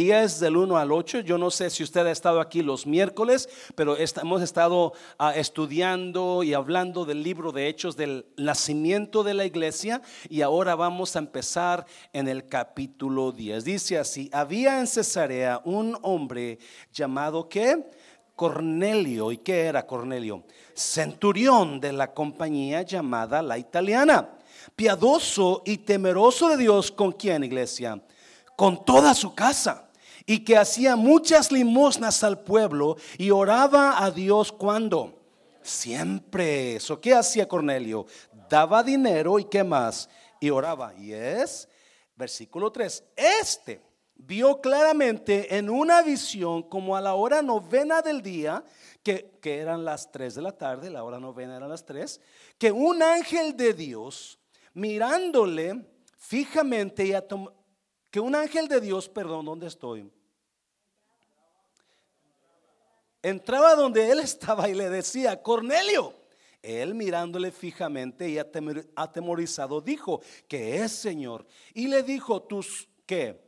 días 0.00 0.40
del 0.40 0.56
1 0.56 0.78
al 0.78 0.92
8. 0.92 1.20
Yo 1.20 1.36
no 1.36 1.50
sé 1.50 1.68
si 1.68 1.82
usted 1.82 2.06
ha 2.06 2.10
estado 2.10 2.40
aquí 2.40 2.62
los 2.62 2.86
miércoles, 2.86 3.50
pero 3.74 3.98
hemos 3.98 4.40
estado 4.40 4.94
ah, 5.18 5.34
estudiando 5.36 6.42
y 6.42 6.54
hablando 6.54 7.04
del 7.04 7.22
libro 7.22 7.52
de 7.52 7.68
Hechos 7.68 7.98
del 7.98 8.24
nacimiento 8.38 9.22
de 9.22 9.34
la 9.34 9.44
iglesia 9.44 10.00
y 10.30 10.40
ahora 10.40 10.74
vamos 10.74 11.16
a 11.16 11.18
empezar 11.18 11.84
en 12.14 12.28
el 12.28 12.48
capítulo 12.48 13.30
10. 13.30 13.62
Dice 13.62 13.98
así, 13.98 14.30
había 14.32 14.80
en 14.80 14.86
Cesarea 14.86 15.60
un 15.66 15.98
hombre 16.00 16.58
llamado 16.94 17.50
¿qué? 17.50 17.84
Cornelio. 18.34 19.30
¿Y 19.30 19.36
qué 19.36 19.64
era 19.64 19.86
Cornelio? 19.86 20.44
Centurión 20.72 21.78
de 21.78 21.92
la 21.92 22.14
compañía 22.14 22.80
llamada 22.80 23.42
la 23.42 23.58
italiana. 23.58 24.30
Piadoso 24.74 25.62
y 25.66 25.76
temeroso 25.76 26.48
de 26.48 26.56
Dios, 26.56 26.90
¿con 26.90 27.12
quién, 27.12 27.44
iglesia? 27.44 28.00
con 28.60 28.84
toda 28.84 29.14
su 29.14 29.34
casa 29.34 29.89
y 30.30 30.44
que 30.44 30.56
hacía 30.56 30.94
muchas 30.94 31.50
limosnas 31.50 32.22
al 32.22 32.38
pueblo 32.38 32.96
y 33.18 33.32
oraba 33.32 34.00
a 34.00 34.12
Dios 34.12 34.52
cuando 34.52 35.18
siempre 35.60 36.76
eso. 36.76 37.00
¿Qué 37.00 37.12
hacía 37.12 37.48
Cornelio? 37.48 38.06
Daba 38.48 38.84
dinero 38.84 39.40
y 39.40 39.46
qué 39.46 39.64
más? 39.64 40.08
Y 40.38 40.50
oraba. 40.50 40.94
Y 40.94 41.12
es, 41.12 41.68
versículo 42.14 42.70
3, 42.70 43.02
este 43.16 43.82
vio 44.14 44.60
claramente 44.60 45.56
en 45.56 45.68
una 45.68 46.00
visión 46.00 46.62
como 46.62 46.96
a 46.96 47.00
la 47.00 47.14
hora 47.14 47.42
novena 47.42 48.00
del 48.00 48.22
día, 48.22 48.62
que, 49.02 49.36
que 49.42 49.58
eran 49.58 49.84
las 49.84 50.12
3 50.12 50.36
de 50.36 50.42
la 50.42 50.52
tarde, 50.52 50.90
la 50.90 51.02
hora 51.02 51.18
novena 51.18 51.56
eran 51.56 51.70
las 51.70 51.84
3, 51.84 52.20
que 52.56 52.70
un 52.70 53.02
ángel 53.02 53.56
de 53.56 53.74
Dios 53.74 54.38
mirándole 54.74 55.84
fijamente 56.16 57.04
y 57.04 57.14
que 58.12 58.20
un 58.20 58.36
ángel 58.36 58.68
de 58.68 58.80
Dios, 58.80 59.08
perdón, 59.08 59.46
¿dónde 59.46 59.66
estoy? 59.66 60.08
Entraba 63.22 63.74
donde 63.74 64.10
él 64.10 64.20
estaba 64.20 64.68
y 64.68 64.74
le 64.74 64.88
decía, 64.88 65.42
Cornelio. 65.42 66.14
Él 66.62 66.94
mirándole 66.94 67.52
fijamente 67.52 68.28
y 68.28 68.38
atemorizado 68.38 69.80
dijo, 69.80 70.20
que 70.46 70.82
es 70.82 70.92
Señor. 70.92 71.46
Y 71.72 71.88
le 71.88 72.02
dijo, 72.02 72.42
tus, 72.42 72.86
¿qué? 73.06 73.40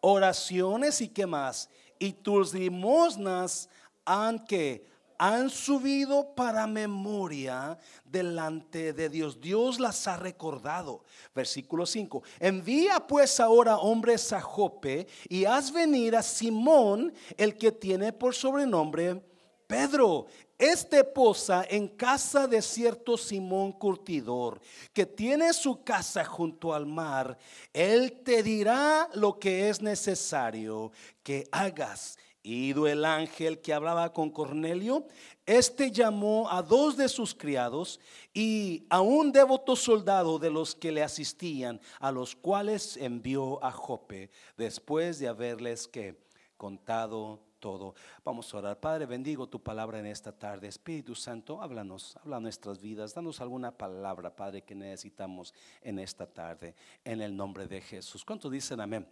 Oraciones 0.00 1.00
y 1.00 1.08
qué 1.08 1.26
más. 1.26 1.70
Y 1.98 2.12
tus 2.12 2.52
limosnas 2.52 3.70
han 4.04 4.44
que 4.44 4.86
han 5.18 5.50
subido 5.50 6.34
para 6.34 6.66
memoria 6.66 7.76
delante 8.04 8.92
de 8.92 9.08
Dios. 9.08 9.40
Dios 9.40 9.80
las 9.80 10.06
ha 10.06 10.16
recordado. 10.16 11.04
Versículo 11.34 11.84
5. 11.84 12.22
Envía 12.38 13.00
pues 13.06 13.40
ahora 13.40 13.78
hombres 13.78 14.32
a 14.32 14.40
Jope 14.40 15.08
y 15.28 15.44
haz 15.44 15.72
venir 15.72 16.14
a 16.14 16.22
Simón, 16.22 17.12
el 17.36 17.56
que 17.56 17.72
tiene 17.72 18.12
por 18.12 18.34
sobrenombre 18.34 19.20
Pedro. 19.66 20.26
Este 20.56 21.04
posa 21.04 21.64
en 21.68 21.86
casa 21.86 22.48
de 22.48 22.60
cierto 22.62 23.16
Simón 23.16 23.70
Curtidor, 23.70 24.60
que 24.92 25.06
tiene 25.06 25.52
su 25.52 25.84
casa 25.84 26.24
junto 26.24 26.74
al 26.74 26.84
mar. 26.84 27.38
Él 27.72 28.22
te 28.24 28.42
dirá 28.42 29.08
lo 29.14 29.38
que 29.38 29.68
es 29.68 29.80
necesario 29.80 30.90
que 31.22 31.46
hagas 31.52 32.18
Ido 32.48 32.86
el 32.86 33.04
ángel 33.04 33.60
que 33.60 33.74
hablaba 33.74 34.12
con 34.14 34.30
Cornelio, 34.30 35.06
este 35.44 35.90
llamó 35.90 36.50
a 36.50 36.62
dos 36.62 36.96
de 36.96 37.10
sus 37.10 37.34
criados 37.34 38.00
y 38.32 38.86
a 38.88 39.02
un 39.02 39.32
devoto 39.32 39.76
soldado 39.76 40.38
de 40.38 40.48
los 40.48 40.74
que 40.74 40.90
le 40.90 41.02
asistían, 41.02 41.78
a 42.00 42.10
los 42.10 42.34
cuales 42.34 42.96
envió 42.96 43.62
a 43.62 43.70
Jope 43.70 44.30
después 44.56 45.18
de 45.18 45.28
haberles 45.28 45.86
que 45.88 46.18
contado 46.56 47.42
todo. 47.60 47.94
Vamos 48.24 48.54
a 48.54 48.56
orar. 48.56 48.80
Padre, 48.80 49.04
bendigo 49.04 49.46
tu 49.46 49.62
palabra 49.62 49.98
en 49.98 50.06
esta 50.06 50.32
tarde. 50.32 50.68
Espíritu 50.68 51.14
Santo, 51.14 51.60
háblanos, 51.60 52.16
habla 52.16 52.40
nuestras 52.40 52.80
vidas. 52.80 53.14
Danos 53.14 53.42
alguna 53.42 53.72
palabra, 53.72 54.34
Padre, 54.34 54.62
que 54.62 54.74
necesitamos 54.74 55.52
en 55.82 55.98
esta 55.98 56.26
tarde. 56.26 56.74
En 57.04 57.20
el 57.20 57.36
nombre 57.36 57.66
de 57.66 57.82
Jesús. 57.82 58.24
¿Cuántos 58.24 58.50
dicen 58.50 58.80
amén? 58.80 59.06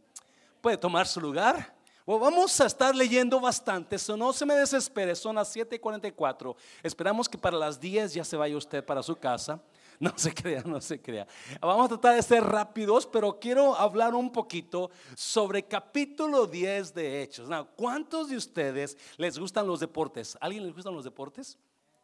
¿Puede 0.63 0.79
tomar 0.79 1.07
su 1.07 1.21
lugar? 1.21 1.86
Vamos 2.07 2.61
a 2.61 2.67
estar 2.67 2.95
leyendo 2.95 3.41
bastante, 3.41 3.99
so 3.99 4.17
no 4.17 4.33
se 4.33 4.47
me 4.47 4.55
desespere, 4.55 5.15
son 5.17 5.35
las 5.35 5.55
7:44. 5.55 6.55
Esperamos 6.83 7.29
que 7.29 7.37
para 7.37 7.57
las 7.57 7.81
10 7.81 8.15
ya 8.15 8.25
se 8.25 8.37
vaya 8.37 8.57
usted 8.57 8.85
para 8.85 9.03
su 9.03 9.17
casa. 9.17 9.61
No 9.99 10.13
se 10.15 10.35
crea, 10.35 10.63
no 10.63 10.79
se 10.79 11.01
crea. 11.01 11.27
Vamos 11.59 11.87
a 11.87 11.89
tratar 11.89 12.17
de 12.17 12.23
ser 12.23 12.45
rápidos, 12.45 13.07
pero 13.07 13.39
quiero 13.41 13.75
hablar 13.75 14.15
un 14.15 14.31
poquito 14.31 14.91
sobre 15.15 15.63
capítulo 15.63 16.47
10 16.47 16.93
de 16.93 17.23
Hechos. 17.23 17.49
¿Cuántos 17.77 18.29
de 18.29 18.37
ustedes 18.37 18.99
les 19.17 19.39
gustan 19.39 19.67
los 19.67 19.81
deportes? 19.81 20.37
¿Alguien 20.39 20.65
les 20.65 20.75
gustan 20.75 20.95
los 20.95 21.05
deportes? 21.05 21.57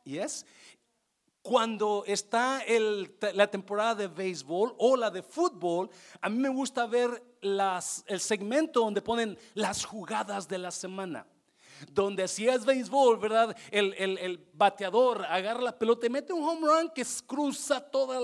¿Y 0.06 0.16
es? 0.16 0.46
Cuando 1.42 2.04
está 2.06 2.62
la 3.34 3.48
temporada 3.48 3.96
de 3.96 4.08
béisbol 4.08 4.74
o 4.78 4.96
la 4.96 5.10
de 5.10 5.22
fútbol, 5.22 5.90
a 6.20 6.28
mí 6.28 6.38
me 6.38 6.48
gusta 6.48 6.86
ver 6.86 7.22
el 7.40 8.20
segmento 8.20 8.80
donde 8.80 9.02
ponen 9.02 9.36
las 9.54 9.84
jugadas 9.84 10.46
de 10.46 10.58
la 10.58 10.70
semana. 10.70 11.26
Donde 11.90 12.28
si 12.28 12.46
es 12.46 12.64
béisbol, 12.64 13.18
¿verdad? 13.18 13.56
El, 13.72 14.46
bateador 14.54 15.24
agarra 15.24 15.60
la 15.60 15.76
pelota 15.76 16.06
y 16.06 16.10
mete 16.10 16.32
un 16.32 16.44
home 16.44 16.68
run 16.68 16.90
que 16.94 17.04
cruza 17.26 17.80
todo 17.80 18.14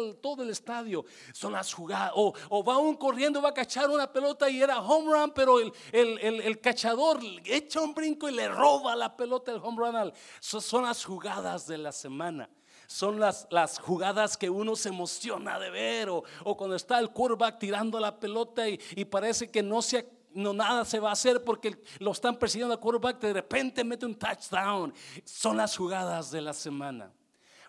el, 0.40 0.50
estadio. 0.50 1.04
Son 1.32 1.52
las 1.52 1.74
jugadas. 1.74 2.12
O, 2.14 2.32
o, 2.50 2.62
va 2.62 2.78
un 2.78 2.94
corriendo, 2.94 3.42
va 3.42 3.48
a 3.48 3.54
cachar 3.54 3.90
una 3.90 4.12
pelota 4.12 4.48
y 4.48 4.62
era 4.62 4.78
home 4.78 5.12
run, 5.12 5.32
pero 5.34 5.58
el, 5.58 5.72
el, 5.92 6.60
cachador 6.60 7.18
echa 7.44 7.80
un 7.80 7.94
brinco 7.94 8.28
y 8.28 8.32
le 8.32 8.46
roba 8.46 8.94
la 8.94 9.16
pelota 9.16 9.50
el 9.50 9.58
home 9.60 9.90
run. 9.90 10.12
son 10.38 10.84
las 10.84 11.04
jugadas 11.04 11.66
de 11.66 11.78
la 11.78 11.90
semana 11.90 12.48
son 12.88 13.20
las, 13.20 13.46
las 13.50 13.78
jugadas 13.78 14.38
que 14.38 14.48
uno 14.48 14.74
se 14.74 14.88
emociona 14.88 15.58
de 15.58 15.68
ver 15.68 16.08
o, 16.08 16.24
cuando 16.56 16.74
está 16.74 16.98
el 16.98 17.10
quarterback 17.10 17.58
tirando 17.58 18.00
la 18.00 18.18
pelota 18.18 18.66
y, 18.66 19.04
parece 19.04 19.50
que 19.50 19.62
no 19.62 19.82
se 19.82 20.08
no 20.32 20.52
nada 20.52 20.84
se 20.84 20.98
va 20.98 21.10
a 21.10 21.12
hacer 21.12 21.44
porque 21.44 21.82
lo 21.98 22.12
están 22.12 22.38
persiguiendo 22.38 22.72
al 22.72 22.80
quarterback, 22.80 23.20
de 23.20 23.32
repente 23.32 23.84
mete 23.84 24.06
un 24.06 24.14
touchdown. 24.14 24.94
Son 25.24 25.56
las 25.56 25.76
jugadas 25.76 26.30
de 26.30 26.40
la 26.40 26.52
semana. 26.52 27.12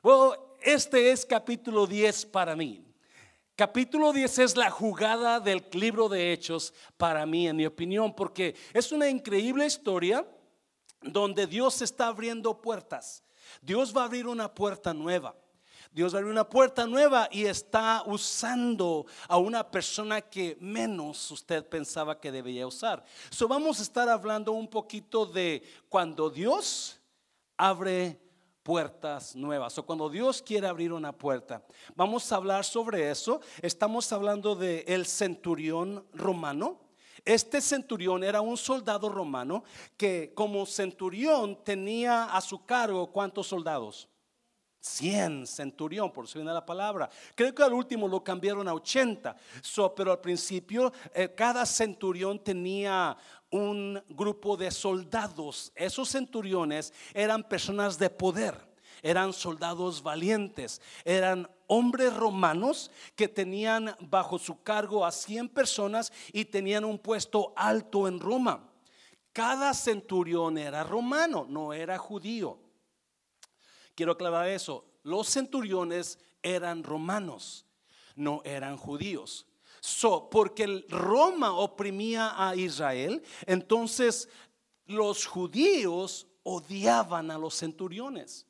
Bueno, 0.04 0.36
este 0.62 1.12
es 1.12 1.26
capítulo 1.26 1.88
10 1.88 2.28
para 2.28 2.56
mí. 2.56 2.86
Capítulo 3.56 4.14
10 4.14 4.40
es 4.40 4.56
la 4.56 4.70
jugada 4.70 5.40
del 5.40 5.66
libro 5.74 6.08
de 6.08 6.32
Hechos 6.32 6.74
para 6.96 7.26
mí, 7.26 7.48
en 7.48 7.58
mi 7.58 7.66
opinión, 7.66 8.16
porque 8.16 8.56
es 8.74 8.92
una 8.92 9.10
increíble 9.10 9.66
historia 9.66 10.26
donde 11.02 11.48
Dios 11.48 11.82
está 11.82 12.08
abriendo 12.08 12.62
puertas. 12.62 13.24
Dios 13.62 13.96
va 13.96 14.02
a 14.02 14.06
abrir 14.06 14.28
una 14.28 14.54
puerta 14.54 14.94
nueva. 14.94 15.36
Dios 15.92 16.14
va 16.14 16.18
a 16.18 16.20
abrir 16.20 16.32
una 16.32 16.48
puerta 16.48 16.86
nueva 16.86 17.28
y 17.32 17.46
está 17.46 18.04
usando 18.06 19.08
a 19.28 19.38
una 19.38 19.70
persona 19.70 20.22
que 20.22 20.56
menos 20.60 21.32
usted 21.32 21.68
pensaba 21.68 22.20
que 22.20 22.32
debía 22.32 22.68
usar. 22.68 23.04
So 23.32 23.48
vamos 23.48 23.80
a 23.80 23.84
estar 23.84 24.08
hablando 24.08 24.52
un 24.52 24.68
poquito 24.68 25.26
de 25.26 25.64
cuando 25.90 26.30
Dios 26.30 27.00
abre 27.58 28.20
puertas 28.62 29.36
nuevas 29.36 29.76
o 29.80 29.86
cuando 29.86 30.10
Dios 30.10 30.44
quiere 30.44 30.68
abrir 30.68 30.94
una 30.94 31.12
puerta. 31.12 31.66
Vamos 31.96 32.32
a 32.32 32.36
hablar 32.36 32.64
sobre 32.64 33.10
eso. 33.10 33.42
Estamos 33.62 34.12
hablando 34.14 34.56
de 34.56 34.86
el 34.88 35.08
centurión 35.08 36.06
romano. 36.14 36.80
Este 37.26 37.62
centurión 37.62 38.24
era 38.24 38.42
un 38.42 38.58
soldado 38.58 39.10
romano 39.10 39.64
que 39.98 40.34
como 40.34 40.66
centurión 40.66 41.64
tenía 41.64 42.26
a 42.26 42.42
su 42.42 42.66
cargo 42.66 43.12
cuántos 43.12 43.48
soldados? 43.48 44.10
100 44.82 45.46
centurión, 45.46 46.12
por 46.12 46.28
si 46.28 46.40
viene 46.40 46.54
la 46.54 46.66
palabra. 46.66 47.10
Creo 47.36 47.54
que 47.54 47.64
al 47.64 47.74
último 47.74 48.08
lo 48.08 48.24
cambiaron 48.24 48.68
a 48.68 48.74
80. 48.74 49.36
pero 49.96 50.12
al 50.12 50.22
principio 50.22 50.94
eh, 51.14 51.34
cada 51.36 51.66
centurión 51.66 52.40
tenía 52.40 53.18
un 53.52 54.02
grupo 54.10 54.56
de 54.56 54.72
soldados. 54.72 55.72
Esos 55.76 56.10
centuriones 56.10 56.94
eran 57.14 57.44
personas 57.44 57.98
de 57.98 58.10
poder 58.10 58.69
eran 59.02 59.34
soldados 59.34 60.04
valientes, 60.04 60.82
eran 61.06 61.50
hombres 61.68 62.14
romanos 62.16 62.92
que 63.16 63.28
tenían 63.28 63.96
bajo 64.00 64.40
su 64.40 64.62
cargo 64.64 65.06
a 65.06 65.12
100 65.12 65.50
personas 65.50 66.12
y 66.34 66.46
tenían 66.46 66.84
un 66.84 66.98
puesto 66.98 67.54
alto 67.56 68.08
en 68.08 68.20
Roma. 68.20 68.70
Cada 69.32 69.74
centurión 69.74 70.58
era 70.58 70.84
romano, 70.84 71.46
no 71.48 71.72
era 71.72 71.98
judío. 71.98 72.58
Quiero 73.96 74.14
aclarar 74.14 74.48
eso. 74.48 74.86
Los 75.04 75.30
centuriones 75.30 76.20
eran 76.42 76.84
romanos, 76.84 77.66
no 78.16 78.42
eran 78.44 78.76
judíos. 78.76 79.46
So, 79.80 80.30
porque 80.30 80.86
Roma 80.90 81.54
oprimía 81.54 82.34
a 82.36 82.56
Israel, 82.56 83.24
entonces 83.46 84.28
los 84.88 85.26
judíos 85.26 86.28
odiaban 86.44 87.32
a 87.32 87.38
los 87.38 87.56
centuriones 87.56 88.49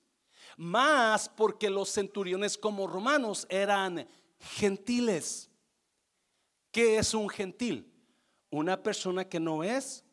más 0.59 1.29
porque 1.29 1.69
los 1.69 1.89
centuriones 1.89 2.57
como 2.57 2.85
romanos 2.85 3.47
eran 3.49 4.05
gentiles. 4.39 5.49
¿Qué 6.69 6.97
es 6.97 7.13
un 7.13 7.29
gentil? 7.29 7.89
Una 8.49 8.83
persona 8.83 9.23
que 9.23 9.39
no 9.39 9.63
es 9.63 10.03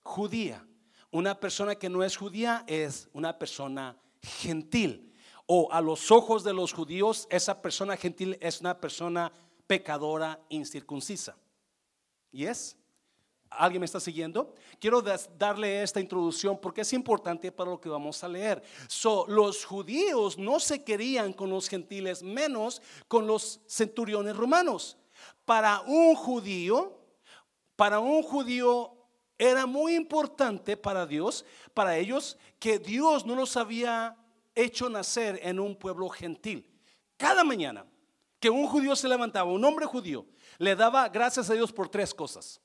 judía. 0.00 0.66
Una 1.10 1.38
persona 1.38 1.74
que 1.74 1.90
no 1.90 2.02
es 2.02 2.16
judía 2.16 2.64
es 2.66 3.10
una 3.12 3.38
persona 3.38 3.94
gentil. 4.22 5.12
O 5.44 5.70
a 5.70 5.82
los 5.82 6.10
ojos 6.10 6.42
de 6.42 6.54
los 6.54 6.72
judíos, 6.72 7.26
esa 7.28 7.60
persona 7.60 7.94
gentil 7.98 8.38
es 8.40 8.62
una 8.62 8.80
persona 8.80 9.30
pecadora 9.66 10.40
incircuncisa. 10.48 11.36
¿Y 12.30 12.46
es? 12.46 12.78
¿Alguien 13.58 13.80
me 13.80 13.86
está 13.86 14.00
siguiendo? 14.00 14.54
Quiero 14.78 15.02
darle 15.02 15.82
esta 15.82 16.00
introducción 16.00 16.58
porque 16.60 16.82
es 16.82 16.92
importante 16.92 17.52
para 17.52 17.70
lo 17.70 17.80
que 17.80 17.88
vamos 17.88 18.22
a 18.22 18.28
leer. 18.28 18.62
So, 18.88 19.26
los 19.28 19.64
judíos 19.64 20.38
no 20.38 20.60
se 20.60 20.82
querían 20.82 21.32
con 21.32 21.50
los 21.50 21.68
gentiles, 21.68 22.22
menos 22.22 22.82
con 23.08 23.26
los 23.26 23.60
centuriones 23.66 24.36
romanos. 24.36 24.96
Para 25.44 25.80
un 25.82 26.14
judío, 26.14 26.98
para 27.76 27.98
un 27.98 28.22
judío 28.22 28.96
era 29.38 29.66
muy 29.66 29.94
importante 29.94 30.76
para 30.76 31.04
Dios, 31.04 31.44
para 31.74 31.96
ellos, 31.96 32.38
que 32.58 32.78
Dios 32.78 33.26
no 33.26 33.34
los 33.34 33.56
había 33.56 34.16
hecho 34.54 34.88
nacer 34.88 35.40
en 35.42 35.58
un 35.58 35.74
pueblo 35.74 36.08
gentil. 36.08 36.68
Cada 37.16 37.42
mañana 37.42 37.84
que 38.38 38.50
un 38.50 38.66
judío 38.66 38.94
se 38.96 39.08
levantaba, 39.08 39.50
un 39.50 39.64
hombre 39.64 39.86
judío, 39.86 40.26
le 40.58 40.76
daba 40.76 41.08
gracias 41.08 41.50
a 41.50 41.54
Dios 41.54 41.72
por 41.72 41.88
tres 41.88 42.14
cosas. 42.14 42.61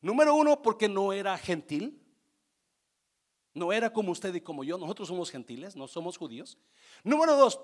Número 0.00 0.34
uno, 0.34 0.62
porque 0.62 0.88
no 0.88 1.12
era 1.12 1.36
gentil. 1.36 2.00
No 3.52 3.72
era 3.72 3.92
como 3.92 4.12
usted 4.12 4.34
y 4.34 4.40
como 4.40 4.64
yo. 4.64 4.78
Nosotros 4.78 5.08
somos 5.08 5.30
gentiles, 5.30 5.76
no 5.76 5.88
somos 5.88 6.16
judíos. 6.16 6.56
Número 7.02 7.36
dos, 7.36 7.60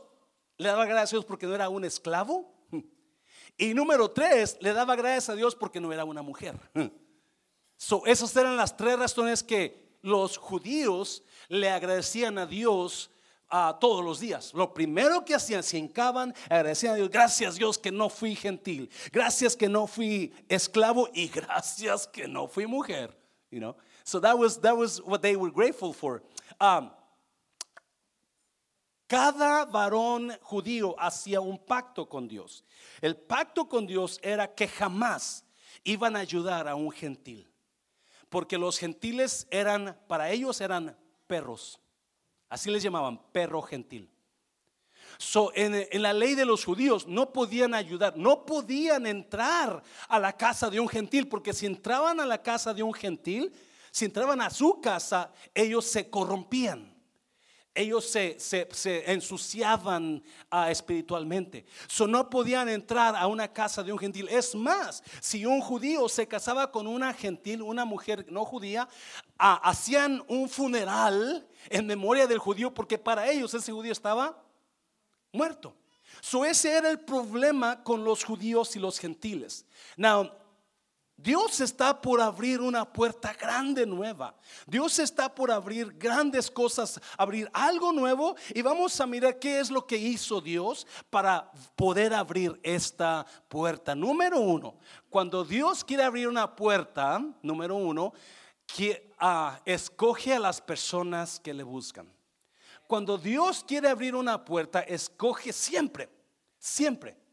le 0.59 0.69
daba 0.69 0.85
gracias 0.85 1.13
a 1.13 1.17
Dios 1.17 1.25
porque 1.25 1.47
no 1.47 1.55
era 1.55 1.69
un 1.69 1.85
esclavo. 1.85 2.55
Y 3.59 3.73
número 3.73 4.11
tres, 4.11 4.59
le 4.61 4.75
daba 4.75 4.97
gracias 4.97 5.31
a 5.31 5.35
Dios 5.35 5.55
porque 5.55 5.81
no 5.81 5.93
era 5.93 6.05
una 6.05 6.23
mujer. 6.23 6.59
So, 7.79 8.07
esas 8.07 8.35
eran 8.37 8.57
las 8.57 8.75
tres 8.75 8.99
razones 8.99 9.43
que 9.43 9.99
los 10.01 10.39
judíos 10.39 11.23
le 11.49 11.69
agradecían 11.69 12.39
a 12.39 12.47
Dios 12.47 13.11
a 13.49 13.79
todos 13.81 14.05
los 14.05 14.21
días. 14.21 14.53
Lo 14.55 14.73
primero 14.75 15.25
que 15.25 15.35
hacían, 15.35 15.63
se 15.63 15.79
hincaban, 15.79 16.35
agradecían 16.49 16.95
a 16.95 16.97
Dios, 16.97 17.11
gracias 17.11 17.57
Dios 17.57 17.79
que 17.79 17.93
no 17.93 18.09
fui 18.09 18.35
gentil, 18.35 18.91
gracias 19.13 19.57
que 19.57 19.69
no 19.69 19.87
fui 19.87 20.33
esclavo 20.49 21.09
y 21.15 21.29
gracias 21.35 22.07
que 22.07 22.27
no 22.27 22.49
fui 22.49 22.67
mujer. 22.67 23.17
You 23.51 23.61
know, 23.61 23.77
so 24.05 24.21
that 24.21 24.37
was 24.37 24.61
that 24.61 24.77
was 24.77 25.01
what 25.03 25.21
they 25.23 25.37
were 25.37 25.53
grateful 25.53 25.93
for. 25.93 26.23
Um, 26.61 26.91
cada 29.09 29.65
varón 29.67 30.37
judío 30.43 30.97
hacía 30.99 31.41
un 31.41 31.59
pacto 31.59 32.09
con 32.09 32.27
Dios. 32.27 32.65
El 33.01 33.17
pacto 33.17 33.69
con 33.69 33.87
Dios 33.87 34.19
era 34.23 34.53
que 34.53 34.67
jamás 34.67 35.45
iban 35.85 36.17
a 36.17 36.21
ayudar 36.21 36.67
a 36.67 36.75
un 36.75 36.91
gentil. 36.91 37.49
Porque 38.29 38.59
los 38.59 38.79
gentiles 38.79 39.47
eran, 39.51 39.97
para 40.09 40.31
ellos 40.31 40.61
eran 40.61 40.97
perros. 41.29 41.81
Así 42.49 42.71
les 42.71 42.83
llamaban, 42.83 43.21
perro 43.33 43.63
gentil. 43.63 44.11
So, 45.19 45.51
en, 45.55 45.87
en, 45.91 46.03
la 46.03 46.13
ley 46.13 46.35
de 46.35 46.45
los 46.45 46.65
judíos 46.65 47.07
no 47.07 47.33
podían 47.33 47.75
ayudar, 47.75 48.17
no 48.17 48.45
podían 48.45 49.07
entrar 49.07 49.83
a 50.09 50.19
la 50.19 50.37
casa 50.37 50.69
de 50.69 50.79
un 50.79 50.89
gentil, 50.89 51.29
porque 51.29 51.53
si 51.53 51.67
entraban 51.67 52.21
a 52.21 52.27
la 52.27 52.43
casa 52.43 52.75
de 52.75 52.83
un 52.83 52.93
gentil, 52.93 53.53
si 53.91 54.05
entraban 54.05 54.41
a 54.43 54.51
su 54.51 54.81
casa, 54.81 55.33
ellos 55.55 55.87
se 55.87 56.11
corrompían 56.11 56.96
ellos 57.77 58.07
se, 58.07 58.39
ensuciaban 59.07 60.23
ah, 60.51 60.71
espiritualmente. 60.71 61.67
So, 61.87 62.07
no 62.07 62.29
podían 62.29 62.69
entrar 62.69 63.15
a 63.15 63.27
una 63.27 63.53
casa 63.53 63.83
de 63.83 63.93
un 63.93 63.99
gentil. 63.99 64.29
Es 64.29 64.55
más, 64.55 65.03
si 65.21 65.45
un 65.45 65.61
judío 65.61 66.09
se 66.09 66.27
casaba 66.27 66.73
con 66.73 66.87
una 66.87 67.13
gentil, 67.13 67.63
una 67.63 67.85
mujer 67.85 68.27
no 68.31 68.45
judía, 68.45 68.89
ah, 69.39 69.61
hacían 69.63 70.25
un 70.29 70.49
funeral 70.49 71.47
en 71.69 71.87
memoria 71.87 72.27
del 72.27 72.39
judío 72.39 72.73
porque 72.73 72.99
para 72.99 73.31
ellos 73.31 73.53
ese 73.55 73.73
judío 73.73 73.93
estaba 73.93 74.43
muerto. 75.33 75.77
So, 76.21 76.45
ese 76.45 76.73
era 76.73 76.91
el 76.91 77.01
problema 77.01 77.83
con 77.83 78.03
los 78.03 78.25
judíos 78.25 78.75
y 78.75 78.79
los 78.79 78.99
gentiles. 78.99 79.67
Now, 79.97 80.31
Dios 81.19 81.61
está 81.63 81.99
por 81.99 82.21
abrir 82.21 82.61
una 82.61 82.85
puerta 82.85 83.33
grande 83.33 83.87
nueva. 83.87 84.35
Dios 84.67 84.99
está 84.99 85.35
por 85.35 85.51
abrir 85.51 85.97
grandes 85.97 86.51
cosas, 86.51 87.01
abrir 87.17 87.49
algo 87.55 87.91
nuevo 87.91 88.37
y 88.55 88.61
vamos 88.61 89.01
a 89.01 89.07
mirar 89.07 89.39
qué 89.39 89.59
es 89.59 89.71
lo 89.71 89.87
que 89.87 89.97
hizo 89.97 90.43
Dios 90.43 90.87
para 91.09 91.51
poder 91.75 92.13
abrir 92.13 92.61
esta 92.63 93.25
puerta. 93.49 93.95
Número 93.95 94.39
uno, 94.39 94.77
cuando 95.09 95.43
Dios 95.43 95.83
quiere 95.83 96.03
abrir 96.03 96.29
una 96.29 96.55
puerta, 96.55 97.19
número 97.41 97.77
uno, 97.77 98.13
que, 98.67 99.11
ah, 99.19 99.59
escoge 99.65 100.35
a 100.35 100.39
las 100.39 100.61
personas 100.61 101.41
que 101.41 101.55
le 101.55 101.63
buscan. 101.63 102.13
Cuando 102.87 103.17
Dios 103.17 103.65
quiere 103.67 103.89
abrir 103.89 104.15
una 104.15 104.45
puerta, 104.45 104.81
escoge 104.81 105.53
siempre, 105.55 106.11
siempre 106.59 107.26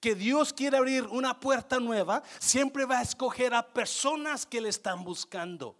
que 0.00 0.14
Dios 0.14 0.52
quiere 0.52 0.78
abrir 0.78 1.06
una 1.06 1.38
puerta 1.38 1.78
nueva, 1.78 2.22
siempre 2.38 2.84
va 2.84 2.98
a 2.98 3.02
escoger 3.02 3.54
a 3.54 3.66
personas 3.66 4.46
que 4.46 4.60
le 4.60 4.70
están 4.70 5.04
buscando. 5.04 5.76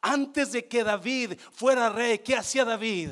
Antes 0.00 0.52
de 0.52 0.66
que 0.66 0.84
David 0.84 1.38
fuera 1.52 1.90
rey, 1.90 2.20
¿qué 2.20 2.36
hacía 2.36 2.64
David? 2.64 3.10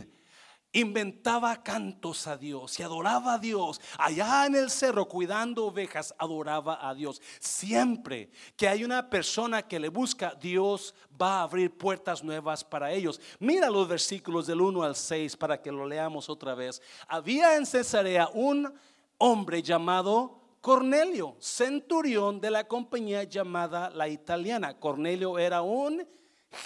Inventaba 0.74 1.62
cantos 1.62 2.26
a 2.26 2.38
Dios 2.38 2.80
y 2.80 2.82
adoraba 2.82 3.34
a 3.34 3.38
Dios. 3.38 3.78
Allá 3.98 4.46
en 4.46 4.54
el 4.54 4.70
cerro, 4.70 5.06
cuidando 5.06 5.66
ovejas, 5.66 6.14
adoraba 6.16 6.88
a 6.88 6.94
Dios. 6.94 7.20
Siempre 7.40 8.30
que 8.56 8.68
hay 8.68 8.82
una 8.82 9.10
persona 9.10 9.60
que 9.60 9.78
le 9.78 9.90
busca, 9.90 10.34
Dios 10.40 10.94
va 11.20 11.40
a 11.40 11.42
abrir 11.42 11.76
puertas 11.76 12.24
nuevas 12.24 12.64
para 12.64 12.90
ellos. 12.90 13.20
Mira 13.38 13.68
los 13.68 13.86
versículos 13.86 14.46
del 14.46 14.62
1 14.62 14.82
al 14.82 14.96
6 14.96 15.36
para 15.36 15.60
que 15.60 15.70
lo 15.70 15.86
leamos 15.86 16.30
otra 16.30 16.54
vez. 16.54 16.80
Había 17.06 17.56
en 17.56 17.66
Cesarea 17.66 18.30
un 18.32 18.72
hombre 19.18 19.62
llamado 19.62 20.41
Cornelio, 20.62 21.36
centurión 21.40 22.40
de 22.40 22.48
la 22.48 22.68
compañía 22.68 23.24
llamada 23.24 23.90
la 23.90 24.08
italiana. 24.08 24.78
Cornelio 24.78 25.36
era 25.36 25.60
un 25.60 26.08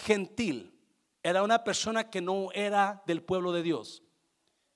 gentil, 0.04 0.78
era 1.22 1.42
una 1.42 1.64
persona 1.64 2.10
que 2.10 2.20
no 2.20 2.52
era 2.52 3.02
del 3.06 3.22
pueblo 3.22 3.52
de 3.52 3.62
Dios, 3.62 4.02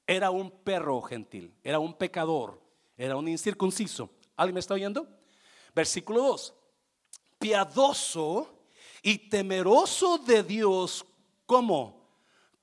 era 0.07 0.31
un 0.31 0.51
perro 0.51 1.03
gentil, 1.03 1.55
era 1.63 1.79
un 1.79 1.93
pecador, 1.93 2.63
era 2.97 3.15
un 3.15 3.29
incircunciso. 3.29 4.09
¿Alguien 4.37 4.55
me 4.55 4.61
está 4.61 4.73
oyendo? 4.73 5.07
Versículo 5.75 6.23
2. 6.23 6.55
Piadoso 7.39 8.65
y 9.03 9.29
temeroso 9.29 10.17
de 10.17 10.43
Dios, 10.43 11.05
como 11.45 12.09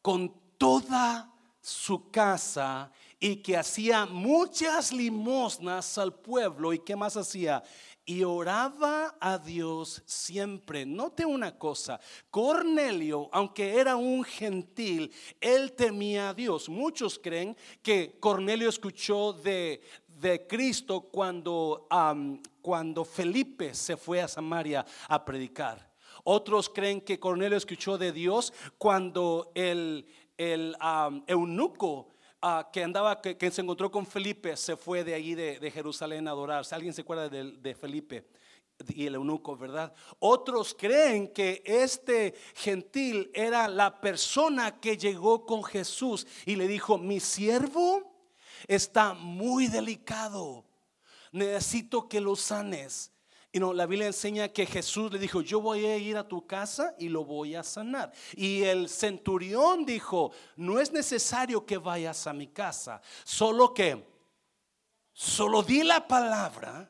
con 0.02 0.34
toda 0.58 1.32
su 1.62 2.10
casa 2.10 2.92
y 3.20 3.38
que 3.38 3.58
hacía 3.58 4.06
muchas 4.06 4.92
limosnas 4.92 5.98
al 5.98 6.14
pueblo. 6.14 6.74
¿Y 6.74 6.80
qué 6.80 6.96
más 6.96 7.18
hacía? 7.18 7.64
Y 8.06 8.24
oraba 8.24 9.18
a 9.20 9.38
Dios 9.38 10.02
siempre. 10.06 10.86
Note 10.86 11.26
una 11.26 11.58
cosa, 11.58 12.00
Cornelio, 12.30 13.30
aunque 13.34 13.78
era 13.78 13.96
un 13.96 14.24
gentil, 14.24 15.12
él 15.42 15.74
temía 15.74 16.30
a 16.30 16.34
Dios. 16.34 16.70
Muchos 16.70 17.20
creen 17.20 17.58
que 17.82 18.18
Cornelio 18.20 18.70
escuchó 18.70 19.34
de, 19.34 19.82
de 20.08 20.48
Cristo 20.48 21.02
cuando, 21.02 21.88
cuando 22.62 23.04
Felipe 23.04 23.74
se 23.74 23.98
fue 23.98 24.22
a 24.22 24.28
Samaria 24.28 24.86
a 25.10 25.26
predicar. 25.26 25.92
Otros 26.24 26.70
creen 26.70 27.02
que 27.02 27.20
Cornelio 27.20 27.58
escuchó 27.58 27.98
de 27.98 28.12
Dios 28.12 28.54
cuando 28.78 29.52
el, 29.56 30.06
el 30.38 30.76
eunuco 31.28 32.10
que 32.72 32.84
andaba, 32.84 33.22
que, 33.22 33.52
se 33.52 33.62
encontró 33.62 33.92
con 33.92 34.06
Felipe, 34.06 34.56
se 34.56 34.78
fue 34.78 35.04
de 35.04 35.14
allí 35.14 35.36
de, 35.36 35.72
Jerusalén 35.72 36.28
a 36.28 36.32
adorar. 36.32 36.66
Alguien 36.72 36.94
se 36.94 37.02
acuerda 37.02 37.30
de, 37.30 37.52
de 37.52 37.76
Felipe 37.76 38.26
y 38.90 39.08
el 39.08 39.16
eunuco, 39.16 39.58
¿verdad? 39.58 39.94
Otros 40.20 40.76
creen 40.78 41.34
que 41.34 41.64
este 41.66 42.36
gentil 42.56 43.32
era 43.34 43.68
la 43.68 44.00
persona 44.00 44.80
que 44.80 44.98
llegó 44.98 45.46
con 45.46 45.64
Jesús 45.64 46.28
y 46.46 46.56
le 46.56 46.68
dijo, 46.68 46.98
mi 46.98 47.20
siervo 47.20 48.14
está 48.68 49.14
muy 49.14 49.68
delicado, 49.68 50.64
necesito 51.32 52.08
que 52.08 52.22
lo 52.22 52.36
sanes 52.36 53.12
la 53.60 53.86
Biblia 53.86 54.08
enseña 54.08 54.50
que 54.50 54.66
Jesús 54.66 55.12
le 55.12 55.20
dijo, 55.20 55.42
yo 55.42 55.62
voy 55.62 55.86
a 55.86 55.98
ir 55.98 56.18
a 56.18 56.28
tu 56.28 56.46
casa 56.46 56.96
y 56.98 57.10
lo 57.10 57.26
voy 57.26 57.56
a 57.56 57.64
sanar. 57.64 58.12
Y 58.34 58.64
el 58.64 58.90
centurión 58.90 59.86
dijo, 59.86 60.32
no 60.56 60.80
es 60.80 60.92
necesario 60.92 61.66
que 61.66 61.78
vayas 61.78 62.28
a 62.28 62.34
mi 62.34 62.48
casa, 62.48 63.02
solo 63.24 63.74
que, 63.74 64.06
solo 65.14 65.64
di 65.64 65.84
la 65.84 66.08
palabra 66.08 66.90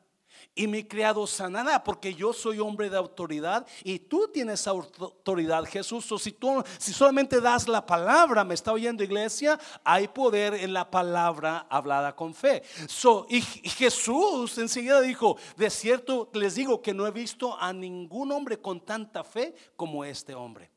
y 0.57 0.67
mi 0.67 0.83
criado 0.83 1.27
sanará, 1.27 1.83
porque 1.83 2.13
yo 2.13 2.33
soy 2.33 2.59
hombre 2.59 2.89
de 2.89 2.97
autoridad 2.97 3.65
y 3.83 3.99
tú 3.99 4.27
tienes 4.27 4.67
autoridad, 4.67 5.63
Jesús. 5.65 6.11
O 6.11 6.17
si 6.17 6.31
tú, 6.31 6.63
si 6.79 6.91
solamente 6.91 7.39
das 7.39 7.67
la 7.67 7.85
palabra, 7.85 8.43
me 8.43 8.55
está 8.55 8.73
oyendo 8.73 9.03
iglesia, 9.03 9.59
hay 9.83 10.07
poder 10.07 10.55
en 10.55 10.73
la 10.73 10.89
palabra 10.89 11.67
hablada 11.69 12.15
con 12.15 12.33
fe. 12.33 12.63
So, 12.87 13.27
y, 13.29 13.41
Jesús 13.41 14.57
enseguida 14.57 14.99
dijo, 15.01 15.37
de 15.55 15.69
cierto 15.69 16.29
les 16.33 16.55
digo 16.55 16.81
que 16.81 16.93
no 16.93 17.05
he 17.05 17.11
visto 17.11 17.55
a 17.59 17.71
ningún 17.71 18.31
hombre 18.31 18.59
con 18.59 18.81
tanta 18.81 19.23
fe 19.23 19.53
como 19.75 20.03
este 20.03 20.33
hombre 20.33 20.76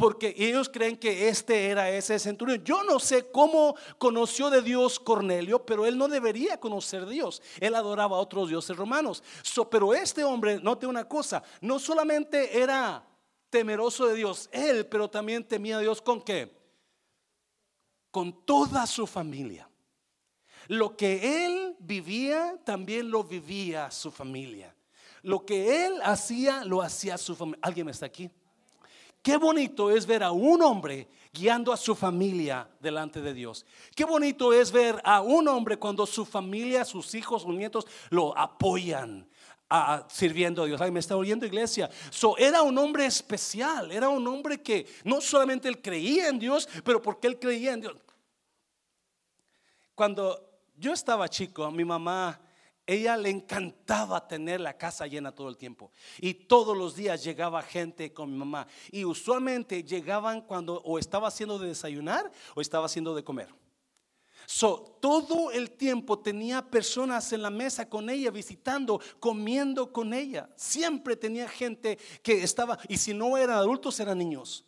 porque 0.00 0.34
ellos 0.38 0.70
creen 0.70 0.96
que 0.96 1.28
este 1.28 1.66
era 1.68 1.90
ese 1.90 2.18
centurión. 2.18 2.64
Yo 2.64 2.82
no 2.84 2.98
sé 2.98 3.30
cómo 3.30 3.76
conoció 3.98 4.48
de 4.48 4.62
Dios 4.62 4.98
Cornelio, 4.98 5.66
pero 5.66 5.84
él 5.84 5.98
no 5.98 6.08
debería 6.08 6.58
conocer 6.58 7.04
Dios. 7.04 7.42
Él 7.60 7.74
adoraba 7.74 8.16
a 8.16 8.20
otros 8.20 8.48
dioses 8.48 8.74
romanos. 8.74 9.22
pero 9.70 9.92
este 9.92 10.24
hombre, 10.24 10.58
note 10.58 10.86
una 10.86 11.06
cosa, 11.06 11.42
no 11.60 11.78
solamente 11.78 12.58
era 12.58 13.06
temeroso 13.50 14.06
de 14.06 14.14
Dios, 14.14 14.48
él, 14.52 14.86
pero 14.86 15.10
también 15.10 15.44
temía 15.44 15.76
a 15.76 15.80
Dios 15.80 16.00
con 16.00 16.22
qué? 16.22 16.50
Con 18.10 18.46
toda 18.46 18.86
su 18.86 19.06
familia. 19.06 19.68
Lo 20.68 20.96
que 20.96 21.44
él 21.44 21.76
vivía, 21.78 22.58
también 22.64 23.10
lo 23.10 23.22
vivía 23.22 23.90
su 23.90 24.10
familia. 24.10 24.74
Lo 25.20 25.44
que 25.44 25.84
él 25.84 26.00
hacía, 26.02 26.64
lo 26.64 26.80
hacía 26.80 27.18
su 27.18 27.36
familia. 27.36 27.60
¿Alguien 27.60 27.90
está 27.90 28.06
aquí? 28.06 28.30
Qué 29.22 29.36
bonito 29.36 29.90
es 29.90 30.06
ver 30.06 30.22
a 30.22 30.32
un 30.32 30.62
hombre 30.62 31.08
guiando 31.32 31.72
a 31.72 31.76
su 31.76 31.94
familia 31.94 32.68
delante 32.80 33.20
de 33.20 33.34
Dios. 33.34 33.66
Qué 33.94 34.04
bonito 34.04 34.52
es 34.52 34.72
ver 34.72 35.00
a 35.04 35.20
un 35.20 35.46
hombre 35.48 35.78
cuando 35.78 36.06
su 36.06 36.24
familia, 36.24 36.84
sus 36.84 37.14
hijos, 37.14 37.42
sus 37.42 37.54
nietos 37.54 37.86
lo 38.08 38.36
apoyan. 38.36 39.28
Sirviendo 40.08 40.64
a 40.64 40.66
Dios. 40.66 40.80
Ay, 40.80 40.90
me 40.90 40.98
está 40.98 41.16
oyendo 41.16 41.46
iglesia. 41.46 41.88
So, 42.10 42.36
era 42.36 42.60
un 42.62 42.76
hombre 42.76 43.06
especial, 43.06 43.92
era 43.92 44.08
un 44.08 44.26
hombre 44.26 44.60
que 44.60 44.84
no 45.04 45.20
solamente 45.20 45.68
él 45.68 45.80
creía 45.80 46.28
en 46.28 46.40
Dios, 46.40 46.68
pero 46.82 47.00
porque 47.00 47.28
él 47.28 47.38
creía 47.38 47.74
en 47.74 47.82
Dios. 47.82 47.94
Cuando 49.94 50.44
yo 50.76 50.92
estaba 50.92 51.28
chico, 51.28 51.70
mi 51.70 51.84
mamá 51.84 52.40
ella 52.90 53.16
le 53.16 53.30
encantaba 53.30 54.26
tener 54.26 54.60
la 54.60 54.76
casa 54.76 55.06
llena 55.06 55.32
todo 55.32 55.48
el 55.48 55.56
tiempo. 55.56 55.92
Y 56.18 56.34
todos 56.34 56.76
los 56.76 56.96
días 56.96 57.22
llegaba 57.22 57.62
gente 57.62 58.12
con 58.12 58.32
mi 58.32 58.36
mamá. 58.36 58.66
Y 58.90 59.04
usualmente 59.04 59.84
llegaban 59.84 60.40
cuando 60.40 60.82
o 60.82 60.98
estaba 60.98 61.28
haciendo 61.28 61.56
de 61.60 61.68
desayunar 61.68 62.30
o 62.56 62.60
estaba 62.60 62.86
haciendo 62.86 63.14
de 63.14 63.22
comer. 63.22 63.54
So, 64.44 64.98
todo 65.00 65.52
el 65.52 65.70
tiempo 65.70 66.18
tenía 66.18 66.68
personas 66.68 67.32
en 67.32 67.42
la 67.42 67.50
mesa 67.50 67.88
con 67.88 68.10
ella, 68.10 68.32
visitando, 68.32 69.00
comiendo 69.20 69.92
con 69.92 70.12
ella. 70.12 70.50
Siempre 70.56 71.14
tenía 71.14 71.48
gente 71.48 71.96
que 72.24 72.42
estaba, 72.42 72.76
y 72.88 72.96
si 72.96 73.14
no 73.14 73.36
eran 73.36 73.58
adultos, 73.58 74.00
eran 74.00 74.18
niños. 74.18 74.64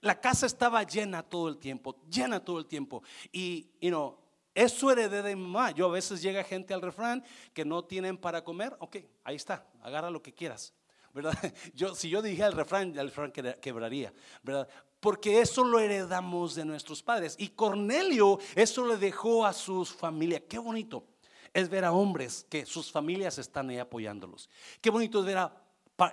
La 0.00 0.20
casa 0.20 0.46
estaba 0.46 0.82
llena 0.82 1.22
todo 1.22 1.48
el 1.48 1.58
tiempo, 1.58 1.94
llena 2.10 2.44
todo 2.44 2.58
el 2.58 2.66
tiempo. 2.66 3.04
Y, 3.30 3.68
you 3.80 3.90
know, 3.90 4.18
eso 4.54 4.90
heredé 4.90 5.22
de 5.22 5.36
mi 5.36 5.42
mamá. 5.42 5.70
Yo 5.70 5.86
a 5.86 5.92
veces 5.92 6.22
llega 6.22 6.42
gente 6.44 6.74
al 6.74 6.82
refrán 6.82 7.24
que 7.52 7.64
no 7.64 7.84
tienen 7.84 8.16
para 8.16 8.42
comer. 8.42 8.76
Ok, 8.80 8.96
ahí 9.24 9.36
está, 9.36 9.66
agarra 9.82 10.10
lo 10.10 10.22
que 10.22 10.32
quieras. 10.32 10.72
¿Verdad? 11.12 11.34
Yo, 11.74 11.94
si 11.96 12.08
yo 12.08 12.22
dije 12.22 12.44
el 12.44 12.52
refrán, 12.52 12.96
el 12.96 13.08
refrán 13.08 13.32
quebraría. 13.32 14.12
¿Verdad? 14.44 14.68
Porque 15.00 15.40
eso 15.40 15.64
lo 15.64 15.80
heredamos 15.80 16.54
de 16.54 16.64
nuestros 16.64 17.02
padres. 17.02 17.34
Y 17.38 17.48
Cornelio 17.48 18.38
eso 18.54 18.86
le 18.86 18.96
dejó 18.96 19.44
a 19.44 19.52
sus 19.52 19.90
familias. 19.90 20.42
Qué 20.48 20.58
bonito 20.58 21.04
es 21.52 21.68
ver 21.68 21.84
a 21.84 21.92
hombres 21.92 22.46
que 22.48 22.64
sus 22.64 22.92
familias 22.92 23.38
están 23.38 23.70
ahí 23.70 23.78
apoyándolos. 23.78 24.48
Qué 24.80 24.90
bonito 24.90 25.20
es 25.20 25.26
ver 25.26 25.38
a 25.38 25.52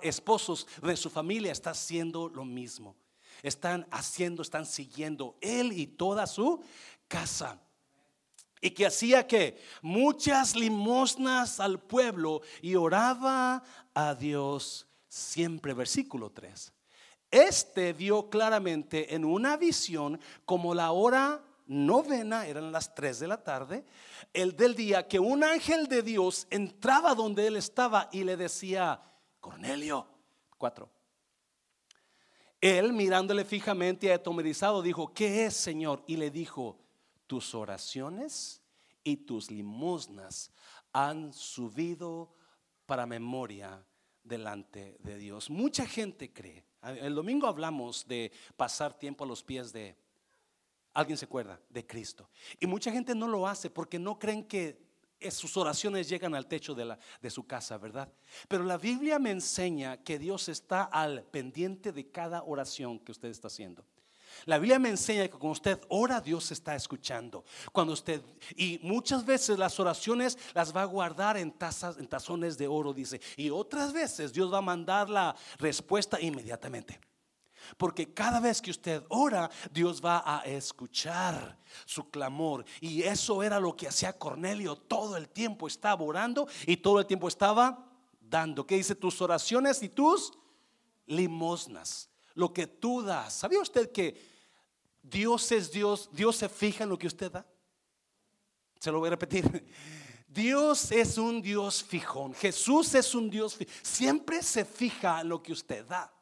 esposos 0.02 0.66
de 0.82 0.96
su 0.96 1.08
familia 1.10 1.52
está 1.52 1.70
haciendo 1.70 2.28
lo 2.28 2.44
mismo. 2.44 2.96
Están 3.42 3.86
haciendo, 3.90 4.42
están 4.42 4.66
siguiendo 4.66 5.36
él 5.40 5.72
y 5.72 5.86
toda 5.86 6.26
su 6.26 6.60
casa 7.06 7.60
y 8.60 8.70
que 8.70 8.86
hacía 8.86 9.26
que 9.26 9.60
muchas 9.82 10.56
limosnas 10.56 11.60
al 11.60 11.80
pueblo 11.80 12.42
y 12.62 12.74
oraba 12.74 13.62
a 13.94 14.14
Dios 14.14 14.86
siempre. 15.08 15.74
Versículo 15.74 16.30
3. 16.30 16.72
Este 17.30 17.92
vio 17.92 18.30
claramente 18.30 19.14
en 19.14 19.24
una 19.24 19.56
visión 19.56 20.20
como 20.44 20.74
la 20.74 20.92
hora 20.92 21.42
novena, 21.66 22.46
eran 22.46 22.72
las 22.72 22.94
3 22.94 23.20
de 23.20 23.28
la 23.28 23.42
tarde, 23.44 23.84
el 24.32 24.56
del 24.56 24.74
día, 24.74 25.06
que 25.06 25.18
un 25.18 25.44
ángel 25.44 25.86
de 25.86 26.02
Dios 26.02 26.46
entraba 26.50 27.14
donde 27.14 27.46
él 27.46 27.56
estaba 27.56 28.08
y 28.10 28.24
le 28.24 28.36
decía, 28.36 29.00
Cornelio, 29.40 30.06
4. 30.56 30.90
Él 32.60 32.92
mirándole 32.92 33.44
fijamente 33.44 34.06
y 34.06 34.10
atomerizado 34.10 34.82
dijo, 34.82 35.12
¿qué 35.12 35.44
es, 35.44 35.54
Señor? 35.54 36.02
Y 36.06 36.16
le 36.16 36.30
dijo, 36.30 36.78
tus 37.28 37.54
oraciones 37.54 38.60
y 39.04 39.18
tus 39.18 39.52
limosnas 39.52 40.50
han 40.92 41.32
subido 41.32 42.34
para 42.86 43.06
memoria 43.06 43.86
delante 44.24 44.96
de 45.00 45.18
Dios. 45.18 45.50
Mucha 45.50 45.86
gente 45.86 46.32
cree. 46.32 46.64
El 46.82 47.14
domingo 47.14 47.46
hablamos 47.46 48.08
de 48.08 48.32
pasar 48.56 48.98
tiempo 48.98 49.24
a 49.24 49.26
los 49.26 49.42
pies 49.44 49.72
de, 49.72 49.96
¿alguien 50.94 51.16
se 51.16 51.26
acuerda? 51.26 51.60
De 51.68 51.86
Cristo. 51.86 52.28
Y 52.58 52.66
mucha 52.66 52.90
gente 52.90 53.14
no 53.14 53.28
lo 53.28 53.46
hace 53.46 53.70
porque 53.70 53.98
no 53.98 54.18
creen 54.18 54.44
que 54.44 54.88
sus 55.30 55.56
oraciones 55.56 56.08
llegan 56.08 56.34
al 56.34 56.46
techo 56.46 56.74
de, 56.74 56.84
la, 56.84 56.98
de 57.20 57.30
su 57.30 57.46
casa, 57.46 57.76
¿verdad? 57.78 58.12
Pero 58.48 58.64
la 58.64 58.78
Biblia 58.78 59.18
me 59.18 59.30
enseña 59.30 59.96
que 59.98 60.18
Dios 60.18 60.48
está 60.48 60.84
al 60.84 61.24
pendiente 61.24 61.92
de 61.92 62.10
cada 62.10 62.42
oración 62.44 62.98
que 63.00 63.12
usted 63.12 63.28
está 63.28 63.48
haciendo. 63.48 63.84
La 64.46 64.58
Biblia 64.58 64.78
me 64.78 64.88
enseña 64.88 65.24
que 65.24 65.30
cuando 65.30 65.50
usted 65.50 65.80
ora, 65.88 66.20
Dios 66.20 66.50
está 66.50 66.74
escuchando. 66.74 67.44
Cuando 67.72 67.92
usted 67.92 68.22
y 68.56 68.78
muchas 68.82 69.24
veces 69.24 69.58
las 69.58 69.78
oraciones 69.80 70.38
las 70.54 70.74
va 70.74 70.82
a 70.82 70.86
guardar 70.86 71.36
en 71.36 71.52
tazas, 71.52 71.98
en 71.98 72.06
tazones 72.06 72.58
de 72.58 72.68
oro, 72.68 72.92
dice. 72.92 73.20
Y 73.36 73.50
otras 73.50 73.92
veces 73.92 74.32
Dios 74.32 74.52
va 74.52 74.58
a 74.58 74.62
mandar 74.62 75.10
la 75.10 75.34
respuesta 75.58 76.20
inmediatamente. 76.20 77.00
Porque 77.76 78.14
cada 78.14 78.40
vez 78.40 78.62
que 78.62 78.70
usted 78.70 79.02
ora, 79.08 79.50
Dios 79.70 80.02
va 80.02 80.22
a 80.24 80.40
escuchar 80.44 81.58
su 81.84 82.08
clamor. 82.08 82.64
Y 82.80 83.02
eso 83.02 83.42
era 83.42 83.60
lo 83.60 83.76
que 83.76 83.88
hacía 83.88 84.18
Cornelio. 84.18 84.76
Todo 84.76 85.16
el 85.16 85.28
tiempo 85.28 85.66
estaba 85.66 86.02
orando 86.02 86.48
y 86.66 86.78
todo 86.78 87.00
el 87.00 87.06
tiempo 87.06 87.28
estaba 87.28 87.86
dando. 88.20 88.66
¿Qué 88.66 88.76
dice? 88.76 88.94
Tus 88.94 89.20
oraciones 89.20 89.82
y 89.82 89.88
tus 89.88 90.32
limosnas 91.06 92.07
lo 92.38 92.54
que 92.54 92.68
tú 92.68 93.02
das. 93.02 93.32
¿Sabía 93.32 93.58
usted 93.58 93.90
que 93.90 94.16
Dios 95.02 95.50
es 95.50 95.72
Dios? 95.72 96.08
Dios 96.12 96.36
se 96.36 96.48
fija 96.48 96.84
en 96.84 96.90
lo 96.90 96.96
que 96.96 97.08
usted 97.08 97.32
da. 97.32 97.44
Se 98.78 98.92
lo 98.92 99.00
voy 99.00 99.08
a 99.08 99.10
repetir. 99.10 99.66
Dios 100.28 100.92
es 100.92 101.18
un 101.18 101.42
Dios 101.42 101.82
fijón. 101.82 102.32
Jesús 102.34 102.94
es 102.94 103.12
un 103.12 103.28
Dios 103.28 103.56
fijón. 103.56 103.74
Siempre 103.82 104.40
se 104.44 104.64
fija 104.64 105.20
en 105.20 105.30
lo 105.30 105.42
que 105.42 105.52
usted 105.52 105.84
da. 105.84 106.12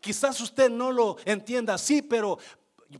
Quizás 0.00 0.40
usted 0.40 0.70
no 0.70 0.92
lo 0.92 1.16
entienda 1.24 1.74
así, 1.74 2.02
pero 2.02 2.38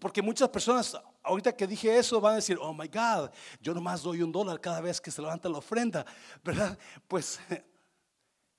porque 0.00 0.20
muchas 0.20 0.48
personas 0.48 0.96
ahorita 1.22 1.54
que 1.56 1.64
dije 1.64 1.96
eso 1.96 2.20
van 2.20 2.32
a 2.32 2.36
decir, 2.36 2.58
oh 2.60 2.74
my 2.74 2.88
God, 2.88 3.30
yo 3.60 3.72
nomás 3.72 4.02
doy 4.02 4.20
un 4.20 4.32
dólar 4.32 4.60
cada 4.60 4.80
vez 4.80 5.00
que 5.00 5.12
se 5.12 5.22
levanta 5.22 5.48
la 5.48 5.58
ofrenda, 5.58 6.04
¿verdad? 6.42 6.76
Pues 7.06 7.38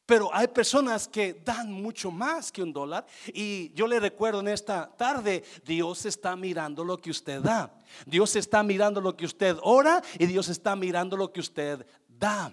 pero 0.09 0.33
hay 0.33 0.47
personas 0.47 1.07
que 1.07 1.39
dan 1.45 1.71
mucho 1.71 2.09
más 2.09 2.51
que 2.51 2.63
un 2.63 2.73
dólar. 2.73 3.05
Y 3.27 3.71
yo 3.73 3.85
le 3.85 3.99
recuerdo 3.99 4.39
en 4.39 4.47
esta 4.47 4.89
tarde, 4.97 5.43
Dios 5.63 6.03
está 6.03 6.35
mirando 6.35 6.83
lo 6.83 6.97
que 6.97 7.11
usted 7.11 7.39
da. 7.41 7.71
Dios 8.07 8.35
está 8.35 8.63
mirando 8.63 9.01
lo 9.01 9.15
que 9.15 9.25
usted 9.25 9.55
ora 9.61 10.01
y 10.17 10.25
Dios 10.25 10.49
está 10.49 10.75
mirando 10.75 11.15
lo 11.15 11.31
que 11.31 11.41
usted 11.41 11.85
da. 12.07 12.51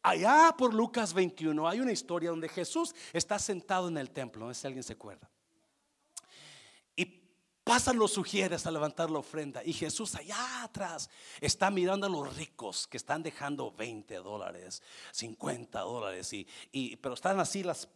Allá 0.00 0.54
por 0.56 0.72
Lucas 0.72 1.12
21 1.12 1.68
hay 1.68 1.80
una 1.80 1.90
historia 1.90 2.30
donde 2.30 2.48
Jesús 2.48 2.94
está 3.12 3.40
sentado 3.40 3.88
en 3.88 3.98
el 3.98 4.12
templo, 4.12 4.46
no 4.46 4.54
sé 4.54 4.60
si 4.60 4.66
alguien 4.68 4.84
se 4.84 4.92
acuerda 4.92 5.28
pasan 7.70 7.98
los 7.98 8.14
sugieres 8.14 8.66
a 8.66 8.70
levantar 8.72 9.12
la 9.12 9.20
ofrenda 9.20 9.62
y 9.64 9.72
Jesús 9.72 10.16
allá 10.16 10.64
atrás 10.64 11.08
está 11.40 11.70
mirando 11.70 12.08
a 12.08 12.10
los 12.10 12.36
ricos 12.36 12.88
que 12.88 12.96
están 12.96 13.22
dejando 13.22 13.70
20 13.70 14.16
dólares, 14.16 14.82
50 15.12 15.78
dólares, 15.78 16.32
y, 16.32 16.96
pero 16.96 17.14
están 17.14 17.38
así 17.38 17.62
las, 17.62 17.88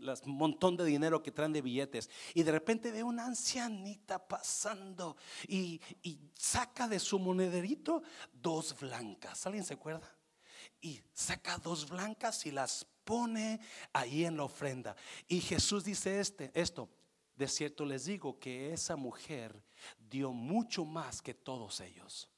las 0.00 0.26
montón 0.26 0.76
de 0.76 0.84
dinero 0.84 1.22
que 1.22 1.30
traen 1.30 1.52
de 1.52 1.62
billetes 1.62 2.10
y 2.34 2.42
de 2.42 2.50
repente 2.50 2.90
ve 2.90 3.04
una 3.04 3.26
ancianita 3.26 4.26
pasando 4.26 5.16
y, 5.46 5.80
y 6.02 6.18
saca 6.34 6.88
de 6.88 6.98
su 6.98 7.20
monederito 7.20 8.02
dos 8.32 8.74
blancas. 8.80 9.46
¿Alguien 9.46 9.64
se 9.64 9.74
acuerda? 9.74 10.12
Y 10.80 11.00
saca 11.12 11.58
dos 11.58 11.88
blancas 11.88 12.44
y 12.44 12.50
las 12.50 12.84
pone 13.04 13.60
ahí 13.92 14.24
en 14.24 14.36
la 14.36 14.42
ofrenda. 14.42 14.96
Y 15.28 15.42
Jesús 15.42 15.84
dice 15.84 16.18
este, 16.18 16.50
esto, 16.54 16.88
de 17.38 17.46
cierto 17.46 17.84
les 17.84 18.04
digo 18.04 18.36
que 18.40 18.72
esa 18.72 18.96
mujer 18.96 19.62
dio 20.10 20.32
mucho 20.32 20.84
más 20.84 21.22
que 21.22 21.34
todos 21.34 21.80
ellos. 21.80 22.28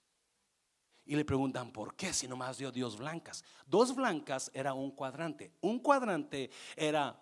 Y 1.07 1.17
le 1.17 1.25
preguntan, 1.25 1.73
¿por 1.73 1.97
qué 1.97 2.13
si 2.13 2.29
nomás 2.29 2.59
dio 2.59 2.71
Dios 2.71 2.99
blancas? 2.99 3.43
Dos 3.67 3.95
blancas 3.95 4.51
era 4.53 4.75
un 4.75 4.91
cuadrante. 4.91 5.53
Un 5.63 5.79
cuadrante 5.79 6.51
era 6.77 7.19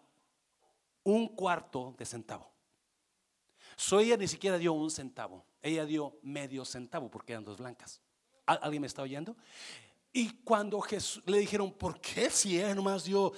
un 1.05 1.29
cuarto 1.29 1.95
de 1.97 2.05
centavo. 2.05 2.51
So 3.77 4.01
ella 4.01 4.17
ni 4.17 4.27
siquiera 4.27 4.59
dio 4.59 4.73
un 4.73 4.91
centavo. 4.91 5.47
Ella 5.63 5.87
dio 5.87 6.19
medio 6.23 6.65
centavo 6.65 7.09
porque 7.09 7.33
eran 7.33 7.45
dos 7.45 7.59
blancas. 7.59 8.01
¿Alguien 8.45 8.81
me 8.81 8.89
está 8.89 9.03
oyendo? 9.03 9.37
Y 10.13 10.31
cuando 10.43 10.81
Jesús 10.81 11.23
le 11.27 11.39
dijeron, 11.39 11.73
¿por 11.73 12.01
qué 12.01 12.29
si 12.29 12.59
ella 12.59 12.75
nomás 12.75 13.05
dio 13.05 13.33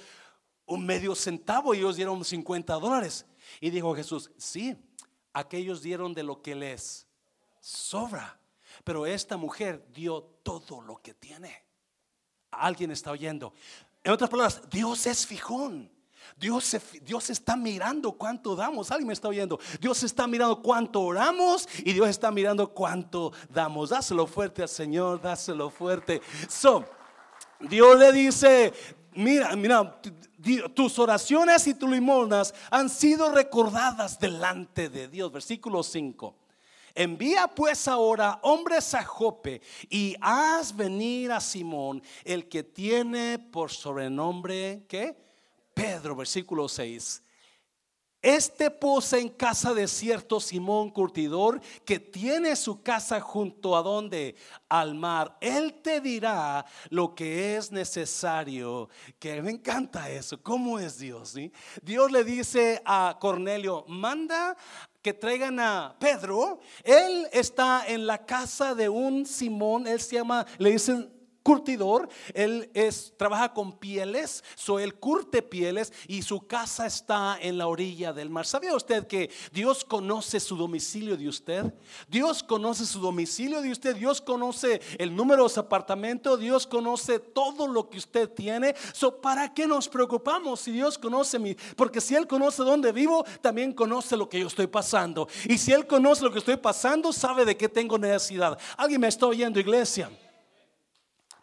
un 0.65 0.83
medio 0.83 1.13
centavo 1.13 1.75
y 1.75 1.77
ellos 1.77 1.95
dieron 1.95 2.25
50 2.25 2.73
dólares? 2.73 3.27
Y 3.59 3.69
dijo 3.69 3.95
Jesús, 3.95 4.31
sí, 4.37 4.75
aquellos 5.33 5.81
dieron 5.81 6.13
de 6.13 6.23
lo 6.23 6.41
que 6.41 6.55
les 6.55 7.07
sobra. 7.59 8.39
Pero 8.83 9.05
esta 9.05 9.37
mujer 9.37 9.85
dio 9.93 10.23
todo 10.43 10.81
lo 10.81 11.01
que 11.01 11.13
tiene. 11.13 11.63
Alguien 12.51 12.91
está 12.91 13.11
oyendo. 13.11 13.53
En 14.03 14.11
otras 14.11 14.29
palabras, 14.29 14.61
Dios 14.69 15.05
es 15.05 15.25
fijón. 15.25 15.91
Dios, 16.37 16.77
Dios 17.01 17.29
está 17.29 17.55
mirando 17.55 18.13
cuánto 18.13 18.55
damos. 18.55 18.91
Alguien 18.91 19.07
me 19.07 19.13
está 19.13 19.27
oyendo. 19.27 19.59
Dios 19.79 20.03
está 20.03 20.27
mirando 20.27 20.61
cuánto 20.61 21.01
oramos 21.01 21.67
y 21.79 21.93
Dios 21.93 22.09
está 22.09 22.31
mirando 22.31 22.73
cuánto 22.73 23.31
damos. 23.49 23.89
Dáselo 23.89 24.27
fuerte 24.27 24.61
al 24.61 24.69
Señor, 24.69 25.21
dáselo 25.21 25.69
fuerte. 25.69 26.21
So, 26.47 26.85
Dios 27.59 27.99
le 27.99 28.11
dice, 28.11 28.73
mira, 29.13 29.55
mira, 29.55 30.01
tus 30.73 30.99
oraciones 30.99 31.67
y 31.67 31.73
tus 31.73 31.89
limonas 31.89 32.53
han 32.69 32.89
sido 32.89 33.31
recordadas 33.31 34.19
delante 34.19 34.89
de 34.89 35.07
Dios. 35.07 35.31
Versículo 35.31 35.83
5. 35.83 36.35
Envía 36.93 37.47
pues 37.47 37.87
ahora 37.87 38.39
hombres 38.43 38.93
a 38.93 39.03
Jope 39.03 39.61
y 39.89 40.15
haz 40.19 40.75
venir 40.75 41.31
a 41.31 41.39
Simón, 41.39 42.03
el 42.25 42.49
que 42.49 42.63
tiene 42.63 43.39
por 43.39 43.71
sobrenombre, 43.71 44.83
¿qué? 44.87 45.15
Pedro, 45.73 46.15
versículo 46.15 46.67
6. 46.67 47.23
Este 48.21 48.69
posa 48.69 49.17
en 49.17 49.29
casa 49.29 49.73
de 49.73 49.87
cierto 49.87 50.39
Simón 50.39 50.91
Curtidor 50.91 51.59
que 51.83 51.99
tiene 51.99 52.55
su 52.55 52.83
casa 52.83 53.19
junto 53.19 53.75
a 53.75 53.81
donde 53.81 54.35
al 54.69 54.93
mar. 54.93 55.37
Él 55.41 55.81
te 55.81 56.01
dirá 56.01 56.63
lo 56.89 57.15
que 57.15 57.57
es 57.57 57.71
necesario. 57.71 58.89
Que 59.17 59.41
me 59.41 59.49
encanta 59.49 60.07
eso. 60.09 60.39
¿Cómo 60.41 60.77
es 60.77 60.99
Dios? 60.99 61.35
Dios 61.81 62.11
le 62.11 62.23
dice 62.23 62.81
a 62.85 63.17
Cornelio, 63.19 63.85
manda 63.87 64.55
que 65.01 65.13
traigan 65.13 65.59
a 65.59 65.95
Pedro. 65.99 66.59
Él 66.83 67.27
está 67.31 67.85
en 67.87 68.05
la 68.05 68.23
casa 68.23 68.75
de 68.75 68.87
un 68.87 69.25
Simón. 69.25 69.87
Él 69.87 69.99
se 69.99 70.17
llama, 70.17 70.45
le 70.59 70.71
dicen 70.71 71.20
curtidor, 71.43 72.09
él 72.33 72.69
es, 72.73 73.13
trabaja 73.17 73.53
con 73.53 73.77
pieles, 73.77 74.43
so 74.55 74.79
él 74.79 74.95
curte 74.95 75.41
pieles 75.41 75.91
y 76.07 76.21
su 76.21 76.45
casa 76.45 76.85
está 76.85 77.37
en 77.41 77.57
la 77.57 77.67
orilla 77.67 78.13
del 78.13 78.29
mar. 78.29 78.45
¿Sabía 78.45 78.75
usted 78.75 79.07
que 79.07 79.29
Dios 79.51 79.83
conoce 79.83 80.39
su 80.39 80.55
domicilio 80.55 81.17
de 81.17 81.27
usted? 81.27 81.73
Dios 82.07 82.43
conoce 82.43 82.85
su 82.85 82.99
domicilio 82.99 83.61
de 83.61 83.71
usted, 83.71 83.95
Dios 83.95 84.21
conoce 84.21 84.81
el 84.97 85.15
número 85.15 85.43
de 85.43 85.49
su 85.49 85.59
apartamento, 85.59 86.37
Dios 86.37 86.67
conoce 86.67 87.19
todo 87.19 87.67
lo 87.67 87.89
que 87.89 87.97
usted 87.97 88.29
tiene. 88.29 88.75
So, 88.93 89.19
¿para 89.19 89.53
qué 89.53 89.67
nos 89.67 89.87
preocupamos 89.87 90.59
si 90.59 90.71
Dios 90.71 90.97
conoce 90.97 91.39
mi? 91.39 91.55
Porque 91.75 92.01
si 92.01 92.15
Él 92.15 92.27
conoce 92.27 92.63
dónde 92.63 92.91
vivo, 92.91 93.25
también 93.41 93.73
conoce 93.73 94.15
lo 94.15 94.29
que 94.29 94.39
yo 94.39 94.47
estoy 94.47 94.67
pasando. 94.67 95.27
Y 95.45 95.57
si 95.57 95.71
Él 95.71 95.87
conoce 95.87 96.23
lo 96.23 96.31
que 96.31 96.39
estoy 96.39 96.57
pasando, 96.57 97.11
sabe 97.11 97.45
de 97.45 97.57
qué 97.57 97.67
tengo 97.67 97.97
necesidad. 97.97 98.57
¿Alguien 98.77 99.01
me 99.01 99.07
está 99.07 99.25
oyendo, 99.25 99.59
iglesia? 99.59 100.09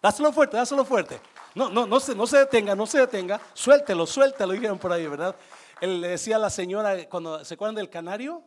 Dáselo 0.00 0.32
fuerte, 0.32 0.56
dáselo 0.56 0.84
fuerte. 0.84 1.20
No, 1.54 1.68
no, 1.70 1.86
no 1.86 1.98
se, 1.98 2.14
no 2.14 2.26
se 2.26 2.38
detenga, 2.38 2.74
no 2.74 2.86
se 2.86 2.98
detenga. 2.98 3.40
Suéltelo, 3.52 4.06
suéltelo, 4.06 4.52
dijeron 4.52 4.78
por 4.78 4.92
ahí, 4.92 5.06
¿verdad? 5.06 5.34
Él 5.80 6.00
le 6.00 6.08
decía 6.08 6.36
a 6.36 6.38
la 6.38 6.50
señora, 6.50 7.08
cuando 7.08 7.44
se 7.44 7.54
acuerdan 7.54 7.74
del 7.74 7.90
canario 7.90 8.42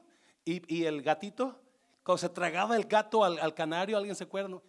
y, 0.45 0.85
el 0.85 1.01
gatito, 1.01 1.59
cuando 2.03 2.19
se 2.19 2.29
tragaba 2.29 2.75
el 2.75 2.85
gato 2.85 3.23
al, 3.23 3.53
canario, 3.53 3.97
¿alguien 3.97 4.15
se 4.15 4.23
acuerda? 4.23 4.61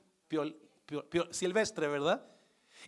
silvestre, 1.30 1.88
¿verdad? 1.88 2.22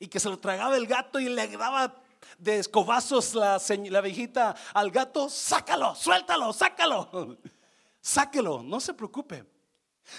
Y 0.01 0.09
que 0.09 0.19
se 0.19 0.29
lo 0.29 0.39
tragaba 0.39 0.77
el 0.77 0.87
gato 0.87 1.21
y 1.21 1.29
le 1.29 1.47
daba 1.57 1.95
de 2.39 2.59
escobazos 2.59 3.35
la, 3.35 3.61
la 3.91 4.01
viejita 4.01 4.55
al 4.73 4.91
gato, 4.91 5.29
sácalo, 5.29 5.95
suéltalo, 5.95 6.53
sácalo, 6.53 7.39
sáquelo, 8.01 8.63
no 8.63 8.81
se 8.81 8.95
preocupe. 8.95 9.54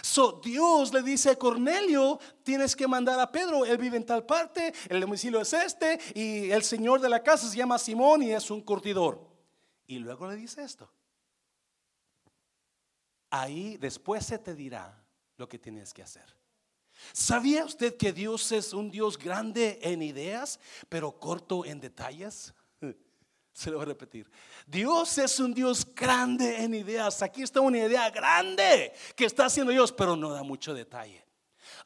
So, 0.01 0.41
Dios 0.43 0.93
le 0.93 1.03
dice 1.03 1.31
a 1.31 1.35
Cornelio, 1.35 2.19
tienes 2.43 2.75
que 2.75 2.87
mandar 2.87 3.19
a 3.19 3.31
Pedro, 3.31 3.65
él 3.65 3.77
vive 3.77 3.97
en 3.97 4.05
tal 4.05 4.25
parte, 4.25 4.73
el 4.89 4.99
domicilio 4.99 5.41
es 5.41 5.53
este 5.53 5.99
y 6.15 6.49
el 6.51 6.63
señor 6.63 7.01
de 7.01 7.09
la 7.09 7.21
casa 7.21 7.47
se 7.47 7.57
llama 7.57 7.77
Simón 7.77 8.23
y 8.23 8.31
es 8.31 8.49
un 8.49 8.61
curtidor. 8.61 9.27
Y 9.87 9.99
luego 9.99 10.27
le 10.27 10.35
dice 10.35 10.63
esto. 10.63 10.89
Ahí 13.29 13.77
después 13.77 14.25
se 14.25 14.39
te 14.39 14.55
dirá 14.55 15.05
lo 15.37 15.47
que 15.47 15.59
tienes 15.59 15.93
que 15.93 16.01
hacer. 16.01 16.35
¿Sabía 17.13 17.65
usted 17.65 17.95
que 17.97 18.11
Dios 18.11 18.51
es 18.51 18.73
un 18.73 18.89
Dios 18.89 19.17
grande 19.17 19.79
en 19.83 20.01
ideas, 20.01 20.59
pero 20.89 21.19
corto 21.19 21.63
en 21.65 21.79
detalles? 21.79 22.54
Se 23.55 23.71
lo 23.71 23.77
voy 23.77 23.83
a 23.83 23.87
repetir. 23.87 24.29
Dios 24.67 25.17
es 25.17 25.39
un 25.39 25.53
Dios 25.53 25.87
grande 25.95 26.61
en 26.61 26.75
ideas. 26.75 27.21
Aquí 27.21 27.41
está 27.41 27.61
una 27.61 27.77
idea 27.77 28.09
grande 28.09 28.91
que 29.15 29.23
está 29.23 29.45
haciendo 29.45 29.71
Dios, 29.71 29.93
pero 29.93 30.17
no 30.17 30.29
da 30.31 30.43
mucho 30.43 30.73
detalle. 30.73 31.25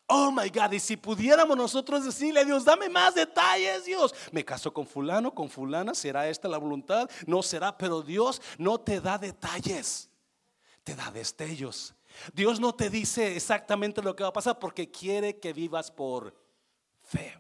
Oh 0.07 0.31
my 0.31 0.49
God, 0.49 0.71
y 0.71 0.79
si 0.79 0.97
pudiéramos 0.97 1.55
nosotros 1.55 2.03
decirle 2.03 2.39
a 2.39 2.43
Dios, 2.43 2.65
dame 2.65 2.89
más 2.89 3.13
detalles, 3.13 3.85
Dios. 3.85 4.15
Me 4.31 4.43
caso 4.43 4.73
con 4.73 4.87
fulano, 4.87 5.35
con 5.35 5.47
fulana, 5.47 5.93
¿será 5.93 6.27
esta 6.27 6.47
la 6.47 6.57
voluntad? 6.57 7.07
No 7.27 7.43
será, 7.43 7.77
pero 7.77 8.01
Dios 8.01 8.41
no 8.57 8.79
te 8.79 8.99
da 8.99 9.19
detalles, 9.19 10.09
te 10.83 10.95
da 10.95 11.11
destellos. 11.11 11.93
Dios 12.33 12.59
no 12.59 12.73
te 12.73 12.89
dice 12.89 13.35
exactamente 13.35 14.01
lo 14.01 14.15
que 14.15 14.23
va 14.23 14.29
a 14.29 14.33
pasar 14.33 14.57
porque 14.57 14.89
quiere 14.89 15.39
que 15.39 15.53
vivas 15.53 15.91
por 15.91 16.35
fe. 17.03 17.37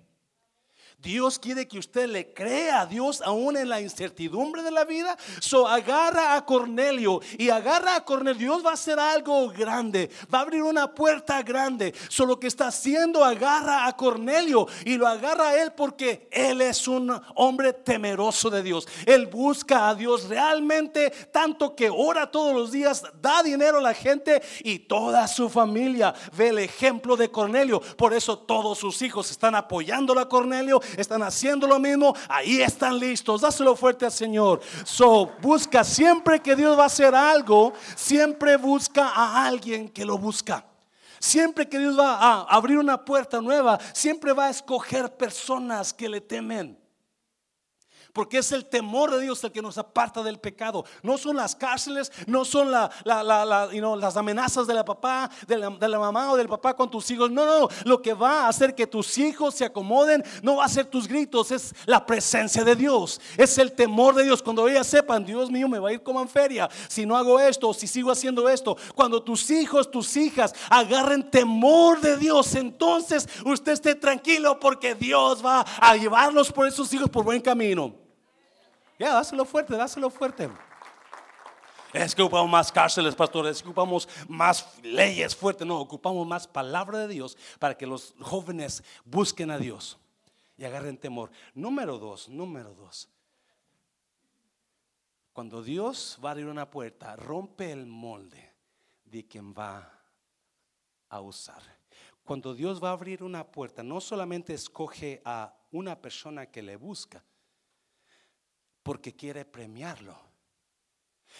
Dios 1.01 1.39
quiere 1.39 1.65
que 1.65 1.79
usted 1.79 2.07
le 2.07 2.33
crea 2.33 2.81
a 2.81 2.85
Dios 2.85 3.21
aún 3.21 3.55
en 3.55 3.69
la 3.69 3.79
incertidumbre 3.79 4.61
de 4.63 4.71
la 4.71 4.83
vida. 4.83 5.17
So 5.39 5.65
agarra 5.65 6.35
a 6.35 6.45
Cornelio 6.45 7.21
y 7.37 7.49
agarra 7.49 7.95
a 7.95 8.03
Cornelio. 8.03 8.39
Dios 8.39 8.65
va 8.65 8.71
a 8.71 8.73
hacer 8.73 8.99
algo 8.99 9.49
grande, 9.49 10.09
va 10.33 10.39
a 10.39 10.41
abrir 10.41 10.61
una 10.61 10.93
puerta 10.93 11.41
grande. 11.41 11.93
So 12.09 12.25
lo 12.25 12.37
que 12.37 12.47
está 12.47 12.67
haciendo, 12.67 13.23
agarra 13.23 13.87
a 13.87 13.95
Cornelio 13.95 14.67
y 14.83 14.97
lo 14.97 15.07
agarra 15.07 15.49
a 15.49 15.63
él 15.63 15.71
porque 15.71 16.27
él 16.31 16.59
es 16.59 16.85
un 16.85 17.09
hombre 17.35 17.71
temeroso 17.71 18.49
de 18.49 18.61
Dios. 18.61 18.85
Él 19.05 19.27
busca 19.27 19.87
a 19.87 19.95
Dios 19.95 20.27
realmente, 20.27 21.11
tanto 21.31 21.77
que 21.77 21.89
ora 21.89 22.29
todos 22.29 22.53
los 22.53 22.73
días, 22.73 23.03
da 23.21 23.41
dinero 23.41 23.77
a 23.77 23.81
la 23.81 23.93
gente 23.93 24.41
y 24.63 24.79
toda 24.79 25.29
su 25.29 25.49
familia 25.49 26.13
ve 26.35 26.49
el 26.49 26.59
ejemplo 26.59 27.15
de 27.15 27.31
Cornelio. 27.31 27.79
Por 27.79 28.13
eso 28.13 28.37
todos 28.37 28.77
sus 28.77 29.01
hijos 29.01 29.31
están 29.31 29.55
apoyando 29.55 30.09
a 30.19 30.27
Cornelio 30.27 30.81
están 30.97 31.23
haciendo 31.23 31.67
lo 31.67 31.79
mismo, 31.79 32.15
ahí 32.27 32.61
están 32.61 32.97
listos. 32.97 33.41
Dáselo 33.41 33.75
fuerte 33.75 34.05
al 34.05 34.11
Señor. 34.11 34.61
So, 34.83 35.31
busca 35.41 35.83
siempre 35.83 36.39
que 36.39 36.55
Dios 36.55 36.77
va 36.77 36.83
a 36.83 36.87
hacer 36.87 37.13
algo, 37.13 37.73
siempre 37.95 38.57
busca 38.57 39.09
a 39.09 39.45
alguien 39.45 39.89
que 39.89 40.05
lo 40.05 40.17
busca. 40.17 40.65
Siempre 41.19 41.67
que 41.67 41.77
Dios 41.77 41.99
va 41.99 42.15
a 42.15 42.41
abrir 42.43 42.77
una 42.77 43.03
puerta 43.03 43.41
nueva, 43.41 43.77
siempre 43.93 44.31
va 44.31 44.45
a 44.45 44.49
escoger 44.49 45.17
personas 45.17 45.93
que 45.93 46.07
le 46.07 46.21
temen. 46.21 46.78
Porque 48.19 48.39
es 48.39 48.51
el 48.51 48.65
temor 48.65 49.11
de 49.11 49.21
Dios 49.21 49.41
el 49.45 49.51
que 49.53 49.61
nos 49.61 49.77
aparta 49.77 50.21
del 50.21 50.39
pecado. 50.39 50.83
No 51.03 51.17
son 51.17 51.37
las 51.37 51.55
cárceles, 51.55 52.11
no 52.27 52.43
son 52.43 52.69
la, 52.69 52.91
las 53.05 54.17
amenazas 54.17 54.67
de 54.67 54.73
la 54.73 54.83
papá, 54.83 55.31
de 55.47 55.57
la, 55.57 55.99
mamá 55.99 56.33
o 56.33 56.35
del 56.35 56.49
papá 56.49 56.75
con 56.75 56.91
tus 56.91 57.09
hijos. 57.11 57.31
No, 57.31 57.45
no, 57.45 57.69
lo 57.85 58.01
que 58.01 58.13
va 58.13 58.41
a 58.41 58.49
hacer 58.49 58.75
que 58.75 58.85
tus 58.85 59.17
hijos 59.17 59.55
se 59.55 59.63
acomoden 59.63 60.21
no 60.43 60.57
va 60.57 60.65
a 60.65 60.67
ser 60.67 60.87
tus 60.87 61.07
gritos, 61.07 61.49
es 61.51 61.73
la 61.85 62.05
presencia 62.05 62.65
de 62.65 62.75
Dios. 62.75 63.21
Es 63.37 63.57
el 63.57 63.71
temor 63.71 64.15
de 64.15 64.25
Dios. 64.25 64.43
Cuando 64.43 64.67
ellas 64.67 64.87
sepan, 64.87 65.23
Dios 65.23 65.49
mío, 65.49 65.69
me 65.69 65.79
va 65.79 65.87
a 65.87 65.93
ir 65.93 66.03
como 66.03 66.21
en 66.21 66.27
feria 66.27 66.69
si 66.89 67.05
no 67.05 67.15
hago 67.15 67.39
esto, 67.39 67.73
si 67.73 67.87
sigo 67.87 68.11
haciendo 68.11 68.49
esto. 68.49 68.75
Cuando 68.95 69.23
tus 69.23 69.49
hijos, 69.49 69.89
tus 69.89 70.17
hijas 70.17 70.53
agarren 70.69 71.31
temor 71.31 72.01
de 72.01 72.17
Dios, 72.17 72.53
entonces 72.55 73.29
usted 73.45 73.71
esté 73.71 73.95
tranquilo 73.95 74.59
porque 74.59 74.93
Dios 74.93 75.41
va 75.41 75.65
a 75.79 75.95
llevarlos 75.95 76.51
por 76.51 76.67
esos 76.67 76.93
hijos 76.93 77.09
por 77.09 77.23
buen 77.23 77.39
camino. 77.39 78.08
Ya, 78.99 79.13
dáselo 79.13 79.45
fuerte, 79.45 79.77
dáselo 79.77 80.09
fuerte. 80.09 80.49
Es 81.93 82.13
que 82.13 82.21
ocupamos 82.21 82.51
más 82.51 82.71
cárceles, 82.71 83.15
pastores, 83.15 83.57
es 83.57 83.63
que 83.63 83.69
ocupamos 83.69 84.07
más 84.27 84.77
leyes 84.83 85.33
fuertes. 85.35 85.65
No, 85.65 85.79
ocupamos 85.79 86.27
más 86.27 86.47
palabra 86.47 86.99
de 86.99 87.07
Dios 87.07 87.37
para 87.57 87.75
que 87.75 87.87
los 87.87 88.13
jóvenes 88.19 88.83
busquen 89.05 89.51
a 89.51 89.57
Dios 89.57 89.97
y 90.57 90.65
agarren 90.65 90.97
temor. 90.97 91.31
Número 91.55 91.97
dos, 91.97 92.27
número 92.27 92.75
dos. 92.75 93.09
Cuando 95.31 95.63
Dios 95.63 96.19
va 96.23 96.29
a 96.29 96.31
abrir 96.33 96.47
una 96.47 96.69
puerta, 96.69 97.15
rompe 97.15 97.71
el 97.71 97.85
molde 97.85 98.53
de 99.05 99.25
quien 99.25 99.53
va 99.53 99.91
a 101.07 101.21
usar. 101.21 101.63
cuando 102.23 102.53
Dios 102.53 102.83
va 102.83 102.89
a 102.89 102.91
abrir 102.91 103.23
una 103.23 103.43
puerta, 103.43 103.81
no 103.81 103.99
solamente 103.99 104.53
escoge 104.53 105.19
a 105.25 105.51
una 105.71 105.99
persona 105.99 106.45
que 106.45 106.61
le 106.61 106.75
busca, 106.75 107.23
porque 108.89 109.15
quiere 109.15 109.45
premiarlo. 109.45 110.19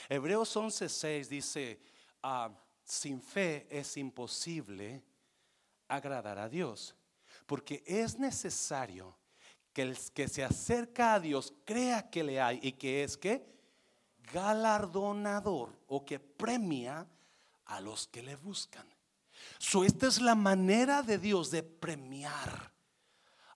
Hebreos 0.08 0.56
11:6 0.56 1.28
dice, 1.28 1.82
ah, 2.22 2.52
sin 2.84 3.24
fe 3.24 3.66
es 3.72 3.98
imposible 3.98 5.04
agradar 5.88 6.38
a 6.38 6.48
Dios, 6.48 6.94
porque 7.48 7.84
es 7.88 8.20
necesario 8.20 9.18
que 9.74 9.82
el 9.82 9.98
que 10.14 10.28
se 10.28 10.44
acerca 10.44 11.16
a 11.16 11.20
Dios 11.20 11.52
crea 11.66 12.12
que 12.12 12.24
le 12.24 12.40
hay 12.40 12.60
y 12.62 12.74
que 12.74 13.04
es 13.04 13.18
que 13.18 13.44
galardonador 14.32 15.76
o 15.88 16.06
que 16.06 16.20
premia 16.20 17.08
a 17.66 17.82
los 17.82 18.08
que 18.08 18.22
le 18.22 18.36
buscan. 18.36 18.88
So, 19.58 19.84
esta 19.84 20.06
es 20.06 20.22
la 20.22 20.36
manera 20.36 21.02
de 21.02 21.18
Dios 21.18 21.50
de 21.50 21.64
premiar 21.64 22.72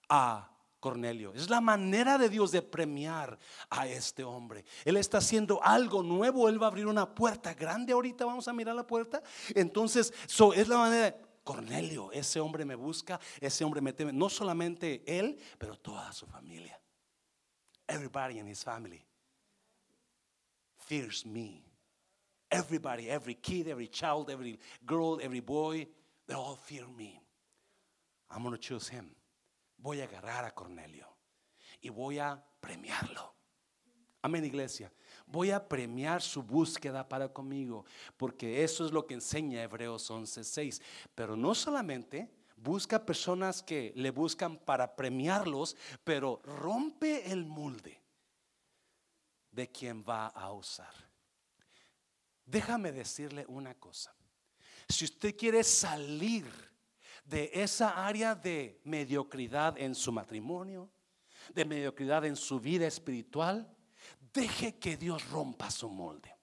a 0.08 0.50
Cornelio. 0.84 1.32
Es 1.32 1.48
la 1.48 1.62
manera 1.62 2.18
de 2.18 2.28
Dios 2.28 2.52
de 2.52 2.60
premiar 2.60 3.38
a 3.70 3.88
este 3.88 4.22
hombre. 4.22 4.66
Él 4.84 4.98
está 4.98 5.16
haciendo 5.16 5.58
algo 5.62 6.02
nuevo. 6.02 6.46
Él 6.46 6.60
va 6.60 6.66
a 6.66 6.68
abrir 6.68 6.86
una 6.86 7.14
puerta 7.14 7.54
grande. 7.54 7.94
Ahorita 7.94 8.26
vamos 8.26 8.48
a 8.48 8.52
mirar 8.52 8.74
la 8.76 8.86
puerta. 8.86 9.22
Entonces, 9.54 10.12
so, 10.26 10.52
es 10.52 10.68
la 10.68 10.76
manera. 10.76 11.16
Cornelio, 11.42 12.12
ese 12.12 12.38
hombre 12.38 12.66
me 12.66 12.74
busca, 12.74 13.18
ese 13.40 13.64
hombre 13.64 13.80
me 13.80 13.94
teme. 13.94 14.12
No 14.12 14.28
solamente 14.28 15.02
él, 15.06 15.38
pero 15.56 15.74
toda 15.78 16.12
su 16.12 16.26
familia. 16.26 16.78
Everybody 17.88 18.38
in 18.38 18.46
his 18.46 18.62
family 18.62 19.02
fears 20.76 21.24
me. 21.24 21.64
Everybody, 22.50 23.08
every 23.08 23.36
kid, 23.36 23.68
every 23.68 23.88
child, 23.88 24.28
every 24.28 24.58
girl, 24.84 25.18
every 25.22 25.40
boy, 25.40 25.88
they 26.26 26.34
all 26.34 26.56
fear 26.56 26.84
me. 26.94 27.22
I'm 28.30 28.42
going 28.42 28.54
to 28.54 28.60
choose 28.60 28.86
him. 28.86 29.06
Voy 29.84 30.00
a 30.00 30.04
agarrar 30.04 30.46
a 30.46 30.54
Cornelio 30.54 31.06
y 31.82 31.90
voy 31.90 32.18
a 32.18 32.42
premiarlo. 32.58 33.34
Amén, 34.22 34.42
iglesia. 34.42 34.90
Voy 35.26 35.50
a 35.50 35.68
premiar 35.68 36.22
su 36.22 36.42
búsqueda 36.42 37.06
para 37.06 37.30
conmigo, 37.30 37.84
porque 38.16 38.64
eso 38.64 38.86
es 38.86 38.92
lo 38.92 39.06
que 39.06 39.12
enseña 39.12 39.62
Hebreos 39.62 40.10
11:6. 40.10 40.80
Pero 41.14 41.36
no 41.36 41.54
solamente 41.54 42.30
busca 42.56 43.04
personas 43.04 43.62
que 43.62 43.92
le 43.94 44.10
buscan 44.10 44.56
para 44.56 44.96
premiarlos, 44.96 45.76
pero 46.02 46.40
rompe 46.44 47.30
el 47.30 47.44
molde 47.44 48.00
de 49.50 49.70
quien 49.70 50.02
va 50.02 50.28
a 50.28 50.50
usar. 50.50 50.94
Déjame 52.46 52.90
decirle 52.90 53.44
una 53.48 53.74
cosa. 53.74 54.16
Si 54.88 55.04
usted 55.04 55.36
quiere 55.36 55.62
salir 55.62 56.73
de 57.24 57.50
esa 57.54 58.06
área 58.06 58.34
de 58.34 58.80
mediocridad 58.84 59.78
en 59.78 59.94
su 59.94 60.12
matrimonio, 60.12 60.90
de 61.54 61.64
mediocridad 61.64 62.24
en 62.24 62.36
su 62.36 62.60
vida 62.60 62.86
espiritual, 62.86 63.68
deje 64.32 64.76
que 64.78 64.96
Dios 64.96 65.28
rompa 65.30 65.70
su 65.70 65.88
molde. 65.88 66.34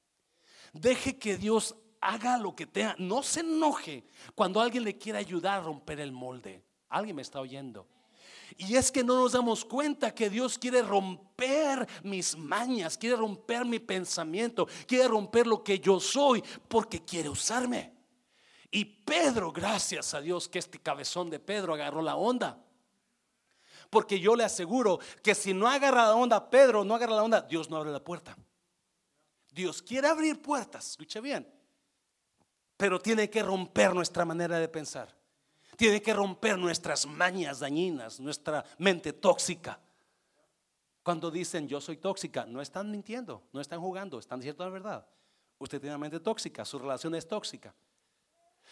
Deje 0.73 1.17
que 1.17 1.37
Dios 1.37 1.75
haga 1.99 2.37
lo 2.37 2.55
que 2.55 2.65
tenga. 2.65 2.95
No 2.97 3.23
se 3.23 3.41
enoje 3.41 4.05
cuando 4.35 4.59
alguien 4.59 4.83
le 4.83 4.97
quiera 4.97 5.19
ayudar 5.19 5.59
a 5.59 5.63
romper 5.63 5.99
el 5.99 6.11
molde. 6.11 6.63
Alguien 6.89 7.15
me 7.15 7.21
está 7.21 7.39
oyendo. 7.39 7.87
Y 8.57 8.75
es 8.75 8.91
que 8.91 9.03
no 9.03 9.15
nos 9.15 9.31
damos 9.31 9.63
cuenta 9.63 10.13
que 10.13 10.29
Dios 10.29 10.57
quiere 10.57 10.81
romper 10.81 11.87
mis 12.03 12.37
mañas, 12.37 12.97
quiere 12.97 13.15
romper 13.15 13.65
mi 13.65 13.79
pensamiento, 13.79 14.67
quiere 14.85 15.07
romper 15.07 15.47
lo 15.47 15.63
que 15.63 15.79
yo 15.79 15.99
soy, 15.99 16.43
porque 16.67 17.03
quiere 17.03 17.29
usarme. 17.29 17.93
Y 18.71 18.85
Pedro, 18.85 19.51
gracias 19.51 20.13
a 20.13 20.21
Dios 20.21 20.47
que 20.47 20.59
este 20.59 20.79
cabezón 20.79 21.29
de 21.29 21.39
Pedro 21.39 21.73
agarró 21.73 22.01
la 22.01 22.15
onda. 22.15 22.57
Porque 23.89 24.19
yo 24.19 24.35
le 24.35 24.45
aseguro 24.45 24.99
que 25.21 25.35
si 25.35 25.53
no 25.53 25.67
agarra 25.67 26.05
la 26.05 26.15
onda 26.15 26.49
Pedro, 26.49 26.83
no 26.85 26.95
agarra 26.95 27.15
la 27.15 27.23
onda, 27.23 27.41
Dios 27.41 27.69
no 27.69 27.77
abre 27.77 27.91
la 27.91 28.03
puerta. 28.03 28.37
Dios 29.51 29.81
quiere 29.81 30.07
abrir 30.07 30.41
puertas, 30.41 30.91
escuche 30.91 31.19
bien, 31.19 31.45
pero 32.77 32.99
tiene 32.99 33.29
que 33.29 33.43
romper 33.43 33.93
nuestra 33.93 34.23
manera 34.23 34.57
de 34.57 34.69
pensar 34.69 35.13
tiene 35.81 35.99
que 35.99 36.13
romper 36.13 36.59
nuestras 36.59 37.07
mañas 37.07 37.59
dañinas, 37.59 38.19
nuestra 38.19 38.63
mente 38.77 39.13
tóxica. 39.13 39.79
Cuando 41.01 41.31
dicen 41.31 41.67
yo 41.67 41.81
soy 41.81 41.97
tóxica, 41.97 42.45
no 42.45 42.61
están 42.61 42.91
mintiendo, 42.91 43.41
no 43.51 43.59
están 43.59 43.81
jugando, 43.81 44.19
están 44.19 44.39
diciendo 44.39 44.63
la 44.63 44.69
verdad. 44.69 45.07
Usted 45.57 45.79
tiene 45.79 45.95
una 45.95 46.01
mente 46.01 46.19
tóxica, 46.19 46.65
su 46.65 46.77
relación 46.77 47.15
es 47.15 47.27
tóxica. 47.27 47.73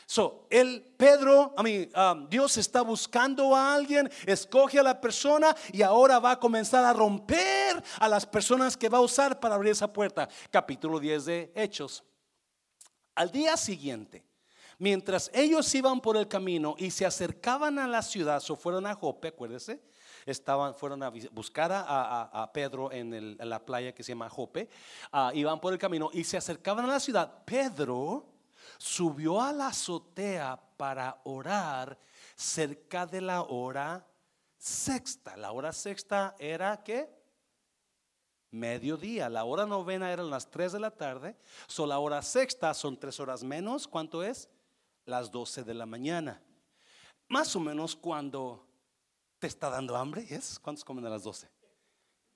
So, 0.06 0.48
el 0.50 0.82
Pedro, 0.98 1.54
a 1.56 1.62
mí, 1.62 1.88
um, 1.96 2.28
Dios 2.28 2.58
está 2.58 2.82
buscando 2.82 3.56
a 3.56 3.76
alguien, 3.76 4.10
escoge 4.26 4.80
a 4.80 4.84
la 4.84 5.00
persona 5.00 5.56
y 5.72 5.82
ahora 5.82 6.20
va 6.20 6.32
a 6.32 6.40
comenzar 6.40 6.84
a 6.84 6.94
romper 6.94 7.84
a 8.00 8.08
las 8.08 8.26
personas 8.26 8.76
que 8.76 8.90
va 8.90 8.98
a 8.98 9.02
usar 9.02 9.40
para 9.40 9.56
abrir 9.56 9.72
esa 9.72 9.92
puerta. 9.92 10.28
Capítulo 10.50 11.00
10 11.00 11.26
de 11.26 11.52
Hechos. 11.56 12.04
Al 13.16 13.32
día 13.32 13.56
siguiente, 13.56 14.24
Mientras 14.80 15.30
ellos 15.34 15.76
iban 15.76 16.00
por 16.00 16.16
el 16.16 16.30
camino 16.30 16.74
y 16.78 16.90
se 16.90 17.06
acercaban 17.06 17.78
a 17.80 17.88
la 17.88 18.02
ciudad, 18.02 18.42
o 18.50 18.56
fueron 18.56 18.88
a 18.88 18.96
Jope, 18.96 19.28
acuérdese, 19.28 19.82
estaban, 20.26 20.74
fueron 20.74 21.04
a 21.04 21.10
buscar 21.32 21.70
a, 21.74 22.50
Pedro 22.54 22.90
en, 22.90 23.38
la 23.38 23.60
playa 23.60 23.94
que 23.94 24.04
se 24.04 24.14
llama 24.14 24.30
Jope, 24.30 24.70
ah, 25.12 25.32
iban 25.36 25.60
por 25.60 25.74
el 25.74 25.80
camino 25.80 26.10
y 26.14 26.24
se 26.24 26.38
acercaban 26.38 26.86
a 26.86 26.88
la 26.88 27.00
ciudad. 27.02 27.44
Pedro 27.44 28.26
subió 28.80 29.40
a 29.40 29.54
la 29.54 29.68
azotea 29.68 30.60
para 30.76 31.22
orar 31.26 32.00
cerca 32.36 33.06
de 33.06 33.22
la 33.22 33.44
hora 33.44 34.08
sexta. 34.58 35.38
La 35.38 35.52
hora 35.52 35.72
sexta 35.72 36.36
era 36.40 36.84
que 36.84 37.08
mediodía. 38.50 39.30
La 39.30 39.44
hora 39.44 39.68
novena 39.68 40.12
eran 40.12 40.32
las 40.32 40.50
3 40.50 40.72
de 40.72 40.80
la 40.80 40.90
tarde. 40.90 41.38
So, 41.68 41.86
la 41.86 42.00
hora 42.00 42.24
sexta 42.24 42.74
son 42.74 43.00
tres 43.00 43.20
horas 43.20 43.44
menos. 43.44 43.88
¿Cuánto 43.88 44.24
es? 44.24 44.50
las 45.10 45.32
12 45.32 45.64
de 45.64 45.74
la 45.74 45.86
mañana. 45.86 46.42
Más 47.28 47.56
o 47.56 47.60
menos 47.60 47.96
cuando 47.96 48.66
te 49.40 49.48
está 49.48 49.70
dando 49.70 49.98
hambre, 49.98 50.26
¿es? 50.30 50.60
¿Cuántos 50.60 50.86
comen 50.86 51.06
a 51.06 51.10
las 51.10 51.24
12? 51.24 51.50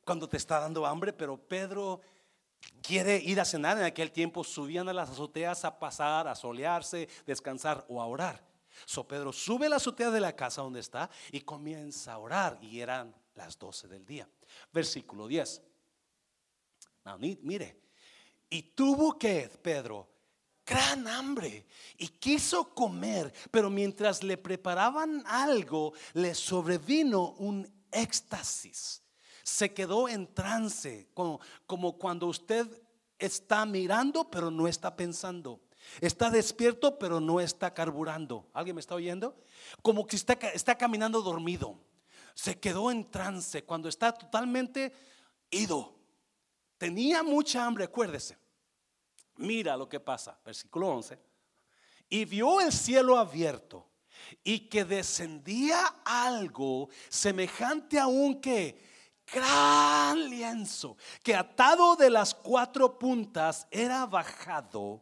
Cuando 0.03 0.27
te 0.27 0.37
está 0.37 0.59
dando 0.59 0.85
hambre, 0.85 1.13
pero 1.13 1.37
Pedro 1.37 2.01
quiere 2.81 3.17
ir 3.17 3.39
a 3.39 3.45
cenar. 3.45 3.77
En 3.77 3.83
aquel 3.83 4.11
tiempo 4.11 4.43
subían 4.43 4.89
a 4.89 4.93
las 4.93 5.09
azoteas 5.09 5.65
a 5.65 5.79
pasar, 5.79 6.27
a 6.27 6.35
solearse, 6.35 7.07
descansar 7.25 7.85
o 7.87 8.01
a 8.01 8.05
orar. 8.05 8.43
So 8.85 9.07
Pedro 9.07 9.31
sube 9.31 9.67
a 9.67 9.69
la 9.69 9.75
azotea 9.77 10.09
de 10.09 10.19
la 10.19 10.35
casa 10.35 10.61
donde 10.61 10.79
está 10.79 11.09
y 11.31 11.41
comienza 11.41 12.13
a 12.13 12.17
orar. 12.17 12.57
Y 12.61 12.79
eran 12.79 13.15
las 13.35 13.57
12 13.57 13.87
del 13.87 14.05
día. 14.05 14.27
Versículo 14.71 15.27
10. 15.27 15.61
mire, 17.19 17.81
y 18.49 18.61
tuvo 18.61 19.17
que 19.17 19.49
Pedro 19.61 20.09
gran 20.65 21.07
hambre 21.07 21.65
y 21.97 22.07
quiso 22.07 22.73
comer, 22.73 23.33
pero 23.51 23.69
mientras 23.69 24.23
le 24.23 24.37
preparaban 24.37 25.23
algo, 25.27 25.93
le 26.13 26.33
sobrevino 26.33 27.31
un 27.37 27.69
éxtasis. 27.91 29.02
Se 29.43 29.73
quedó 29.73 30.09
en 30.09 30.33
trance, 30.33 31.07
como, 31.13 31.39
como 31.65 31.97
cuando 31.97 32.27
usted 32.27 32.67
está 33.19 33.65
mirando, 33.65 34.29
pero 34.29 34.49
no 34.49 34.67
está 34.67 34.95
pensando. 34.95 35.59
Está 35.99 36.29
despierto, 36.29 36.97
pero 36.97 37.19
no 37.19 37.39
está 37.39 37.73
carburando. 37.73 38.47
¿Alguien 38.53 38.75
me 38.75 38.79
está 38.79 38.95
oyendo? 38.95 39.35
Como 39.81 40.07
que 40.07 40.15
está, 40.15 40.33
está 40.33 40.77
caminando 40.77 41.21
dormido. 41.21 41.79
Se 42.33 42.59
quedó 42.59 42.89
en 42.89 43.09
trance 43.11 43.63
cuando 43.63 43.89
está 43.89 44.11
totalmente 44.11 44.93
ido. 45.51 45.95
Tenía 46.77 47.21
mucha 47.21 47.65
hambre, 47.65 47.83
acuérdese. 47.83 48.37
Mira 49.37 49.77
lo 49.77 49.87
que 49.87 49.99
pasa, 49.99 50.39
versículo 50.43 50.89
11. 50.89 51.19
Y 52.09 52.25
vio 52.25 52.61
el 52.61 52.71
cielo 52.71 53.17
abierto 53.17 53.87
y 54.43 54.67
que 54.69 54.85
descendía 54.85 55.85
algo 56.05 56.89
semejante 57.09 57.99
a 57.99 58.07
un 58.07 58.39
que 58.39 58.92
gran 59.33 60.29
lienzo 60.29 60.97
que 61.23 61.35
atado 61.35 61.95
de 61.95 62.09
las 62.09 62.33
cuatro 62.33 62.97
puntas 62.97 63.67
era 63.71 64.05
bajado 64.05 65.01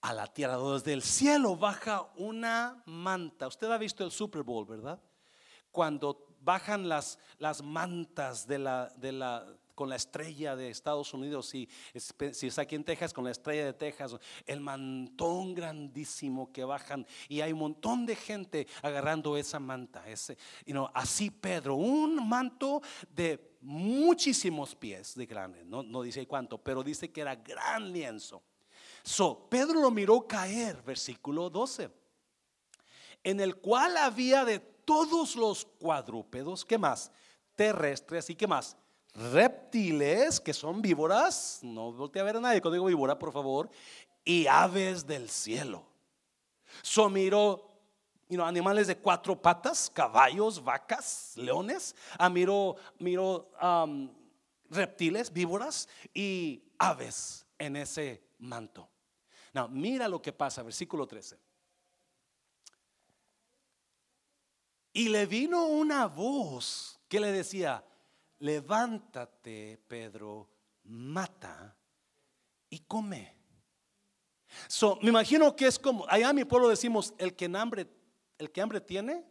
a 0.00 0.12
la 0.12 0.26
tierra. 0.26 0.58
Desde 0.58 0.92
el 0.92 1.02
cielo 1.02 1.56
baja 1.56 2.08
una 2.16 2.82
manta. 2.86 3.46
Usted 3.46 3.70
ha 3.70 3.78
visto 3.78 4.04
el 4.04 4.10
Super 4.10 4.42
Bowl, 4.42 4.66
¿verdad? 4.66 5.00
Cuando 5.70 6.26
bajan 6.40 6.88
las, 6.88 7.18
las 7.38 7.62
mantas 7.62 8.46
de 8.46 8.58
la, 8.58 8.88
de 8.96 9.12
la 9.12 9.46
con 9.78 9.88
la 9.88 9.94
estrella 9.94 10.56
de 10.56 10.70
Estados 10.70 11.14
Unidos, 11.14 11.46
si, 11.46 11.68
si 12.32 12.48
es 12.48 12.58
aquí 12.58 12.74
en 12.74 12.82
Texas, 12.82 13.12
con 13.12 13.22
la 13.22 13.30
estrella 13.30 13.64
de 13.64 13.72
Texas, 13.74 14.16
el 14.44 14.60
mantón 14.60 15.54
grandísimo 15.54 16.50
que 16.52 16.64
bajan 16.64 17.06
y 17.28 17.42
hay 17.42 17.52
un 17.52 17.60
montón 17.60 18.04
de 18.04 18.16
gente 18.16 18.66
agarrando 18.82 19.36
esa 19.36 19.60
manta. 19.60 20.04
Ese, 20.08 20.36
así 20.92 21.30
Pedro, 21.30 21.76
un 21.76 22.28
manto 22.28 22.82
de 23.08 23.38
muchísimos 23.60 24.74
pies 24.74 25.14
de 25.14 25.26
grande, 25.26 25.64
no, 25.64 25.82
no 25.82 26.02
dice 26.02 26.26
cuánto, 26.26 26.58
pero 26.58 26.82
dice 26.82 27.10
que 27.10 27.20
era 27.20 27.34
gran 27.34 27.92
lienzo. 27.92 28.42
So, 29.02 29.48
Pedro 29.48 29.80
lo 29.80 29.90
miró 29.90 30.26
caer, 30.26 30.82
versículo 30.82 31.50
12. 31.50 31.90
en 33.24 33.40
el 33.40 33.56
cual 33.56 33.96
había 33.96 34.44
de 34.44 34.58
todos 34.58 35.36
los 35.36 35.64
cuadrúpedos, 35.64 36.64
¿qué 36.64 36.78
más? 36.78 37.10
Terrestres 37.56 38.30
y 38.30 38.34
qué 38.34 38.46
más? 38.46 38.76
Reptiles, 39.14 40.40
que 40.40 40.54
son 40.54 40.80
víboras, 40.80 41.58
no 41.62 41.92
voltea 41.92 42.22
a 42.22 42.24
ver 42.24 42.36
a 42.36 42.40
nadie 42.40 42.60
cuando 42.60 42.74
digo 42.74 42.86
víbora, 42.86 43.18
por 43.18 43.32
favor, 43.32 43.68
y 44.24 44.46
aves 44.46 45.06
del 45.06 45.28
cielo. 45.28 45.84
So 46.82 47.08
miró 47.08 47.67
animales 48.30 48.86
de 48.86 48.98
cuatro 48.98 49.40
patas, 49.40 49.90
caballos, 49.90 50.62
vacas, 50.62 51.32
leones. 51.36 51.96
Ah, 52.18 52.28
miró, 52.28 52.76
miró 52.98 53.50
um, 53.62 54.10
reptiles, 54.70 55.32
víboras 55.32 55.88
y 56.12 56.62
aves 56.78 57.46
en 57.58 57.76
ese 57.76 58.22
manto. 58.38 58.88
Now, 59.54 59.68
mira 59.68 60.08
lo 60.08 60.20
que 60.20 60.32
pasa, 60.32 60.62
versículo 60.62 61.06
13. 61.06 61.38
Y 64.92 65.08
le 65.08 65.26
vino 65.26 65.66
una 65.66 66.06
voz 66.06 67.00
que 67.08 67.20
le 67.20 67.32
decía, 67.32 67.84
levántate, 68.40 69.80
Pedro, 69.86 70.50
mata 70.84 71.76
y 72.70 72.80
come. 72.80 73.36
So, 74.66 74.98
me 75.02 75.10
imagino 75.10 75.54
que 75.54 75.66
es 75.66 75.78
como, 75.78 76.06
allá 76.08 76.30
en 76.30 76.36
mi 76.36 76.44
pueblo 76.44 76.68
decimos, 76.68 77.14
el 77.18 77.36
que 77.36 77.44
hambre, 77.46 77.86
el 78.38 78.50
que 78.50 78.60
hambre 78.60 78.80
tiene, 78.80 79.24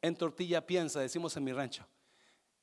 en 0.00 0.16
tortilla 0.16 0.66
piensa, 0.66 1.00
decimos 1.00 1.36
en 1.36 1.44
mi 1.44 1.52
rancho. 1.52 1.86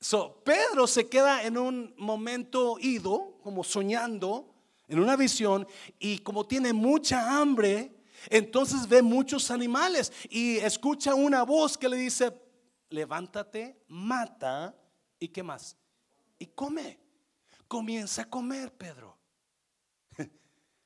So, 0.02 0.42
Pedro 0.44 0.88
se 0.88 1.08
queda 1.10 1.44
en 1.44 1.58
un 1.58 1.94
momento 1.98 2.78
ido, 2.80 3.38
como 3.42 3.64
soñando, 3.64 4.54
en 4.88 5.00
una 5.00 5.16
visión, 5.16 5.68
y 6.00 6.20
como 6.20 6.46
tiene 6.46 6.74
mucha 6.74 7.40
hambre, 7.40 8.00
entonces 8.30 8.88
ve 8.88 9.02
muchos 9.02 9.52
animales 9.52 10.12
y 10.30 10.58
escucha 10.58 11.16
una 11.16 11.44
voz 11.44 11.78
que 11.78 11.90
le 11.90 11.98
dice, 11.98 12.34
levántate, 12.90 13.84
mata, 13.88 14.76
¿y 15.20 15.30
qué 15.30 15.44
más? 15.44 15.78
Y 16.38 16.48
come. 16.48 17.00
Comienza 17.68 18.24
a 18.24 18.30
comer, 18.30 18.74
Pedro. 18.74 19.16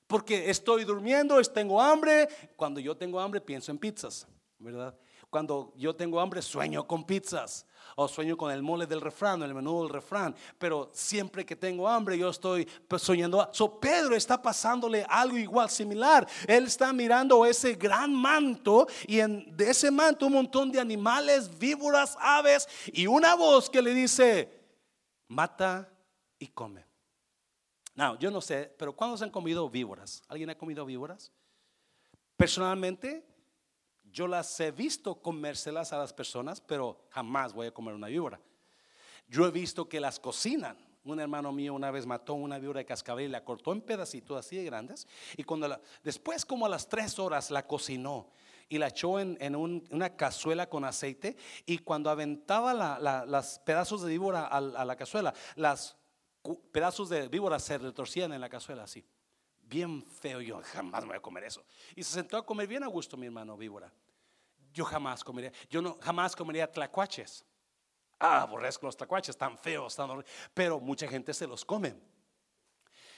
Porque 0.08 0.50
estoy 0.50 0.84
durmiendo, 0.84 1.42
tengo 1.44 1.82
hambre. 1.82 2.28
Cuando 2.56 2.80
yo 2.80 2.98
tengo 2.98 3.20
hambre 3.20 3.40
pienso 3.40 3.72
en 3.72 3.78
pizzas, 3.78 4.28
¿verdad? 4.64 4.98
Cuando 5.30 5.74
yo 5.76 5.96
tengo 5.96 6.20
hambre, 6.20 6.42
sueño 6.42 6.88
con 6.88 7.04
pizzas 7.04 7.66
o 7.96 8.08
sueño 8.08 8.38
con 8.38 8.52
el 8.52 8.62
mole 8.62 8.86
del 8.86 9.02
refrán, 9.02 9.42
el 9.44 9.54
menú 9.54 9.82
del 9.82 9.90
refrán. 9.90 10.36
Pero 10.58 10.90
siempre 10.94 11.46
que 11.46 11.56
tengo 11.56 11.88
hambre, 11.88 12.18
yo 12.18 12.30
estoy 12.30 12.68
soñando. 12.98 13.50
So, 13.52 13.80
Pedro 13.80 14.16
está 14.16 14.42
pasándole 14.42 15.06
algo 15.10 15.38
igual, 15.38 15.70
similar. 15.70 16.28
Él 16.48 16.66
está 16.66 16.94
mirando 16.94 17.46
ese 17.46 17.74
gran 17.74 18.14
manto 18.14 18.88
y 19.08 19.20
en, 19.20 19.56
de 19.56 19.70
ese 19.72 19.92
manto 19.92 20.28
un 20.28 20.34
montón 20.34 20.72
de 20.72 20.80
animales, 20.80 21.58
víboras, 21.58 22.16
aves 22.20 22.68
y 22.88 23.08
una 23.08 23.36
voz 23.36 23.70
que 23.70 23.82
le 23.82 23.94
dice, 23.94 24.52
mata 25.28 25.90
y 26.40 26.48
come. 26.48 26.86
No, 27.96 28.18
yo 28.18 28.32
no 28.32 28.42
sé, 28.42 28.74
pero 28.78 28.96
¿cuántos 28.96 29.22
han 29.22 29.30
comido 29.30 29.70
víboras? 29.70 30.24
¿Alguien 30.28 30.50
ha 30.50 30.58
comido 30.58 30.86
víboras? 30.86 31.32
Personalmente, 32.38 33.33
yo 34.14 34.28
las 34.28 34.60
he 34.60 34.72
visto 34.72 35.16
comérselas 35.16 35.92
a 35.92 35.98
las 35.98 36.14
personas, 36.14 36.62
pero 36.62 37.08
jamás 37.10 37.52
voy 37.52 37.68
a 37.68 37.74
comer 37.74 37.96
una 37.96 38.08
víbora. 38.08 38.40
Yo 39.28 39.48
he 39.48 39.52
visto 39.52 39.90
que 39.90 40.00
las 40.00 40.20
cocinan. 40.20 40.78
Un 41.04 41.20
hermano 41.20 41.52
mío 41.52 41.74
una 41.74 41.92
vez 41.92 42.06
mató 42.06 42.36
una 42.36 42.60
víbora 42.60 42.78
de 42.78 42.86
cascabel 42.86 43.26
y 43.26 43.30
la 43.30 43.44
cortó 43.44 43.74
en 43.74 43.82
pedacitos 43.82 44.38
así 44.38 44.56
de 44.56 44.64
grandes. 44.64 45.08
Y 45.36 45.44
cuando 45.44 45.82
después, 46.04 46.46
como 46.46 46.68
a 46.68 46.70
las 46.70 46.88
tres 46.88 47.18
horas, 47.18 47.50
la 47.50 47.66
cocinó 47.68 48.30
y 48.70 48.78
la 48.78 48.88
echó 48.88 49.20
en, 49.20 49.56
una 49.56 50.16
cazuela 50.16 50.70
con 50.70 50.86
aceite. 50.86 51.36
Y 51.66 51.80
cuando 51.80 52.12
aventaba 52.12 53.26
los 53.26 53.60
pedazos 53.66 54.04
de 54.04 54.10
víbora 54.10 54.46
a, 54.46 54.58
a 54.58 54.86
la 54.86 54.96
cazuela, 54.96 55.34
los 55.56 55.98
pedazos 56.72 57.10
de 57.10 57.28
víbora 57.28 57.58
se 57.60 57.80
retorcían 57.80 58.32
en 58.32 58.42
la 58.42 58.50
cazuela 58.50 58.84
así 58.84 59.04
bien 59.74 60.04
feo. 60.04 60.40
Yo 60.40 60.62
jamás 60.64 61.02
me 61.02 61.10
voy 61.10 61.18
a 61.18 61.22
comer 61.22 61.46
eso. 61.46 61.66
Y 61.96 62.04
se 62.04 62.14
sentó 62.14 62.38
a 62.38 62.46
comer 62.46 62.68
bien 62.68 62.84
a 62.84 62.88
gusto 62.88 63.18
mi 63.18 63.26
hermano 63.26 63.58
víbora. 63.58 63.92
Yo 64.74 64.84
jamás 64.84 65.24
comería, 65.24 65.52
yo 65.70 65.82
no, 65.82 65.98
jamás 66.02 66.36
comería 66.36 66.70
tlacuaches. 66.70 67.46
Ah, 68.20 68.42
aborrezco 68.42 68.86
los 68.86 68.98
tlacuaches, 68.98 69.38
tan 69.38 69.58
feos, 69.58 69.96
tan 69.96 70.24
pero 70.54 70.80
mucha 70.80 71.08
gente 71.08 71.34
se 71.34 71.46
los 71.46 71.64
come. 71.64 71.96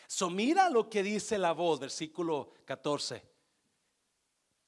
So, 0.08 0.30
mira 0.30 0.70
lo 0.70 0.90
que 0.90 1.02
dice 1.02 1.38
la 1.38 1.54
voz, 1.54 1.80
versículo 1.80 2.52
14. 2.66 3.24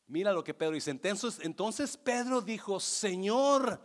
Mira 0.08 0.32
lo 0.32 0.44
que 0.44 0.54
Pedro 0.54 0.74
dice. 0.74 0.92
Entonces, 0.92 1.40
entonces 1.44 1.98
Pedro 1.98 2.42
dijo, 2.42 2.80
Señor, 2.80 3.82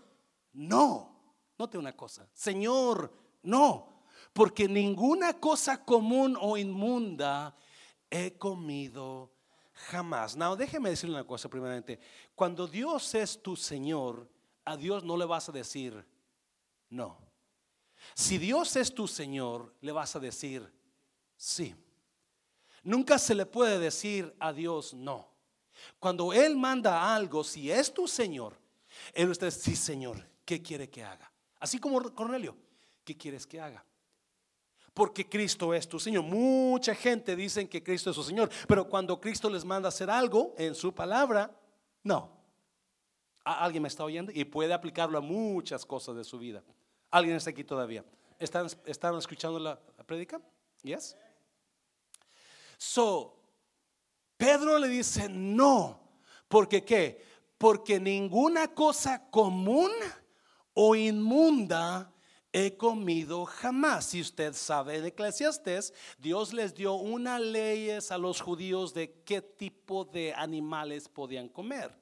no. 0.52 1.10
Note 1.58 1.78
una 1.78 1.96
cosa, 1.96 2.28
Señor, 2.32 3.12
no. 3.42 4.04
Porque 4.32 4.68
ninguna 4.68 5.38
cosa 5.38 5.84
común 5.84 6.36
o 6.40 6.56
inmunda 6.56 7.54
he 8.10 8.36
comido 8.38 9.32
jamás. 9.72 10.36
Now, 10.36 10.56
déjeme 10.56 10.90
decirle 10.90 11.14
una 11.14 11.26
cosa 11.26 11.48
primeramente. 11.48 11.98
Cuando 12.34 12.66
Dios 12.66 13.14
es 13.14 13.40
tu 13.40 13.56
Señor, 13.56 14.28
a 14.64 14.76
Dios 14.76 15.04
no 15.04 15.16
le 15.16 15.24
vas 15.24 15.48
a 15.48 15.52
decir 15.52 16.04
no. 16.90 17.18
Si 18.14 18.38
Dios 18.38 18.76
es 18.76 18.94
tu 18.94 19.06
Señor, 19.06 19.74
le 19.80 19.92
vas 19.92 20.14
a 20.16 20.20
decir 20.20 20.70
sí. 21.36 21.74
Nunca 22.82 23.18
se 23.18 23.34
le 23.34 23.46
puede 23.46 23.78
decir 23.78 24.34
a 24.38 24.52
Dios 24.52 24.92
no. 24.92 25.28
Cuando 25.98 26.32
Él 26.32 26.56
manda 26.56 27.14
algo, 27.14 27.44
si 27.44 27.70
es 27.70 27.92
tu 27.92 28.06
Señor, 28.06 28.58
Él 29.14 29.30
usted 29.30 29.50
sí, 29.50 29.74
Señor, 29.76 30.24
¿qué 30.44 30.60
quiere 30.62 30.90
que 30.90 31.02
haga? 31.02 31.30
Así 31.60 31.78
como 31.78 32.02
Cornelio, 32.14 32.56
¿qué 33.04 33.16
quieres 33.16 33.46
que 33.46 33.60
haga? 33.60 33.84
Porque 34.94 35.28
Cristo 35.28 35.72
es 35.74 35.88
tu 35.88 35.98
Señor. 35.98 36.22
Mucha 36.24 36.94
gente 36.94 37.34
dice 37.34 37.68
que 37.68 37.82
Cristo 37.82 38.10
es 38.10 38.16
su 38.16 38.22
Señor, 38.22 38.50
pero 38.68 38.88
cuando 38.88 39.20
Cristo 39.20 39.48
les 39.48 39.64
manda 39.64 39.88
hacer 39.88 40.10
algo 40.10 40.54
en 40.58 40.74
su 40.74 40.94
palabra, 40.94 41.50
no. 42.02 42.42
¿Alguien 43.44 43.82
me 43.82 43.88
está 43.88 44.04
oyendo? 44.04 44.30
Y 44.32 44.44
puede 44.44 44.72
aplicarlo 44.72 45.18
a 45.18 45.20
muchas 45.20 45.84
cosas 45.84 46.16
de 46.16 46.24
su 46.24 46.38
vida. 46.38 46.62
¿Alguien 47.10 47.36
está 47.36 47.50
aquí 47.50 47.64
todavía? 47.64 48.04
¿Están, 48.38 49.16
escuchando 49.18 49.58
la, 49.58 49.78
predica? 50.06 50.40
Yes. 50.82 51.16
So, 52.76 53.36
Pedro 54.36 54.78
le 54.78 54.88
dice 54.88 55.28
no, 55.28 56.00
porque 56.48 56.84
qué? 56.84 57.24
Porque 57.58 58.00
ninguna 58.00 58.68
cosa 58.68 59.30
común 59.30 59.90
o 60.74 60.96
inmunda 60.96 62.11
he 62.52 62.76
comido 62.76 63.46
jamás. 63.46 64.06
Si 64.06 64.20
usted 64.20 64.52
sabe 64.52 64.98
en 64.98 65.06
Eclesiastes, 65.06 65.94
Dios 66.18 66.52
les 66.52 66.74
dio 66.74 66.94
unas 66.94 67.40
leyes 67.40 68.12
a 68.12 68.18
los 68.18 68.40
judíos 68.40 68.92
de 68.92 69.22
qué 69.24 69.40
tipo 69.40 70.04
de 70.04 70.34
animales 70.34 71.08
podían 71.08 71.48
comer. 71.48 71.98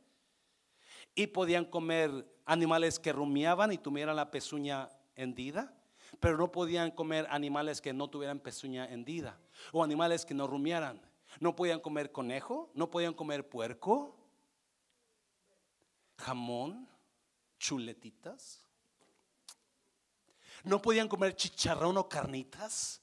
Y 1.14 1.28
podían 1.28 1.64
comer 1.64 2.26
animales 2.44 2.98
que 2.98 3.12
rumiaban 3.12 3.72
y 3.72 3.78
tuvieran 3.78 4.16
la 4.16 4.30
pezuña 4.30 4.90
hendida, 5.14 5.74
pero 6.18 6.36
no 6.36 6.50
podían 6.50 6.90
comer 6.90 7.26
animales 7.30 7.80
que 7.80 7.92
no 7.92 8.08
tuvieran 8.08 8.40
pezuña 8.40 8.90
hendida 8.90 9.38
o 9.72 9.84
animales 9.84 10.24
que 10.24 10.34
no 10.34 10.46
rumiaran. 10.46 11.00
No 11.38 11.54
podían 11.54 11.80
comer 11.80 12.10
conejo, 12.10 12.70
no 12.74 12.90
podían 12.90 13.14
comer 13.14 13.48
puerco, 13.48 14.16
jamón, 16.16 16.88
chuletitas 17.58 18.64
no 20.64 20.80
podían 20.80 21.08
comer 21.08 21.34
chicharrón 21.34 21.96
o 21.96 22.08
carnitas. 22.08 23.00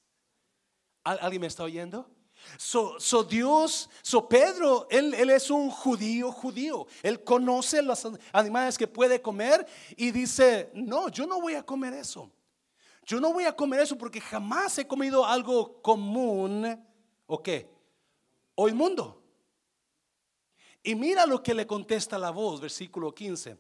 ¿Alguien 1.04 1.42
me 1.42 1.48
está 1.48 1.64
oyendo? 1.64 2.10
So, 2.58 3.00
so, 3.00 3.24
Dios, 3.24 3.90
so 4.02 4.28
Pedro, 4.28 4.88
él, 4.90 5.14
él, 5.14 5.30
es 5.30 5.50
un 5.50 5.70
judío 5.70 6.32
judío. 6.32 6.88
Él 7.04 7.24
conoce 7.24 7.82
los 7.82 8.08
animales 8.32 8.78
que 8.78 8.88
puede 8.88 9.22
comer 9.22 9.66
y 9.96 10.12
dice, 10.12 10.70
no, 10.74 11.10
yo 11.10 11.26
no 11.26 11.42
voy 11.42 11.56
a 11.56 11.64
comer 11.64 11.94
eso. 11.94 12.32
Yo 13.06 13.20
no 13.20 13.32
voy 13.32 13.46
a 13.46 13.56
comer 13.56 13.80
eso 13.80 13.98
porque 13.98 14.20
jamás 14.20 14.78
he 14.78 14.88
comido 14.88 15.26
algo 15.26 15.82
común 15.82 16.86
o 17.26 17.42
qué, 17.42 17.70
o 18.56 18.68
inmundo. 18.68 19.24
Y 20.84 20.96
mira 20.96 21.26
lo 21.26 21.42
que 21.42 21.54
le 21.54 21.66
contesta 21.66 22.18
la 22.18 22.32
voz, 22.32 22.62
versículo 22.62 23.14
15. 23.14 23.58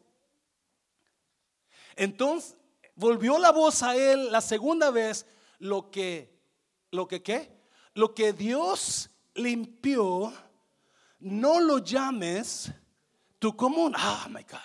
Entonces, 1.95 2.57
volvió 2.97 3.37
la 3.37 3.51
voz 3.51 3.83
a 3.83 3.95
él 3.95 4.31
la 4.31 4.41
segunda 4.41 4.91
vez, 4.91 5.25
lo 5.59 5.89
que, 5.89 6.37
lo 6.91 7.07
que 7.07 7.23
qué, 7.23 7.49
lo 7.93 8.13
que 8.13 8.33
Dios 8.33 9.09
limpió, 9.35 10.33
no 11.19 11.59
lo 11.59 11.79
llames 11.79 12.71
tu 13.39 13.55
común. 13.55 13.93
Ah, 13.95 14.27
my 14.29 14.43
God. 14.43 14.59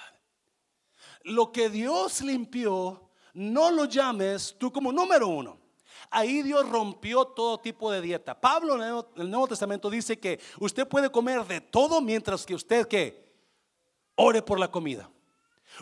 Lo 1.25 1.53
que 1.53 1.71
Dios 1.71 2.21
limpió, 2.23 3.11
no 3.35 3.71
lo 3.71 3.85
llames 3.85 4.57
tú 4.59 4.73
como 4.73 4.93
número 4.93 5.29
uno. 5.29 5.59
Ahí 6.11 6.43
Dios 6.43 6.69
rompió 6.69 7.25
todo 7.25 7.59
tipo 7.59 7.91
de 7.91 8.01
dieta. 8.01 8.39
Pablo 8.39 8.75
en 8.75 9.23
el 9.23 9.31
Nuevo 9.31 9.49
Testamento 9.49 9.89
dice 9.89 10.19
que 10.19 10.41
usted 10.59 10.87
puede 10.87 11.11
comer 11.11 11.47
de 11.47 11.61
todo 11.61 12.01
mientras 12.01 12.45
que 12.45 12.55
usted 12.55 12.87
que 12.87 13.33
ore 14.17 14.43
por 14.43 14.59
la 14.59 14.71
comida. 14.71 15.09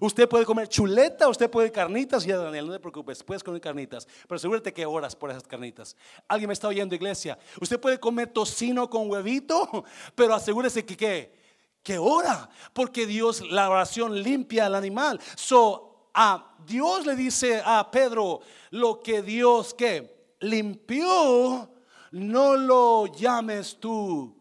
Usted 0.01 0.29
puede 0.29 0.45
comer 0.45 0.69
chuleta, 0.69 1.29
usted 1.29 1.51
puede 1.51 1.73
carnitas, 1.73 2.25
ya 2.25 2.37
Daniel, 2.37 2.67
no 2.67 2.73
te 2.73 2.81
preocupes, 2.81 3.23
puedes 3.23 3.43
comer 3.43 3.61
carnitas, 3.61 4.07
pero 4.29 4.37
asegúrate 4.37 4.73
que 4.73 4.87
oras 4.87 5.17
por 5.17 5.31
esas 5.31 5.43
carnitas. 5.43 5.97
Alguien 6.29 6.49
me 6.49 6.55
está 6.55 6.69
oyendo, 6.69 6.95
iglesia. 6.95 7.39
Usted 7.61 7.81
puede 7.81 7.99
comer 7.99 8.33
tocino 8.33 8.89
con 8.89 9.11
huevito, 9.11 9.85
pero 10.15 10.35
asegúrese 10.35 10.85
que 10.85 10.97
¿qué? 10.97 11.41
que 11.83 11.99
ora, 11.99 12.51
porque 12.73 13.07
Dios 13.07 13.41
la 13.51 13.71
oración 13.71 14.23
limpia 14.23 14.67
al 14.67 14.75
animal. 14.75 15.21
So, 15.35 16.09
a 16.15 16.55
Dios 16.67 17.07
le 17.07 17.17
dice 17.17 17.63
a 17.65 17.91
Pedro 17.91 18.41
lo 18.71 19.01
que 19.01 19.23
Dios 19.23 19.75
que 19.75 20.35
limpió, 20.41 21.71
no 22.13 22.57
lo 22.57 23.07
llames 23.07 23.79
tú 23.79 24.37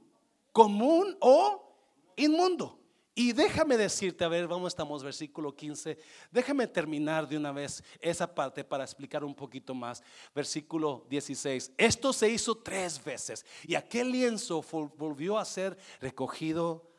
común 0.51 1.15
o 1.19 1.75
inmundo. 2.15 2.78
Y 3.19 3.34
déjame 3.34 3.75
decirte, 3.75 4.23
a 4.23 4.29
ver, 4.29 4.47
vamos, 4.47 4.71
estamos 4.71 5.03
versículo 5.03 5.53
15. 5.53 5.97
Déjame 6.32 6.65
terminar 6.67 7.27
de 7.27 7.36
una 7.36 7.51
vez 7.51 7.84
esa 7.99 8.34
parte 8.34 8.63
para 8.63 8.86
explicar 8.86 9.25
un 9.25 9.36
poquito 9.36 9.75
más. 9.75 10.01
Versículo 10.34 11.05
16. 11.10 11.73
Esto 11.77 12.13
se 12.13 12.29
hizo 12.29 12.55
tres 12.55 13.03
veces 13.03 13.45
y 13.67 13.75
aquel 13.75 14.13
lienzo 14.13 14.63
volvió 14.95 15.38
a 15.38 15.43
ser 15.43 15.77
recogido 15.99 16.89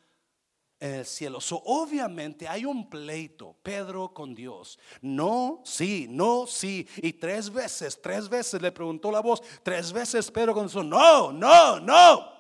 en 0.79 0.97
el 0.97 1.07
cielo. 1.07 1.41
So, 1.41 1.63
obviamente 1.65 2.47
hay 2.47 2.67
un 2.67 2.91
pleito, 2.91 3.57
Pedro 3.63 4.13
con 4.13 4.35
Dios. 4.35 4.79
No, 5.01 5.63
sí, 5.65 6.07
no, 6.11 6.47
sí. 6.47 6.87
Y 6.99 7.15
tres 7.15 7.49
veces, 7.49 7.99
tres 7.99 8.29
veces 8.29 8.61
le 8.61 8.73
preguntó 8.73 9.11
la 9.11 9.21
voz, 9.21 9.41
tres 9.63 9.91
veces 9.91 10.31
Pedro 10.31 10.53
con 10.53 10.69
Dios, 10.69 10.85
no, 10.85 11.33
no, 11.33 11.81
no. 11.81 12.40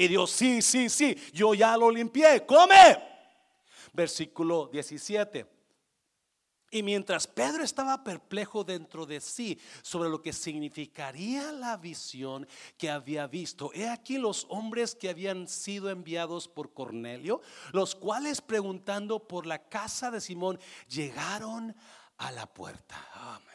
Y 0.00 0.08
Dios, 0.08 0.30
sí, 0.30 0.62
sí, 0.62 0.88
sí, 0.88 1.14
yo 1.30 1.52
ya 1.52 1.76
lo 1.76 1.90
limpié, 1.90 2.46
come. 2.46 2.98
Versículo 3.92 4.66
17. 4.72 5.46
Y 6.70 6.82
mientras 6.82 7.26
Pedro 7.26 7.62
estaba 7.62 8.02
perplejo 8.02 8.64
dentro 8.64 9.04
de 9.04 9.20
sí 9.20 9.60
sobre 9.82 10.08
lo 10.08 10.22
que 10.22 10.32
significaría 10.32 11.52
la 11.52 11.76
visión 11.76 12.48
que 12.78 12.88
había 12.88 13.26
visto, 13.26 13.72
he 13.74 13.90
aquí 13.90 14.16
los 14.16 14.46
hombres 14.48 14.94
que 14.94 15.10
habían 15.10 15.46
sido 15.46 15.90
enviados 15.90 16.48
por 16.48 16.72
Cornelio, 16.72 17.42
los 17.72 17.94
cuales 17.94 18.40
preguntando 18.40 19.28
por 19.28 19.44
la 19.44 19.68
casa 19.68 20.10
de 20.10 20.22
Simón 20.22 20.58
llegaron 20.88 21.76
a 22.16 22.32
la 22.32 22.46
puerta. 22.46 22.96
Oh, 23.16 23.49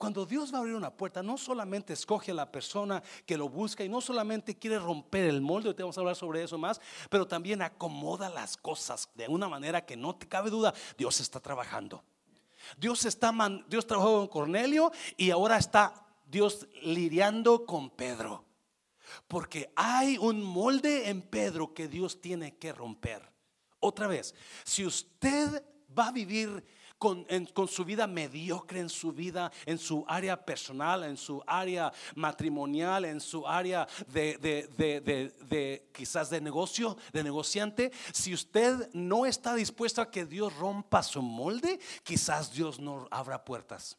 cuando 0.00 0.24
Dios 0.24 0.50
va 0.50 0.56
a 0.56 0.60
abrir 0.60 0.76
una 0.76 0.96
puerta, 0.96 1.22
no 1.22 1.36
solamente 1.36 1.92
escoge 1.92 2.30
a 2.30 2.34
la 2.34 2.50
persona 2.50 3.02
que 3.26 3.36
lo 3.36 3.50
busca 3.50 3.84
y 3.84 3.88
no 3.90 4.00
solamente 4.00 4.56
quiere 4.56 4.78
romper 4.78 5.26
el 5.26 5.42
molde, 5.42 5.74
te 5.74 5.82
vamos 5.82 5.98
a 5.98 6.00
hablar 6.00 6.16
sobre 6.16 6.42
eso 6.42 6.56
más, 6.56 6.80
pero 7.10 7.28
también 7.28 7.60
acomoda 7.60 8.30
las 8.30 8.56
cosas 8.56 9.10
de 9.14 9.28
una 9.28 9.46
manera 9.46 9.84
que 9.84 9.98
no 9.98 10.16
te 10.16 10.26
cabe 10.26 10.48
duda, 10.48 10.72
Dios 10.96 11.20
está 11.20 11.38
trabajando. 11.38 12.02
Dios 12.78 13.04
está 13.04 13.30
Dios 13.68 13.86
trabajó 13.86 14.16
con 14.20 14.28
Cornelio 14.28 14.90
y 15.18 15.32
ahora 15.32 15.58
está 15.58 16.06
Dios 16.24 16.66
lidiando 16.80 17.66
con 17.66 17.90
Pedro. 17.90 18.46
Porque 19.28 19.70
hay 19.76 20.16
un 20.16 20.42
molde 20.42 21.10
en 21.10 21.20
Pedro 21.20 21.74
que 21.74 21.88
Dios 21.88 22.22
tiene 22.22 22.56
que 22.56 22.72
romper. 22.72 23.30
Otra 23.80 24.06
vez, 24.06 24.34
si 24.64 24.86
usted 24.86 25.62
va 25.98 26.08
a 26.08 26.12
vivir 26.12 26.64
con, 27.00 27.26
su 27.66 27.84
vida 27.84 28.06
mediocre, 28.06 28.78
en 28.78 28.90
su 28.90 29.10
vida, 29.10 29.50
en 29.64 29.78
su 29.78 30.04
área 30.06 30.44
personal, 30.44 31.02
en 31.04 31.16
su 31.16 31.42
área 31.46 31.90
matrimonial, 32.14 33.06
en 33.06 33.20
su 33.20 33.48
área 33.48 33.88
de, 34.08 34.36
de, 34.38 35.88
quizás 35.92 36.28
de 36.28 36.42
negocio, 36.42 36.98
de 37.14 37.24
negociante. 37.24 37.90
Si 38.12 38.34
usted 38.34 38.90
no 38.92 39.24
está 39.24 39.54
dispuesto 39.54 40.02
a 40.02 40.10
que 40.10 40.26
Dios 40.26 40.54
rompa 40.56 41.02
su 41.02 41.22
molde, 41.22 41.80
quizás 42.02 42.52
Dios 42.52 42.78
no 42.78 43.08
abra 43.10 43.46
puertas. 43.46 43.96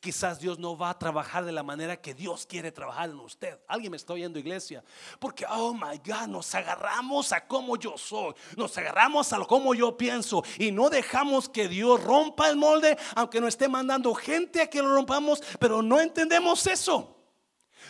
Quizás 0.00 0.40
Dios 0.40 0.58
no 0.58 0.76
va 0.76 0.90
a 0.90 0.98
trabajar 0.98 1.44
de 1.44 1.52
la 1.52 1.62
manera 1.62 2.00
que 2.00 2.14
Dios 2.14 2.46
quiere 2.46 2.72
trabajar 2.72 3.10
en 3.10 3.20
usted. 3.20 3.58
Alguien 3.68 3.90
me 3.90 3.96
está 3.96 4.12
oyendo, 4.14 4.38
iglesia. 4.38 4.82
Porque, 5.18 5.44
oh 5.48 5.74
my 5.74 6.00
God, 6.04 6.26
nos 6.28 6.54
agarramos 6.54 7.32
a 7.32 7.46
cómo 7.46 7.76
yo 7.76 7.98
soy. 7.98 8.34
Nos 8.56 8.76
agarramos 8.78 9.32
a 9.32 9.38
cómo 9.40 9.74
yo 9.74 9.96
pienso. 9.96 10.42
Y 10.58 10.72
no 10.72 10.88
dejamos 10.88 11.48
que 11.48 11.68
Dios 11.68 12.02
rompa 12.02 12.48
el 12.48 12.56
molde, 12.56 12.96
aunque 13.14 13.40
no 13.40 13.48
esté 13.48 13.68
mandando 13.68 14.14
gente 14.14 14.62
a 14.62 14.70
que 14.70 14.80
lo 14.82 14.94
rompamos. 14.94 15.42
Pero 15.58 15.82
no 15.82 16.00
entendemos 16.00 16.66
eso. 16.66 17.16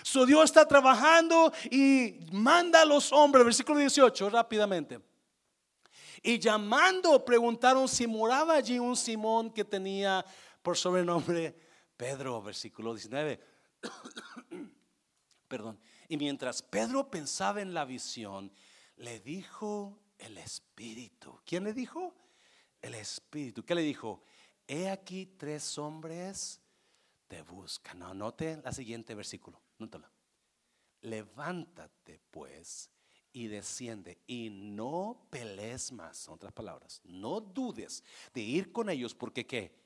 Su 0.03 0.27
Dios 0.27 0.45
está 0.45 0.67
trabajando 0.67 1.53
y 1.71 2.21
manda 2.33 2.83
a 2.83 2.85
los 2.85 3.13
hombres, 3.13 3.45
versículo 3.45 3.79
18, 3.79 4.31
rápidamente. 4.31 5.01
Y 6.23 6.39
llamando, 6.39 7.25
preguntaron 7.25 7.89
si 7.89 8.07
moraba 8.07 8.55
allí 8.55 8.79
un 8.79 8.97
Simón 8.97 9.51
que 9.51 9.65
tenía 9.65 10.25
por 10.63 10.77
sobrenombre 10.77 11.70
Pedro, 12.01 12.41
versículo 12.41 12.95
19. 12.95 13.39
Perdón. 15.49 15.79
Y 16.09 16.17
mientras 16.17 16.63
Pedro 16.63 17.11
pensaba 17.11 17.61
en 17.61 17.75
la 17.75 17.85
visión, 17.85 18.51
le 18.97 19.21
dijo 19.21 20.01
el 20.17 20.39
Espíritu. 20.39 21.39
¿Quién 21.45 21.65
le 21.65 21.75
dijo? 21.75 22.15
El 22.81 22.95
Espíritu. 22.95 23.67
¿Qué 23.67 23.75
le 23.75 23.83
dijo? 23.83 24.23
He 24.67 24.89
aquí 24.89 25.27
tres 25.27 25.77
hombres 25.77 26.63
te 27.29 27.43
buscan. 27.43 27.99
No, 27.99 28.15
note 28.15 28.63
la 28.65 28.73
siguiente 28.73 29.15
versículo. 29.15 29.61
Nótalo. 29.77 30.09
Levántate 31.03 32.19
pues 32.31 32.89
y 33.31 33.47
desciende 33.49 34.23
y 34.27 34.49
no 34.49 35.27
pelees 35.29 35.93
más. 35.93 36.29
En 36.29 36.33
otras 36.33 36.55
palabras, 36.55 37.03
no 37.05 37.43
dudes 37.43 38.03
de 38.33 38.41
ir 38.41 38.73
con 38.73 38.89
ellos 38.89 39.15
porque 39.15 39.47
qué? 39.47 39.79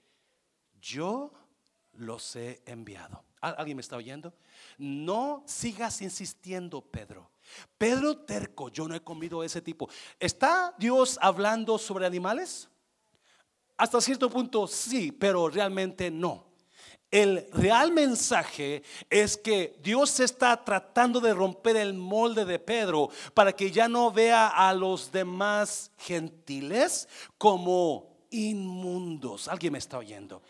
Yo 0.80 1.32
los 1.98 2.36
he 2.36 2.62
enviado. 2.66 3.22
¿Alguien 3.40 3.76
me 3.76 3.82
está 3.82 3.96
oyendo? 3.96 4.32
No 4.78 5.42
sigas 5.46 6.00
insistiendo, 6.00 6.80
Pedro. 6.80 7.30
Pedro 7.76 8.16
terco, 8.18 8.70
yo 8.70 8.88
no 8.88 8.94
he 8.94 9.00
comido 9.00 9.44
ese 9.44 9.60
tipo. 9.60 9.88
¿Está 10.18 10.74
Dios 10.78 11.18
hablando 11.20 11.76
sobre 11.78 12.06
animales? 12.06 12.68
Hasta 13.76 14.00
cierto 14.00 14.30
punto 14.30 14.66
sí, 14.66 15.12
pero 15.12 15.48
realmente 15.48 16.10
no. 16.10 16.46
El 17.10 17.46
real 17.52 17.92
mensaje 17.92 18.82
es 19.08 19.36
que 19.36 19.78
Dios 19.82 20.18
está 20.18 20.64
tratando 20.64 21.20
de 21.20 21.32
romper 21.32 21.76
el 21.76 21.94
molde 21.94 22.44
de 22.44 22.58
Pedro 22.58 23.10
para 23.34 23.52
que 23.52 23.70
ya 23.70 23.88
no 23.88 24.10
vea 24.10 24.48
a 24.48 24.72
los 24.74 25.12
demás 25.12 25.92
gentiles 25.98 27.08
como 27.38 28.13
inmundos. 28.34 29.48
¿Alguien 29.48 29.72
me 29.72 29.78
está 29.78 29.98
oyendo? 29.98 30.42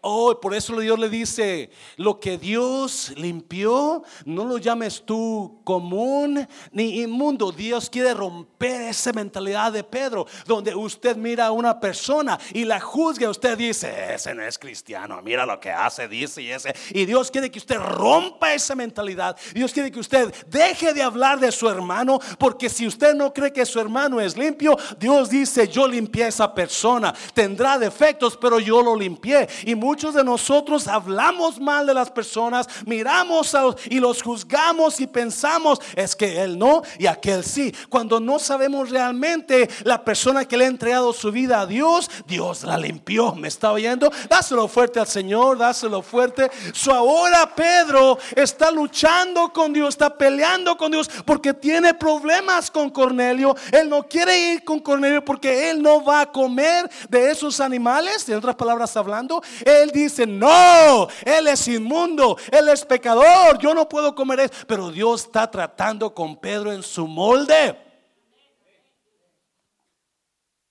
Oh, 0.00 0.38
por 0.40 0.54
eso 0.54 0.78
Dios 0.78 0.98
le 0.98 1.08
dice, 1.08 1.70
lo 1.96 2.20
que 2.20 2.38
Dios 2.38 3.12
limpió, 3.16 4.04
no 4.24 4.44
lo 4.44 4.58
llames 4.58 5.02
tú 5.04 5.60
común 5.64 6.46
ni 6.70 7.00
inmundo. 7.00 7.50
Dios 7.50 7.90
quiere 7.90 8.14
romper 8.14 8.82
esa 8.82 9.12
mentalidad 9.12 9.72
de 9.72 9.82
Pedro, 9.82 10.26
donde 10.46 10.74
usted 10.74 11.16
mira 11.16 11.46
a 11.46 11.52
una 11.52 11.80
persona 11.80 12.38
y 12.52 12.64
la 12.64 12.78
juzga, 12.80 13.28
usted 13.28 13.58
dice, 13.58 14.14
ese 14.14 14.34
no 14.34 14.42
es 14.44 14.56
cristiano, 14.56 15.20
mira 15.22 15.44
lo 15.44 15.58
que 15.58 15.70
hace, 15.70 16.06
dice 16.06 16.42
y 16.42 16.50
ese. 16.50 16.74
Y 16.90 17.04
Dios 17.04 17.30
quiere 17.30 17.50
que 17.50 17.58
usted 17.58 17.78
rompa 17.78 18.54
esa 18.54 18.76
mentalidad. 18.76 19.36
Dios 19.52 19.72
quiere 19.72 19.90
que 19.90 20.00
usted 20.00 20.32
deje 20.46 20.94
de 20.94 21.02
hablar 21.02 21.40
de 21.40 21.50
su 21.50 21.68
hermano, 21.68 22.20
porque 22.38 22.68
si 22.68 22.86
usted 22.86 23.14
no 23.14 23.32
cree 23.32 23.52
que 23.52 23.66
su 23.66 23.80
hermano 23.80 24.20
es 24.20 24.36
limpio, 24.36 24.76
Dios 24.98 25.28
dice, 25.28 25.66
yo 25.66 25.88
limpié 25.88 26.24
a 26.24 26.28
esa 26.28 26.54
persona. 26.54 27.14
Tendrá 27.34 27.78
defectos, 27.78 28.36
pero 28.36 28.60
yo 28.60 28.82
lo 28.82 28.96
limpié. 28.96 29.48
Y 29.64 29.74
muchos 29.74 30.14
de 30.14 30.24
nosotros 30.24 30.88
hablamos 30.88 31.60
mal 31.60 31.86
de 31.86 31.94
las 31.94 32.10
personas, 32.10 32.66
miramos 32.86 33.56
y 33.86 34.00
los 34.00 34.22
juzgamos 34.22 35.00
y 35.00 35.06
pensamos, 35.06 35.80
es 35.94 36.14
que 36.14 36.42
él 36.42 36.58
no 36.58 36.82
y 36.98 37.06
aquel 37.06 37.44
sí. 37.44 37.74
Cuando 37.88 38.20
no 38.20 38.38
sabemos 38.38 38.90
realmente 38.90 39.68
la 39.84 40.04
persona 40.04 40.46
que 40.46 40.56
le 40.56 40.64
ha 40.64 40.68
entregado 40.68 41.12
su 41.12 41.30
vida 41.32 41.60
a 41.60 41.66
Dios, 41.66 42.10
Dios 42.26 42.64
la 42.64 42.76
limpió. 42.76 43.34
¿Me 43.34 43.48
está 43.48 43.72
oyendo? 43.72 44.10
Dáselo 44.28 44.68
fuerte 44.68 45.00
al 45.00 45.06
Señor, 45.06 45.58
dáselo 45.58 46.02
fuerte. 46.02 46.50
Su 46.72 46.92
ahora 46.92 47.54
Pedro 47.54 48.18
está 48.34 48.70
luchando 48.70 49.52
con 49.52 49.72
Dios, 49.72 49.90
está 49.90 50.16
peleando 50.16 50.76
con 50.76 50.90
Dios 50.92 51.08
porque 51.24 51.54
tiene 51.54 51.94
problemas 51.94 52.70
con 52.70 52.90
Cornelio. 52.90 53.54
Él 53.72 53.88
no 53.88 54.06
quiere 54.06 54.52
ir 54.52 54.64
con 54.64 54.80
Cornelio 54.80 55.24
porque 55.24 55.70
él 55.70 55.82
no 55.82 56.04
va 56.04 56.22
a 56.22 56.32
comer 56.32 56.88
esos 57.18 57.60
animales. 57.60 58.28
En 58.28 58.36
otras 58.36 58.56
palabras 58.56 58.96
hablando, 58.96 59.42
él 59.64 59.90
dice, 59.90 60.26
no, 60.26 61.08
Él 61.24 61.46
es 61.48 61.68
inmundo, 61.68 62.36
Él 62.50 62.68
es 62.68 62.84
pecador, 62.84 63.58
yo 63.58 63.74
no 63.74 63.88
puedo 63.88 64.14
comer 64.14 64.40
eso. 64.40 64.54
Pero 64.66 64.90
Dios 64.90 65.24
está 65.24 65.50
tratando 65.50 66.14
con 66.14 66.36
Pedro 66.36 66.72
en 66.72 66.82
su 66.82 67.06
molde. 67.06 67.76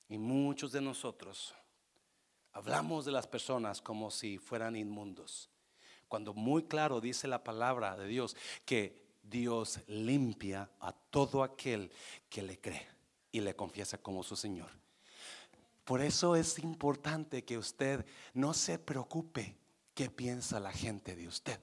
Y 0.10 0.18
muchos 0.18 0.72
de 0.72 0.82
nosotros 0.82 1.54
hablamos 2.54 3.06
de 3.06 3.12
las 3.12 3.28
personas 3.28 3.82
como 3.82 4.10
si 4.10 4.38
fueran 4.38 4.76
inmundos. 4.76 5.50
Cuando 6.08 6.34
muy 6.34 6.64
claro 6.64 7.02
dice 7.02 7.28
la 7.28 7.44
palabra 7.44 7.98
de 7.98 8.08
Dios 8.08 8.36
que 8.66 9.06
Dios 9.22 9.80
limpia 9.88 10.70
a 10.80 10.94
todo 10.94 11.44
aquel 11.44 11.92
que 12.30 12.42
le 12.42 12.60
cree. 12.60 12.88
y 13.30 13.42
le 13.42 13.56
confiesa 13.56 13.98
como 13.98 14.24
su 14.24 14.36
Señor. 14.36 14.70
Por 15.88 16.02
eso 16.02 16.36
es 16.36 16.60
importante 16.60 17.46
que 17.46 17.58
usted 17.58 18.06
no 18.34 18.54
se 18.54 18.78
preocupe 18.78 19.56
qué 19.94 20.10
piensa 20.10 20.60
la 20.60 20.74
gente 20.74 21.16
de 21.16 21.30
usted. 21.30 21.62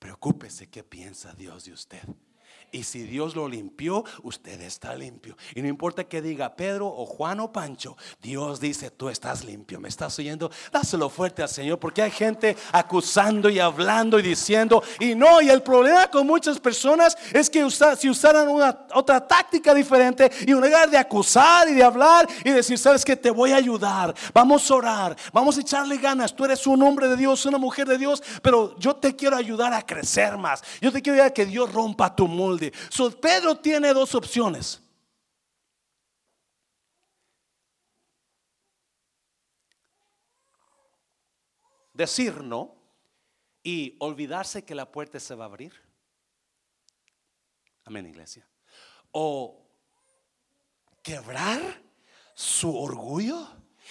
Preocúpese 0.00 0.68
qué 0.68 0.82
piensa 0.82 1.32
Dios 1.32 1.64
de 1.64 1.72
usted. 1.72 2.02
Y 2.72 2.82
si 2.82 3.02
Dios 3.04 3.34
lo 3.36 3.48
limpió, 3.48 4.04
usted 4.22 4.60
está 4.60 4.94
limpio. 4.94 5.36
Y 5.54 5.62
no 5.62 5.68
importa 5.68 6.04
que 6.04 6.20
diga 6.20 6.56
Pedro 6.56 6.86
o 6.88 7.06
Juan 7.06 7.40
o 7.40 7.52
Pancho, 7.52 7.96
Dios 8.20 8.60
dice, 8.60 8.90
tú 8.90 9.08
estás 9.08 9.44
limpio. 9.44 9.80
¿Me 9.80 9.88
estás 9.88 10.18
oyendo? 10.18 10.50
Dáselo 10.72 11.08
fuerte 11.08 11.42
al 11.42 11.48
Señor, 11.48 11.78
porque 11.78 12.02
hay 12.02 12.10
gente 12.10 12.56
acusando 12.72 13.48
y 13.48 13.60
hablando 13.60 14.18
y 14.18 14.22
diciendo, 14.22 14.82
y 15.00 15.14
no, 15.14 15.40
y 15.40 15.48
el 15.48 15.62
problema 15.62 16.08
con 16.10 16.26
muchas 16.26 16.58
personas 16.58 17.16
es 17.32 17.48
que 17.48 17.66
si 17.98 18.10
usaran 18.10 18.48
una 18.48 18.86
otra 18.94 19.26
táctica 19.26 19.72
diferente, 19.72 20.30
y 20.46 20.50
en 20.50 20.60
lugar 20.60 20.90
de 20.90 20.98
acusar 20.98 21.68
y 21.68 21.74
de 21.74 21.82
hablar 21.82 22.28
y 22.44 22.50
decir, 22.50 22.78
sabes 22.78 23.04
que 23.04 23.16
te 23.16 23.30
voy 23.30 23.52
a 23.52 23.56
ayudar, 23.56 24.14
vamos 24.34 24.70
a 24.70 24.74
orar, 24.74 25.16
vamos 25.32 25.56
a 25.56 25.60
echarle 25.60 25.96
ganas, 25.96 26.34
tú 26.34 26.44
eres 26.44 26.66
un 26.66 26.82
hombre 26.82 27.08
de 27.08 27.16
Dios, 27.16 27.46
una 27.46 27.58
mujer 27.58 27.86
de 27.86 27.98
Dios, 27.98 28.22
pero 28.42 28.76
yo 28.78 28.96
te 28.96 29.14
quiero 29.14 29.36
ayudar 29.36 29.72
a 29.72 29.84
crecer 29.84 30.36
más, 30.36 30.62
yo 30.80 30.92
te 30.92 31.00
quiero 31.02 31.32
que 31.32 31.46
Dios 31.46 31.72
rompa 31.72 32.14
tu 32.14 32.28
Pedro 33.20 33.58
tiene 33.58 33.92
dos 33.92 34.14
opciones. 34.14 34.80
Decir 41.92 42.42
no 42.42 42.76
y 43.62 43.96
olvidarse 44.00 44.64
que 44.64 44.74
la 44.74 44.90
puerta 44.92 45.18
se 45.18 45.34
va 45.34 45.44
a 45.44 45.48
abrir. 45.48 45.72
Amén, 47.84 48.06
iglesia. 48.06 48.46
O 49.12 49.66
quebrar 51.02 51.82
su 52.34 52.76
orgullo 52.76 53.48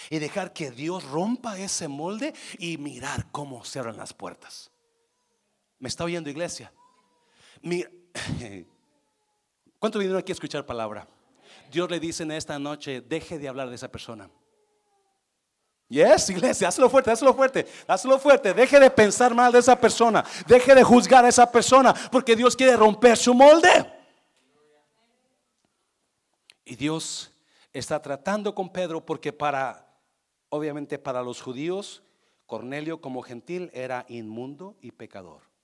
y 0.10 0.20
dejar 0.20 0.54
que 0.54 0.70
Dios 0.70 1.04
rompa 1.06 1.58
ese 1.58 1.88
molde 1.88 2.34
y 2.60 2.78
mirar 2.78 3.32
cómo 3.32 3.64
cierran 3.66 3.98
las 3.98 4.14
puertas. 4.14 4.70
¿Me 5.80 5.90
está 5.90 6.04
oyendo, 6.04 6.30
iglesia? 6.30 6.72
Mira, 7.62 7.90
¿Cuánto 9.80 10.00
vinieron 10.00 10.20
aquí 10.20 10.32
a 10.32 10.34
escuchar 10.34 10.66
palabra? 10.66 11.08
Dios 11.72 11.90
le 11.90 12.00
dice 12.00 12.24
en 12.24 12.32
esta 12.32 12.58
noche, 12.60 13.02
deje 13.02 13.38
de 13.40 13.48
hablar 13.48 13.70
de 13.70 13.76
esa 13.76 13.92
persona. 13.92 14.30
Yes, 15.88 16.30
iglesia, 16.30 16.68
hazlo 16.68 16.90
fuerte, 16.90 17.12
hazlo 17.12 17.34
fuerte, 17.34 17.68
hazlo 17.88 18.18
fuerte. 18.18 18.54
Deje 18.54 18.80
de 18.80 18.90
pensar 18.90 19.36
mal 19.36 19.52
de 19.52 19.60
esa 19.60 19.80
persona. 19.80 20.26
Deje 20.48 20.74
de 20.74 20.84
juzgar 20.84 21.24
a 21.26 21.30
esa 21.30 21.52
persona 21.52 21.94
porque 22.12 22.36
Dios 22.36 22.56
quiere 22.56 22.76
romper 22.76 23.18
su 23.18 23.34
molde. 23.34 23.94
Y 26.64 26.76
Dios 26.76 27.32
está 27.72 28.02
tratando 28.02 28.56
con 28.56 28.72
Pedro 28.72 29.06
porque 29.06 29.32
para, 29.32 29.88
obviamente 30.50 30.98
para 30.98 31.22
los 31.22 31.40
judíos, 31.42 32.02
Cornelio 32.48 33.00
como 33.00 33.22
gentil 33.22 33.70
era 33.74 34.06
inmundo 34.08 34.76
y 34.82 34.92
pecador 34.92 35.55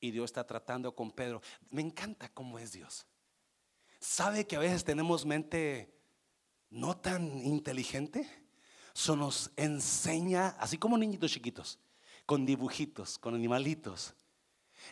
y 0.00 0.10
Dios 0.10 0.26
está 0.26 0.46
tratando 0.46 0.94
con 0.94 1.10
Pedro. 1.10 1.42
Me 1.70 1.82
encanta 1.82 2.28
cómo 2.32 2.58
es 2.58 2.72
Dios. 2.72 3.06
¿Sabe 4.00 4.46
que 4.46 4.56
a 4.56 4.60
veces 4.60 4.82
tenemos 4.82 5.26
mente 5.26 5.94
no 6.70 6.96
tan 6.96 7.44
inteligente? 7.44 8.28
Eso 8.94 9.14
nos 9.14 9.50
enseña, 9.56 10.48
así 10.58 10.78
como 10.78 10.96
niñitos 10.96 11.30
chiquitos, 11.30 11.78
con 12.26 12.46
dibujitos, 12.46 13.18
con 13.18 13.34
animalitos. 13.34 14.14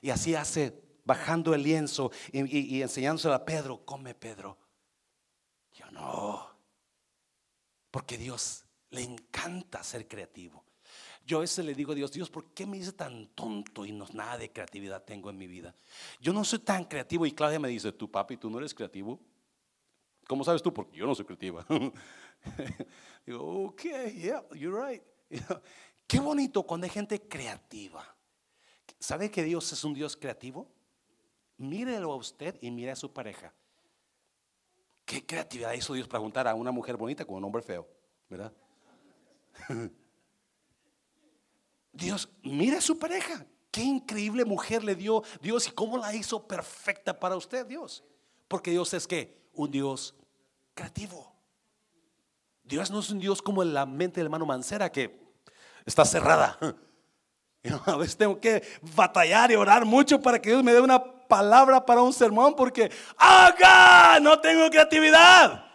Y 0.03 0.11
así 0.11 0.35
hace, 0.35 0.83
bajando 1.05 1.55
el 1.55 1.63
lienzo 1.63 2.13
y, 2.33 2.77
y 2.77 2.83
enseñándoselo 2.83 3.35
a 3.35 3.45
Pedro, 3.45 3.85
come 3.85 4.15
Pedro. 4.15 4.59
Yo 5.73 5.91
no, 5.91 6.51
porque 7.91 8.19
Dios 8.19 8.65
le 8.91 9.03
encanta 9.03 9.83
ser 9.83 10.07
creativo. 10.07 10.68
Yo 11.29 11.37
a 11.37 11.41
veces 11.43 11.63
le 11.63 11.75
digo 11.75 11.93
a 11.93 11.95
Dios, 11.95 12.11
Dios, 12.11 12.31
¿por 12.31 12.55
qué 12.55 12.65
me 12.65 12.79
dice 12.79 12.93
tan 12.93 13.27
tonto 13.35 13.85
y 13.85 13.93
no 13.93 14.07
nada 14.15 14.39
de 14.39 14.51
creatividad 14.51 15.05
tengo 15.05 15.29
en 15.29 15.37
mi 15.37 15.47
vida? 15.47 15.75
Yo 16.23 16.33
no 16.33 16.43
soy 16.43 16.61
tan 16.61 16.87
creativo 16.87 17.27
y 17.27 17.33
Claudia 17.33 17.61
me 17.61 17.69
dice, 17.69 17.93
tú 17.93 18.11
papi, 18.11 18.39
tú 18.39 18.49
no 18.49 18.57
eres 18.57 18.73
creativo. 18.73 19.21
¿Cómo 20.27 20.43
sabes 20.43 20.63
tú? 20.63 20.73
Porque 20.73 20.97
yo 20.97 21.07
no 21.07 21.15
soy 21.15 21.27
creativa. 21.27 21.67
digo, 23.27 23.67
ok, 23.67 23.83
yeah, 24.15 24.43
you're 24.55 24.91
right. 24.91 25.03
Qué 26.07 26.19
bonito 26.19 26.63
cuando 26.63 26.87
hay 26.87 26.91
gente 26.91 27.21
creativa. 27.21 28.17
¿Sabe 28.99 29.31
que 29.31 29.43
Dios 29.43 29.71
es 29.71 29.85
un 29.85 29.93
Dios 29.93 30.17
creativo? 30.17 30.67
Mírelo 31.59 32.11
a 32.11 32.17
usted 32.17 32.57
y 32.63 32.71
mire 32.71 32.93
a 32.93 32.97
su 32.97 33.13
pareja. 33.13 33.53
¿Qué 35.05 35.27
creatividad 35.27 35.75
hizo 35.75 35.93
Dios 35.93 36.09
para 36.09 36.23
juntar 36.23 36.49
a 36.49 36.55
una 36.55 36.71
mujer 36.71 36.97
bonita 36.97 37.27
con 37.27 37.37
un 37.37 37.45
hombre 37.45 37.61
feo? 37.61 37.87
¿Verdad? 38.31 38.51
Dios, 41.99 42.29
mire 42.43 42.77
a 42.77 42.81
su 42.81 42.99
pareja. 42.99 43.45
Qué 43.73 43.83
increíble 43.83 44.45
mujer 44.45 44.85
le 44.85 44.95
dio 44.95 45.23
Dios 45.43 45.67
y 45.67 45.73
cómo 45.73 45.99
la 45.99 46.15
hizo 46.15 46.47
perfecta 46.47 47.19
para 47.19 47.37
usted, 47.37 47.67
Dios. 47.67 48.05
Porque 48.47 48.71
Dios 48.71 48.95
es 48.95 49.07
que 49.07 49.37
un 49.53 49.71
Dios 49.71 50.15
creativo. 50.75 51.35
Dios 52.63 52.91
no 52.91 53.01
es 53.01 53.11
un 53.11 53.19
Dios 53.19 53.43
como 53.43 53.65
la 53.65 53.85
mente 53.85 54.21
del 54.21 54.27
hermano 54.27 54.47
Mancera 54.47 54.91
que 54.91 55.21
está 55.85 56.05
cerrada. 56.05 56.57
A 57.87 57.97
veces 57.97 58.17
tengo 58.17 58.41
que 58.41 58.63
batallar 58.95 59.51
y 59.51 59.57
orar 59.57 59.85
mucho 59.85 60.21
para 60.21 60.41
que 60.41 60.51
Dios 60.51 60.63
me 60.63 60.73
dé 60.73 60.81
una 60.81 61.03
palabra 61.03 61.85
para 61.85 62.01
un 62.01 62.13
sermón 62.13 62.55
porque 62.55 62.91
haga, 63.17 64.21
no 64.21 64.41
tengo 64.41 64.71
creatividad. 64.71 65.67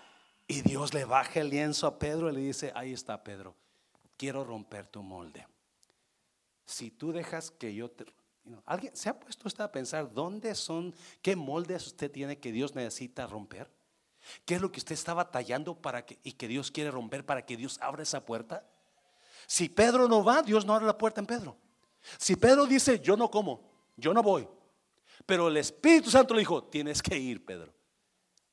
Y 0.47 0.61
Dios 0.61 0.93
le 0.93 1.03
baja 1.03 1.41
el 1.41 1.49
lienzo 1.49 1.85
a 1.85 1.99
Pedro 1.99 2.29
y 2.29 2.33
le 2.33 2.39
dice, 2.39 2.71
ahí 2.75 2.93
está 2.93 3.21
Pedro, 3.23 3.55
quiero 4.17 4.43
romper 4.43 4.87
tu 4.87 5.03
molde 5.03 5.45
si 6.65 6.91
tú 6.91 7.11
dejas 7.11 7.51
que 7.51 7.73
yo 7.73 7.89
te... 7.89 8.05
¿Alguien 8.65 8.95
se 8.95 9.09
ha 9.09 9.19
puesto 9.19 9.47
usted 9.47 9.63
a 9.63 9.71
pensar 9.71 10.13
dónde 10.13 10.53
son, 10.55 10.93
qué 11.21 11.35
moldes 11.35 11.87
usted 11.87 12.11
tiene 12.11 12.39
que 12.39 12.51
Dios 12.51 12.75
necesita 12.75 13.25
romper? 13.25 13.71
¿Qué 14.45 14.55
es 14.55 14.61
lo 14.61 14.71
que 14.71 14.79
usted 14.79 14.93
está 14.93 15.13
batallando 15.13 15.75
para 15.75 16.05
que, 16.05 16.19
y 16.23 16.33
que 16.33 16.47
Dios 16.47 16.71
quiere 16.71 16.91
romper 16.91 17.25
para 17.25 17.45
que 17.45 17.57
Dios 17.57 17.77
abra 17.81 18.03
esa 18.03 18.25
puerta? 18.25 18.65
Si 19.47 19.69
Pedro 19.69 20.07
no 20.07 20.23
va, 20.23 20.41
Dios 20.41 20.65
no 20.65 20.73
abre 20.73 20.85
la 20.85 20.97
puerta 20.97 21.19
en 21.21 21.27
Pedro. 21.27 21.57
Si 22.17 22.35
Pedro 22.35 22.65
dice, 22.65 22.99
yo 22.99 23.15
no 23.15 23.29
como, 23.29 23.69
yo 23.95 24.13
no 24.13 24.21
voy, 24.21 24.47
pero 25.25 25.47
el 25.47 25.57
Espíritu 25.57 26.09
Santo 26.09 26.33
le 26.33 26.39
dijo, 26.39 26.63
tienes 26.65 27.01
que 27.01 27.17
ir, 27.17 27.45
Pedro. 27.45 27.73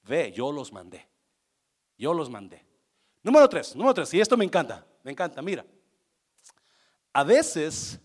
Ve, 0.02 0.32
yo 0.32 0.52
los 0.52 0.72
mandé. 0.72 1.08
Yo 1.98 2.14
los 2.14 2.30
mandé. 2.30 2.64
Número 3.22 3.48
tres, 3.48 3.74
número 3.74 3.94
tres, 3.94 4.14
y 4.14 4.20
esto 4.20 4.36
me 4.36 4.44
encanta, 4.44 4.86
me 5.02 5.10
encanta, 5.10 5.42
mira. 5.42 5.64
A 7.12 7.24
veces 7.24 7.98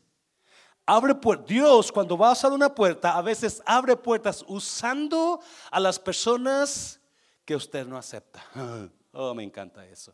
abre 0.86 1.16
puertas. 1.16 1.48
Dios 1.48 1.92
cuando 1.92 2.18
va 2.18 2.30
a 2.30 2.34
usar 2.34 2.52
una 2.52 2.74
puerta, 2.74 3.18
a 3.18 3.22
veces 3.22 3.62
abre 3.66 3.96
puertas 3.96 4.44
usando 4.48 5.40
a 5.72 5.80
las 5.80 6.00
personas 6.00 7.00
que 7.44 7.56
usted 7.56 7.86
no 7.86 7.98
acepta. 7.98 8.44
Oh, 9.18 9.34
me 9.34 9.44
encanta 9.44 9.86
eso. 9.86 10.14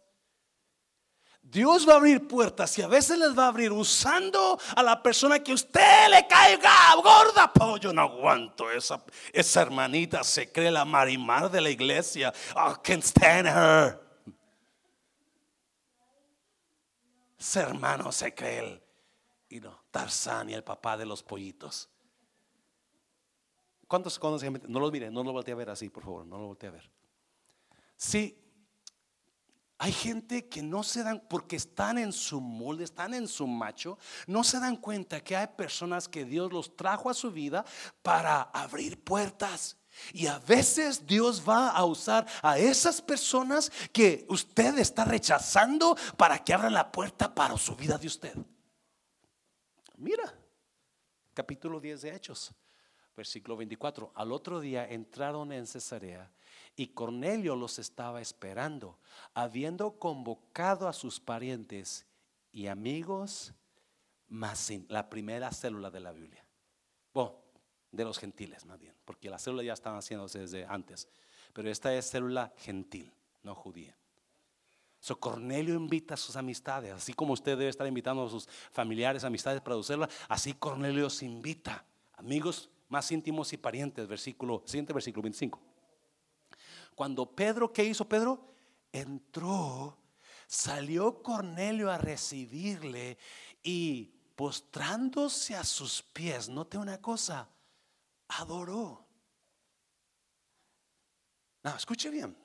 Dios 1.41 1.89
va 1.89 1.93
a 1.93 1.95
abrir 1.95 2.27
puertas 2.27 2.77
y 2.77 2.83
a 2.83 2.87
veces 2.87 3.17
les 3.17 3.35
va 3.35 3.45
a 3.45 3.47
abrir 3.47 3.71
usando 3.71 4.59
a 4.75 4.83
la 4.83 5.01
persona 5.01 5.39
que 5.39 5.53
usted 5.53 6.07
le 6.11 6.27
caiga 6.27 6.71
gorda. 7.01 7.51
Oh, 7.59 7.77
yo 7.77 7.91
no 7.91 8.03
aguanto 8.03 8.69
esa, 8.69 9.03
esa 9.33 9.61
hermanita, 9.63 10.23
se 10.23 10.51
cree 10.51 10.69
la 10.69 10.85
marimar 10.85 11.49
de 11.49 11.61
la 11.61 11.71
iglesia. 11.71 12.31
I 12.55 12.75
can't 12.83 13.03
stand 13.03 13.47
her. 13.47 13.99
Ese 17.41 17.61
hermano 17.61 18.11
se 18.11 18.35
cree 18.35 18.59
el 18.59 18.83
y 19.49 19.59
no, 19.59 19.83
Tarzán 19.89 20.51
y 20.51 20.53
el 20.53 20.63
papá 20.63 20.95
de 20.95 21.07
los 21.07 21.23
pollitos. 21.23 21.89
¿Cuántos 23.87 24.19
conocen? 24.19 24.61
No 24.67 24.79
los 24.79 24.91
mire, 24.91 25.09
no 25.09 25.23
lo 25.23 25.31
voltee 25.31 25.53
a 25.53 25.57
ver 25.57 25.71
así, 25.71 25.89
por 25.89 26.03
favor, 26.03 26.23
no 26.23 26.37
lo 26.37 26.45
voltee 26.45 26.69
a 26.69 26.73
ver. 26.73 26.91
Sí, 27.97 28.37
hay 29.79 29.91
gente 29.91 30.47
que 30.49 30.61
no 30.61 30.83
se 30.83 31.01
dan, 31.01 31.19
porque 31.27 31.55
están 31.55 31.97
en 31.97 32.13
su 32.13 32.39
molde, 32.39 32.83
están 32.83 33.15
en 33.15 33.27
su 33.27 33.47
macho, 33.47 33.97
no 34.27 34.43
se 34.43 34.59
dan 34.59 34.77
cuenta 34.77 35.23
que 35.23 35.35
hay 35.35 35.47
personas 35.47 36.07
que 36.07 36.25
Dios 36.25 36.53
los 36.53 36.77
trajo 36.77 37.09
a 37.09 37.15
su 37.15 37.31
vida 37.31 37.65
para 38.03 38.43
abrir 38.43 39.03
puertas. 39.03 39.77
Y 40.13 40.27
a 40.27 40.39
veces 40.39 41.05
Dios 41.05 41.47
va 41.47 41.69
a 41.69 41.85
usar 41.85 42.25
a 42.41 42.57
esas 42.57 43.01
personas 43.01 43.71
que 43.91 44.25
usted 44.29 44.77
está 44.79 45.05
rechazando 45.05 45.97
para 46.17 46.43
que 46.43 46.53
abran 46.53 46.73
la 46.73 46.91
puerta 46.91 47.33
para 47.33 47.57
su 47.57 47.75
vida 47.75 47.97
de 47.97 48.07
usted. 48.07 48.35
Mira, 49.97 50.33
capítulo 51.33 51.79
10 51.79 52.01
de 52.01 52.15
Hechos, 52.15 52.51
versículo 53.15 53.57
24. 53.57 54.11
Al 54.15 54.31
otro 54.31 54.59
día 54.59 54.87
entraron 54.87 55.51
en 55.51 55.67
Cesarea 55.67 56.31
y 56.75 56.87
Cornelio 56.87 57.55
los 57.55 57.79
estaba 57.79 58.21
esperando, 58.21 58.97
habiendo 59.33 59.99
convocado 59.99 60.87
a 60.87 60.93
sus 60.93 61.19
parientes 61.19 62.05
y 62.51 62.67
amigos, 62.67 63.53
más 64.27 64.71
la 64.87 65.09
primera 65.09 65.51
célula 65.51 65.91
de 65.91 65.99
la 65.99 66.11
Biblia. 66.11 66.45
Bueno, 67.13 67.40
de 67.91 68.03
los 68.03 68.17
gentiles 68.17 68.65
más 68.65 68.79
bien, 68.79 68.95
porque 69.05 69.29
la 69.29 69.37
célula 69.37 69.63
ya 69.63 69.73
estaba 69.73 69.97
haciéndose 69.97 70.39
desde 70.39 70.65
antes. 70.65 71.07
pero 71.53 71.69
esta 71.69 71.93
es 71.93 72.09
célula 72.09 72.53
gentil, 72.57 73.11
no 73.43 73.53
judía. 73.55 73.97
So 75.01 75.19
Cornelio 75.19 75.73
invita 75.73 76.13
a 76.13 76.17
sus 76.17 76.35
amistades, 76.35 76.93
así 76.93 77.13
como 77.13 77.33
usted 77.33 77.57
debe 77.57 77.69
estar 77.69 77.87
invitando 77.87 78.25
a 78.25 78.29
sus 78.29 78.47
familiares, 78.71 79.23
amistades 79.23 79.59
para 79.59 79.75
usarla, 79.75 80.07
así 80.29 80.53
Cornelio 80.53 81.07
os 81.07 81.23
invita, 81.23 81.83
amigos 82.13 82.69
más 82.87 83.11
íntimos 83.11 83.51
y 83.51 83.57
parientes, 83.57 84.07
versículo, 84.07 84.61
siguiente 84.65 84.93
versículo 84.93 85.23
25. 85.23 85.59
Cuando 86.93 87.25
Pedro, 87.25 87.73
¿qué 87.73 87.83
hizo 87.83 88.07
Pedro? 88.07 88.53
Entró, 88.91 89.97
salió 90.45 91.23
Cornelio 91.23 91.89
a 91.89 91.97
recibirle 91.97 93.17
y 93.63 94.11
postrándose 94.35 95.55
a 95.55 95.63
sus 95.63 96.03
pies, 96.03 96.47
note 96.47 96.77
una 96.77 97.01
cosa, 97.01 97.49
adoró. 98.37 99.05
No, 101.63 101.75
escuche 101.75 102.09
bien. 102.09 102.35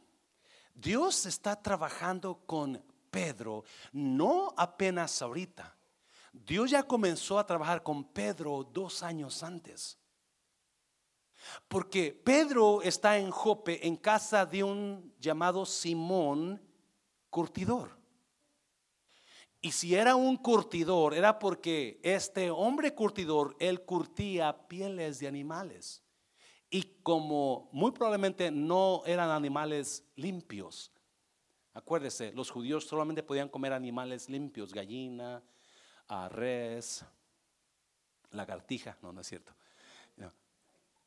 Dios 0.74 1.24
está 1.26 1.61
trabajando 1.61 2.45
con 2.47 2.82
Pedro, 3.11 3.64
no 3.93 4.53
apenas 4.57 5.22
ahorita. 5.22 5.74
Dios 6.32 6.70
ya 6.70 6.82
comenzó 6.82 7.39
a 7.39 7.47
trabajar 7.47 7.82
con 7.82 8.05
Pedro 8.05 8.62
dos 8.62 9.03
años 9.03 9.43
antes. 9.43 9.99
Porque 11.68 12.12
Pedro 12.12 12.82
está 12.82 13.16
en 13.16 13.30
Jope, 13.30 13.87
en 13.87 13.97
casa 13.97 14.45
de 14.45 14.64
un 14.64 15.14
llamado 15.18 15.64
Simón 15.64 16.61
curtidor. 17.30 17.97
Y 19.61 19.72
si 19.72 19.94
era 19.94 20.14
un 20.16 20.36
curtidor, 20.36 21.14
era 21.14 21.38
porque 21.38 21.98
este 22.02 22.50
hombre 22.50 22.94
curtidor, 22.94 23.57
él 23.59 23.82
curtía 23.82 24.68
pieles 24.68 25.18
de 25.18 25.28
animales. 25.28 26.02
Y 26.70 26.82
como 27.02 27.68
muy 27.72 27.92
probablemente 27.92 28.50
no 28.50 29.02
eran 29.07 29.30
animales 29.30 30.04
limpios, 30.16 30.92
acuérdese, 31.74 32.32
los 32.32 32.50
judíos 32.50 32.86
solamente 32.86 33.22
podían 33.22 33.48
comer 33.48 33.72
animales 33.72 34.28
limpios, 34.28 34.72
gallina, 34.72 35.42
res, 36.30 37.04
lagartija, 38.30 38.96
no, 39.02 39.12
no 39.12 39.20
es 39.20 39.26
cierto, 39.26 39.52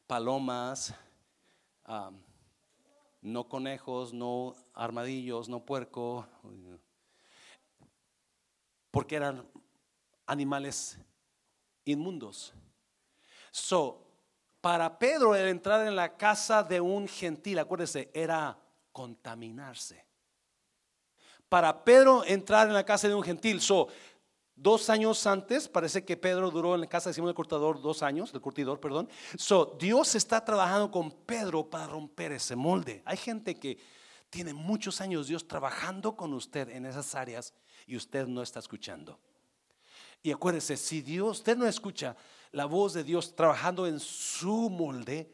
palomas, 0.08 0.94
no 3.22 3.50
conejos, 3.50 4.14
no 4.14 4.56
armadillos, 4.74 5.50
no 5.50 5.66
puerco, 5.66 6.26
porque 8.92 9.16
eran 9.16 9.46
animales 10.26 10.98
inmundos. 11.86 12.54
So, 13.52 14.06
para 14.62 15.00
Pedro 15.00 15.36
el 15.36 15.48
entrar 15.48 15.88
en 15.88 15.96
la 15.96 16.18
casa 16.18 16.64
de 16.64 16.82
un 16.82 17.08
gentil, 17.08 17.60
acuérdese, 17.60 18.10
era 18.14 18.58
contaminarse. 18.92 20.06
Para 21.48 21.84
Pedro 21.84 22.24
entrar 22.26 22.68
en 22.68 22.74
la 22.74 22.86
casa 22.86 23.08
de 23.08 23.16
un 23.16 23.24
gentil, 23.24 23.62
so, 23.62 23.88
dos 24.56 24.90
años 24.90 25.26
antes, 25.26 25.68
parece 25.68 26.04
que 26.04 26.18
Pedro 26.18 26.52
duró 26.52 26.76
en 26.76 26.82
la 26.82 26.88
casa 26.88 27.10
de 27.10 27.14
Simón 27.14 27.30
el 27.30 27.36
Cortador 27.36 27.82
dos 27.82 28.04
años, 28.04 28.32
el 28.34 28.42
curtidor, 28.42 28.80
perdón. 28.80 29.10
So, 29.38 29.78
Dios 29.80 30.16
está 30.16 30.44
trabajando 30.44 30.92
con 30.92 31.12
Pedro 31.12 31.70
para 31.70 31.88
romper 31.88 32.34
ese 32.34 32.56
molde. 32.56 33.02
Hay 33.06 33.18
gente 33.18 33.56
que 33.56 33.80
tiene 34.30 34.54
muchos 34.54 35.02
años 35.02 35.28
Dios 35.28 35.48
trabajando 35.48 36.16
con 36.16 36.34
usted 36.34 36.70
en 36.70 36.86
esas 36.86 37.16
áreas 37.16 37.54
y 37.86 37.96
usted 37.96 38.28
no 38.28 38.42
está 38.42 38.60
escuchando. 38.60 39.20
Y 40.22 40.32
acuérdese, 40.32 40.78
si 40.78 41.02
Dios, 41.02 41.40
usted 41.40 41.58
no 41.58 41.66
escucha 41.66 42.16
la 42.52 42.66
voz 42.66 42.94
de 42.94 43.04
Dios 43.04 43.36
trabajando 43.36 43.88
en 43.88 44.00
su 44.00 44.70
molde, 44.70 45.34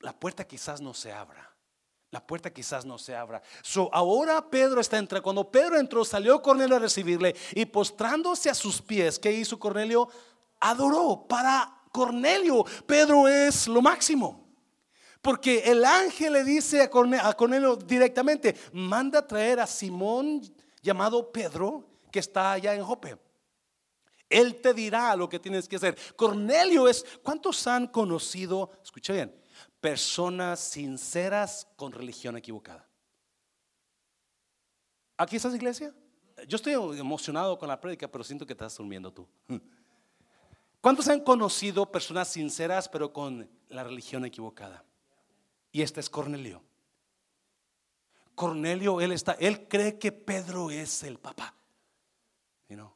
la 0.00 0.18
puerta 0.18 0.46
quizás 0.46 0.80
no 0.80 0.94
se 0.94 1.12
abra. 1.12 1.52
La 2.10 2.24
puerta 2.24 2.52
quizás 2.52 2.86
no 2.86 2.98
se 2.98 3.14
abra. 3.14 3.42
So, 3.62 3.90
ahora 3.92 4.48
Pedro 4.48 4.80
está 4.80 4.96
entrando. 4.96 5.22
Cuando 5.22 5.50
Pedro 5.50 5.78
entró, 5.78 6.04
salió 6.04 6.40
Cornelio 6.40 6.76
a 6.76 6.78
recibirle 6.78 7.34
y 7.52 7.66
postrándose 7.66 8.48
a 8.48 8.54
sus 8.54 8.80
pies, 8.80 9.18
¿qué 9.18 9.32
hizo 9.32 9.58
Cornelio? 9.58 10.08
Adoró. 10.60 11.26
Para 11.28 11.82
Cornelio, 11.92 12.64
Pedro 12.86 13.28
es 13.28 13.66
lo 13.66 13.82
máximo. 13.82 14.45
Porque 15.26 15.58
el 15.64 15.84
ángel 15.84 16.34
le 16.34 16.44
dice 16.44 16.82
a 16.82 16.88
Cornelio, 16.88 17.74
directamente, 17.74 18.54
manda 18.72 19.26
traer 19.26 19.58
a 19.58 19.66
Simón 19.66 20.40
llamado 20.80 21.32
Pedro, 21.32 21.84
que 22.12 22.20
está 22.20 22.52
allá 22.52 22.76
en 22.76 22.84
Jope. 22.84 23.18
Él 24.30 24.60
te 24.60 24.72
dirá 24.72 25.16
lo 25.16 25.28
que 25.28 25.40
tienes 25.40 25.66
que 25.66 25.74
hacer. 25.74 25.98
Cornelio 26.14 26.86
es, 26.86 27.04
¿cuántos 27.24 27.66
han 27.66 27.88
conocido, 27.88 28.70
escucha 28.84 29.14
bien, 29.14 29.34
personas 29.80 30.60
sinceras 30.60 31.66
con 31.74 31.90
religión 31.90 32.36
equivocada? 32.36 32.88
¿Aquí 35.16 35.34
estás, 35.34 35.56
iglesia? 35.56 35.92
Yo 36.46 36.54
estoy 36.54 36.74
emocionado 36.74 37.58
con 37.58 37.66
la 37.68 37.80
prédica, 37.80 38.06
pero 38.06 38.22
siento 38.22 38.46
que 38.46 38.52
estás 38.52 38.76
durmiendo 38.76 39.12
tú. 39.12 39.26
¿Cuántos 40.80 41.08
han 41.08 41.18
conocido 41.18 41.90
personas 41.90 42.28
sinceras, 42.28 42.88
pero 42.88 43.12
con 43.12 43.50
la 43.66 43.82
religión 43.82 44.24
equivocada? 44.24 44.84
Y 45.76 45.82
este 45.82 46.00
es 46.00 46.08
Cornelio. 46.08 46.62
Cornelio, 48.34 48.98
él 49.02 49.12
está, 49.12 49.32
él 49.32 49.68
cree 49.68 49.98
que 49.98 50.10
Pedro 50.10 50.70
es 50.70 51.02
el 51.02 51.18
papá. 51.18 51.54
You 52.70 52.90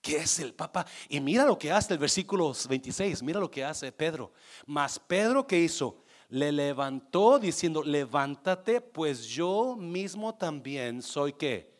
que 0.00 0.16
es 0.16 0.40
el 0.40 0.52
Papa. 0.52 0.84
Y 1.08 1.20
mira 1.20 1.44
lo 1.44 1.56
que 1.56 1.70
hace 1.70 1.92
el 1.92 2.00
versículo 2.00 2.52
26, 2.68 3.22
mira 3.22 3.38
lo 3.38 3.48
que 3.48 3.64
hace 3.64 3.92
Pedro. 3.92 4.32
Mas 4.66 4.98
Pedro 4.98 5.46
que 5.46 5.60
hizo, 5.60 6.02
le 6.28 6.50
levantó 6.50 7.38
diciendo, 7.38 7.84
levántate, 7.84 8.80
pues 8.80 9.28
yo 9.28 9.76
mismo 9.76 10.34
también 10.34 11.02
soy 11.02 11.32
que, 11.32 11.72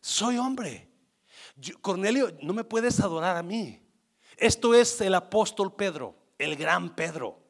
soy 0.00 0.38
hombre. 0.38 0.88
Cornelio, 1.80 2.36
no 2.40 2.52
me 2.52 2.62
puedes 2.62 3.00
adorar 3.00 3.36
a 3.36 3.42
mí. 3.42 3.82
Esto 4.36 4.74
es 4.74 5.00
el 5.00 5.14
apóstol 5.14 5.74
Pedro, 5.74 6.14
el 6.38 6.54
gran 6.54 6.94
Pedro. 6.94 7.41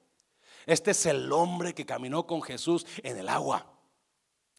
Este 0.67 0.93
es 0.93 1.07
el 1.07 1.33
hombre 1.33 1.75
que 1.75 1.87
caminó 1.87 2.27
con 2.27 2.43
Jesús 2.43 2.87
en 3.03 3.19
el 3.19 3.29
agua. 3.29 3.67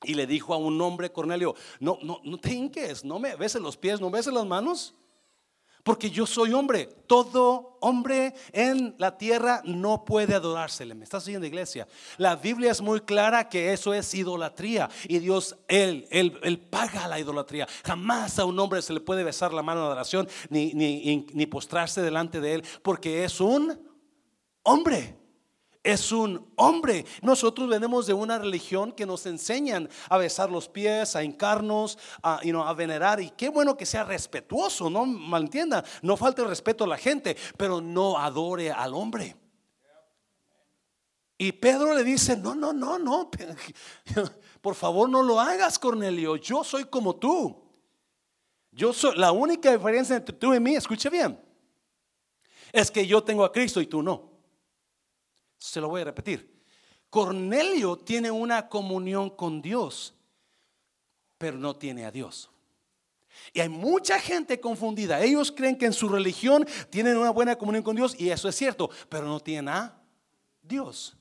Y 0.04 0.16
le 0.16 0.28
dijo 0.28 0.54
a 0.54 0.58
un 0.58 0.80
hombre, 0.82 1.12
Cornelio, 1.12 1.56
no, 1.80 1.98
no, 2.02 2.20
no 2.24 2.38
te 2.38 2.54
hinques, 2.54 3.06
no 3.06 3.20
me 3.20 3.36
beses 3.36 3.62
los 3.62 3.78
pies, 3.78 4.02
no 4.02 4.10
beses 4.10 4.34
las 4.34 4.46
manos. 4.46 4.94
Porque 5.84 6.10
yo 6.10 6.26
soy 6.26 6.54
hombre. 6.54 6.86
Todo 7.08 7.78
hombre 7.82 8.34
en 8.54 8.96
la 8.98 9.18
tierra 9.18 9.62
no 9.66 10.06
puede 10.06 10.34
adorársele. 10.34 10.96
¿Me 10.96 11.04
estás 11.04 11.28
oyendo, 11.28 11.46
iglesia? 11.46 11.88
La 12.18 12.38
Biblia 12.38 12.72
es 12.72 12.82
muy 12.82 13.02
clara 13.02 13.50
que 13.50 13.74
eso 13.74 13.94
es 13.94 14.14
idolatría. 14.14 14.90
Y 15.10 15.20
Dios, 15.20 15.58
él, 15.68 16.08
él, 16.10 16.40
él 16.42 16.60
paga 16.60 17.08
la 17.10 17.20
idolatría. 17.20 17.68
Jamás 17.84 18.40
a 18.40 18.46
un 18.46 18.58
hombre 18.60 18.82
se 18.82 18.94
le 18.94 19.02
puede 19.02 19.26
besar 19.26 19.54
la 19.54 19.62
mano 19.62 19.82
de 19.82 19.88
adoración 19.88 20.30
ni, 20.50 20.74
ni, 20.74 21.28
ni 21.34 21.46
postrarse 21.48 22.02
delante 22.02 22.40
de 22.40 22.54
él. 22.56 22.64
Porque 22.82 23.26
es 23.26 23.42
un 23.42 23.78
hombre 24.64 25.18
es 25.84 26.12
un 26.14 26.50
hombre. 26.56 27.06
Nosotros 27.22 27.68
venimos 27.68 28.08
de 28.08 28.14
una 28.14 28.40
religión 28.40 28.92
que 28.94 29.06
nos 29.06 29.26
enseñan 29.26 29.90
a 30.10 30.18
besar 30.18 30.50
los 30.50 30.70
pies, 30.70 31.16
a 31.16 31.24
hincarnos, 31.24 31.98
a, 32.22 32.74
venerar. 32.74 33.20
Y 33.20 33.32
qué 33.32 33.50
bueno 33.50 33.76
que 33.76 33.86
sea 33.86 34.06
respetuoso, 34.06 34.90
no 34.90 35.06
malentienda, 35.06 35.84
no 36.02 36.16
falte 36.16 36.44
respeto 36.46 36.86
a 36.86 36.88
la 36.88 36.98
gente, 36.98 37.36
pero 37.58 37.82
no 37.82 38.18
adore 38.18 38.72
al 38.72 38.94
hombre. 38.94 39.36
Y 41.38 41.52
Pedro 41.52 41.94
le 41.94 42.04
dice, 42.04 42.38
no, 42.38 42.56
no, 42.56 42.72
no, 42.72 42.98
no, 42.98 43.30
por 44.62 44.76
favor 44.76 45.10
no 45.10 45.22
lo 45.22 45.40
hagas, 45.40 45.78
Cornelio, 45.78 46.38
yo 46.38 46.64
soy 46.64 46.86
como 46.86 47.18
tú. 47.18 47.62
Yo 48.72 48.94
soy, 48.94 49.18
la 49.18 49.32
única 49.32 49.72
diferencia 49.72 50.16
entre 50.16 50.36
tú 50.36 50.54
y 50.54 50.60
mí, 50.60 50.76
escuche 50.76 51.10
bien, 51.10 51.40
es 52.72 52.90
que 52.90 53.06
yo 53.06 53.22
tengo 53.24 53.44
a 53.44 53.52
Cristo 53.52 53.82
y 53.82 53.88
tú 53.88 54.02
no. 54.02 54.33
Se 55.64 55.80
lo 55.80 55.88
voy 55.88 56.02
a 56.02 56.04
repetir. 56.04 56.62
Cornelio 57.10 57.96
tiene 57.96 58.30
una 58.30 58.68
comunión 58.68 59.30
con 59.30 59.62
Dios, 59.62 60.14
pero 61.38 61.58
no 61.58 61.74
tiene 61.78 62.04
a 62.04 62.12
Dios. 62.12 62.50
Y 63.54 63.62
hay 63.62 63.70
mucha 63.70 64.20
gente 64.20 64.60
confundida. 64.60 65.24
Ellos 65.24 65.54
creen 65.54 65.78
que 65.78 65.86
en 65.86 65.94
su 65.94 66.10
religión 66.10 66.68
tienen 66.90 67.16
una 67.16 67.30
buena 67.30 67.56
comunión 67.56 67.82
con 67.82 67.96
Dios 67.96 68.14
y 68.20 68.30
eso 68.30 68.50
es 68.50 68.56
cierto, 68.56 68.90
pero 69.08 69.26
no 69.26 69.40
tienen 69.40 69.70
a 69.70 70.02
Dios. 70.62 71.16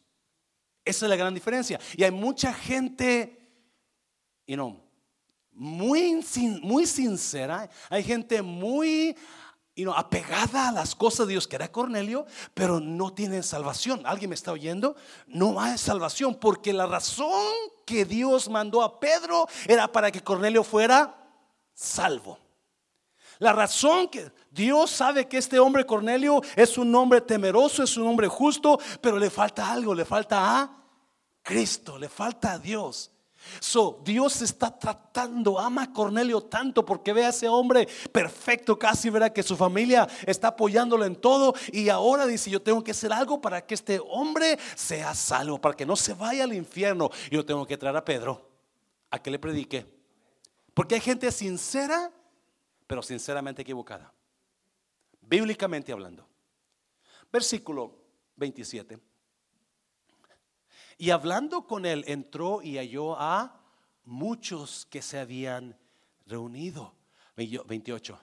Esa 0.84 1.06
es 1.06 1.10
la 1.10 1.16
gran 1.16 1.32
diferencia. 1.32 1.78
Y 1.96 2.02
hay 2.02 2.10
mucha 2.10 2.52
gente, 2.52 3.48
you 4.44 4.56
know, 4.56 4.82
muy, 5.52 6.20
muy 6.62 6.84
sincera, 6.84 7.70
hay 7.88 8.02
gente 8.02 8.42
muy 8.42 9.16
y 9.74 9.84
no, 9.84 9.94
apegada 9.94 10.68
a 10.68 10.72
las 10.72 10.94
cosas 10.94 11.26
de 11.26 11.32
Dios, 11.32 11.48
que 11.48 11.56
era 11.56 11.72
Cornelio, 11.72 12.26
pero 12.52 12.78
no 12.78 13.12
tiene 13.12 13.42
salvación. 13.42 14.02
¿Alguien 14.04 14.28
me 14.28 14.34
está 14.34 14.52
oyendo? 14.52 14.96
No 15.26 15.60
hay 15.60 15.78
salvación, 15.78 16.34
porque 16.34 16.72
la 16.72 16.86
razón 16.86 17.52
que 17.86 18.04
Dios 18.04 18.50
mandó 18.50 18.82
a 18.82 19.00
Pedro 19.00 19.46
era 19.66 19.90
para 19.90 20.10
que 20.10 20.22
Cornelio 20.22 20.62
fuera 20.62 21.16
salvo. 21.74 22.38
La 23.38 23.52
razón 23.52 24.08
que 24.08 24.30
Dios 24.50 24.90
sabe 24.90 25.26
que 25.26 25.38
este 25.38 25.58
hombre 25.58 25.86
Cornelio 25.86 26.42
es 26.54 26.76
un 26.76 26.94
hombre 26.94 27.22
temeroso, 27.22 27.82
es 27.82 27.96
un 27.96 28.06
hombre 28.06 28.28
justo, 28.28 28.78
pero 29.00 29.18
le 29.18 29.30
falta 29.30 29.72
algo, 29.72 29.94
le 29.94 30.04
falta 30.04 30.60
a 30.60 30.70
Cristo, 31.42 31.98
le 31.98 32.08
falta 32.08 32.52
a 32.52 32.58
Dios. 32.58 33.10
So, 33.60 34.00
Dios 34.04 34.40
está 34.42 34.76
tratando, 34.78 35.58
ama 35.58 35.84
a 35.84 35.92
Cornelio 35.92 36.42
tanto 36.42 36.84
porque 36.84 37.12
ve 37.12 37.24
a 37.24 37.30
ese 37.30 37.48
hombre 37.48 37.88
perfecto, 38.10 38.78
casi 38.78 39.10
verá 39.10 39.32
que 39.32 39.42
su 39.42 39.56
familia 39.56 40.08
está 40.26 40.48
apoyándolo 40.48 41.04
en 41.04 41.16
todo 41.16 41.54
y 41.72 41.88
ahora 41.88 42.26
dice, 42.26 42.50
yo 42.50 42.62
tengo 42.62 42.82
que 42.82 42.92
hacer 42.92 43.12
algo 43.12 43.40
para 43.40 43.66
que 43.66 43.74
este 43.74 44.00
hombre 44.00 44.58
sea 44.74 45.14
salvo, 45.14 45.60
para 45.60 45.76
que 45.76 45.86
no 45.86 45.96
se 45.96 46.14
vaya 46.14 46.44
al 46.44 46.54
infierno. 46.54 47.10
Yo 47.30 47.44
tengo 47.44 47.66
que 47.66 47.76
traer 47.76 47.96
a 47.96 48.04
Pedro 48.04 48.48
a 49.10 49.20
que 49.20 49.30
le 49.30 49.38
predique. 49.38 49.86
Porque 50.74 50.94
hay 50.94 51.00
gente 51.00 51.30
sincera, 51.30 52.10
pero 52.86 53.02
sinceramente 53.02 53.62
equivocada. 53.62 54.12
Bíblicamente 55.20 55.92
hablando. 55.92 56.26
Versículo 57.30 57.94
27. 58.36 59.11
Y 61.02 61.10
hablando 61.10 61.66
con 61.66 61.84
él, 61.84 62.04
entró 62.06 62.62
y 62.62 62.78
halló 62.78 63.18
a 63.18 63.60
muchos 64.04 64.86
que 64.88 65.02
se 65.02 65.18
habían 65.18 65.76
reunido. 66.28 66.94
28. 67.34 68.16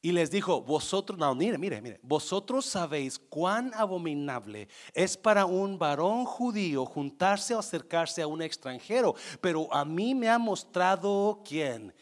Y 0.00 0.12
les 0.12 0.30
dijo, 0.30 0.62
vosotros, 0.62 1.18
no, 1.18 1.34
mire, 1.34 1.58
mire, 1.58 1.82
mire, 1.82 2.00
vosotros 2.02 2.64
sabéis 2.64 3.18
cuán 3.18 3.70
abominable 3.74 4.66
es 4.94 5.18
para 5.18 5.44
un 5.44 5.78
varón 5.78 6.24
judío 6.24 6.86
juntarse 6.86 7.54
o 7.54 7.58
acercarse 7.58 8.22
a 8.22 8.26
un 8.26 8.40
extranjero, 8.40 9.14
pero 9.42 9.70
a 9.74 9.84
mí 9.84 10.14
me 10.14 10.30
ha 10.30 10.38
mostrado 10.38 11.42
quién, 11.44 11.92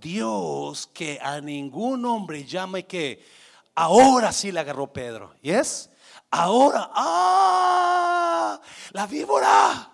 Dios, 0.00 0.88
que 0.92 1.20
a 1.22 1.40
ningún 1.40 2.04
hombre 2.06 2.44
llame 2.44 2.84
que 2.84 3.24
ahora 3.72 4.32
sí 4.32 4.50
le 4.50 4.58
agarró 4.58 4.92
Pedro, 4.92 5.32
¿y 5.40 5.52
es? 5.52 5.90
Ahora, 6.36 6.90
ah, 6.92 7.43
la 8.92 9.06
víbora. 9.06 9.90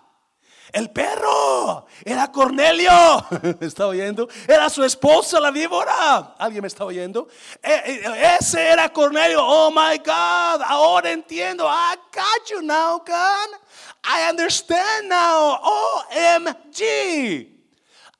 El 0.71 0.89
perro 0.89 1.85
era 2.05 2.31
Cornelio. 2.31 2.91
¿Me 3.59 3.83
oyendo? 3.83 4.27
Era 4.47 4.69
su 4.69 4.83
esposa, 4.83 5.39
la 5.39 5.51
víbora. 5.51 6.35
¿Alguien 6.37 6.61
me 6.61 6.67
está 6.67 6.85
oyendo? 6.85 7.27
E, 7.61 7.73
e, 7.73 8.35
ese 8.39 8.69
era 8.69 8.87
Cornelio. 8.91 9.39
Oh 9.43 9.69
my 9.69 9.97
God. 9.97 10.61
Ahora 10.65 11.11
entiendo. 11.11 11.67
I 11.67 11.95
got 12.13 12.49
you 12.49 12.61
now, 12.61 12.99
God. 12.99 13.59
I 14.03 14.29
understand 14.29 15.09
now. 15.09 15.59
OMG. 15.61 17.51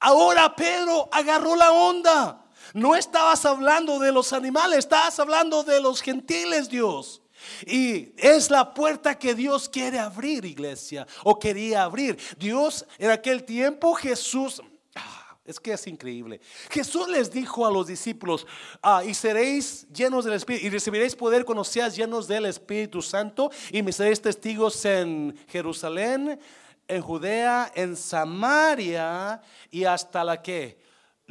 Ahora 0.02 0.54
Pedro 0.54 1.08
agarró 1.12 1.56
la 1.56 1.72
onda. 1.72 2.38
No 2.74 2.96
estabas 2.96 3.46
hablando 3.46 4.00
de 4.00 4.12
los 4.12 4.34
animales, 4.34 4.80
estabas 4.80 5.20
hablando 5.20 5.64
de 5.64 5.82
los 5.82 6.02
gentiles, 6.02 6.70
Dios. 6.70 7.21
Y 7.66 8.14
es 8.18 8.50
la 8.50 8.74
puerta 8.74 9.18
que 9.18 9.36
Dios 9.36 9.70
quiere 9.70 10.00
abrir, 10.00 10.46
iglesia, 10.46 11.08
o 11.24 11.38
quería 11.40 11.84
abrir. 11.84 12.18
Dios 12.38 12.86
en 12.98 13.12
aquel 13.12 13.44
tiempo, 13.44 13.94
Jesús... 13.94 14.62
Ah, 14.96 15.38
es 15.46 15.60
que 15.60 15.74
es 15.74 15.88
increíble. 15.88 16.40
Jesús 16.70 17.08
les 17.10 17.32
dijo 17.32 17.66
a 17.66 17.72
los 17.72 17.88
discípulos, 17.88 18.46
ah, 18.82 19.04
y 19.04 19.14
seréis 19.14 19.88
llenos 19.92 20.26
del 20.26 20.36
Espíritu, 20.36 20.66
y 20.66 20.70
recibiréis 20.70 21.16
poder 21.16 21.46
cuando 21.46 21.64
seas 21.64 21.96
llenos 21.96 22.28
del 22.28 22.46
Espíritu 22.46 23.02
Santo, 23.02 23.52
y 23.72 23.82
me 23.82 23.92
seréis 23.92 24.22
testigos 24.22 24.84
en 24.86 25.38
Jerusalén, 25.48 26.40
en 26.88 27.02
Judea, 27.02 27.72
en 27.76 27.96
Samaria, 27.96 29.42
y 29.70 29.84
hasta 29.86 30.24
la 30.24 30.42
que 30.42 30.81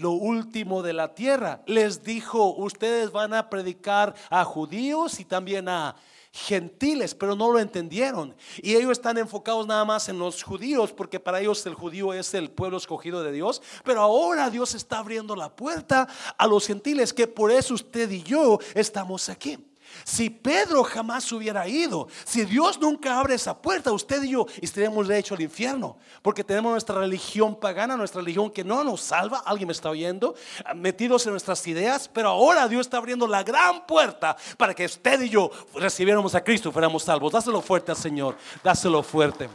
lo 0.00 0.12
último 0.12 0.82
de 0.82 0.94
la 0.94 1.14
tierra. 1.14 1.62
Les 1.66 2.02
dijo, 2.02 2.54
ustedes 2.54 3.12
van 3.12 3.34
a 3.34 3.50
predicar 3.50 4.14
a 4.30 4.44
judíos 4.44 5.20
y 5.20 5.24
también 5.24 5.68
a 5.68 5.94
gentiles, 6.32 7.14
pero 7.14 7.34
no 7.34 7.52
lo 7.52 7.58
entendieron. 7.58 8.34
Y 8.62 8.74
ellos 8.76 8.92
están 8.92 9.18
enfocados 9.18 9.66
nada 9.66 9.84
más 9.84 10.08
en 10.08 10.18
los 10.18 10.42
judíos, 10.42 10.92
porque 10.92 11.20
para 11.20 11.40
ellos 11.40 11.64
el 11.66 11.74
judío 11.74 12.14
es 12.14 12.32
el 12.34 12.50
pueblo 12.50 12.78
escogido 12.78 13.22
de 13.22 13.32
Dios. 13.32 13.60
Pero 13.84 14.00
ahora 14.00 14.48
Dios 14.48 14.74
está 14.74 14.98
abriendo 14.98 15.36
la 15.36 15.54
puerta 15.54 16.08
a 16.38 16.46
los 16.46 16.66
gentiles, 16.66 17.12
que 17.12 17.26
por 17.26 17.50
eso 17.50 17.74
usted 17.74 18.10
y 18.10 18.22
yo 18.22 18.58
estamos 18.74 19.28
aquí. 19.28 19.58
Si 20.04 20.30
Pedro 20.30 20.82
jamás 20.84 21.30
hubiera 21.32 21.66
ido, 21.68 22.08
si 22.24 22.44
Dios 22.44 22.80
nunca 22.80 23.18
abre 23.18 23.34
esa 23.34 23.60
puerta, 23.60 23.92
usted 23.92 24.22
y 24.22 24.30
yo 24.30 24.46
estaríamos 24.60 25.08
de 25.08 25.18
hecho 25.18 25.34
al 25.34 25.40
infierno, 25.40 25.96
porque 26.22 26.44
tenemos 26.44 26.72
nuestra 26.72 26.96
religión 26.96 27.58
pagana, 27.58 27.96
nuestra 27.96 28.20
religión 28.20 28.50
que 28.50 28.64
no 28.64 28.82
nos 28.84 29.00
salva, 29.00 29.42
alguien 29.44 29.66
me 29.66 29.72
está 29.72 29.90
oyendo, 29.90 30.34
metidos 30.74 31.26
en 31.26 31.32
nuestras 31.32 31.66
ideas, 31.66 32.08
pero 32.12 32.28
ahora 32.28 32.68
Dios 32.68 32.86
está 32.86 32.96
abriendo 32.96 33.26
la 33.26 33.42
gran 33.42 33.86
puerta 33.86 34.36
para 34.56 34.74
que 34.74 34.86
usted 34.86 35.20
y 35.22 35.28
yo 35.28 35.50
recibiéramos 35.74 36.34
a 36.34 36.42
Cristo 36.42 36.68
y 36.68 36.72
fuéramos 36.72 37.02
salvos. 37.02 37.32
Dáselo 37.32 37.60
fuerte 37.60 37.92
al 37.92 37.98
Señor, 37.98 38.36
dáselo 38.62 39.02
fuerte. 39.02 39.48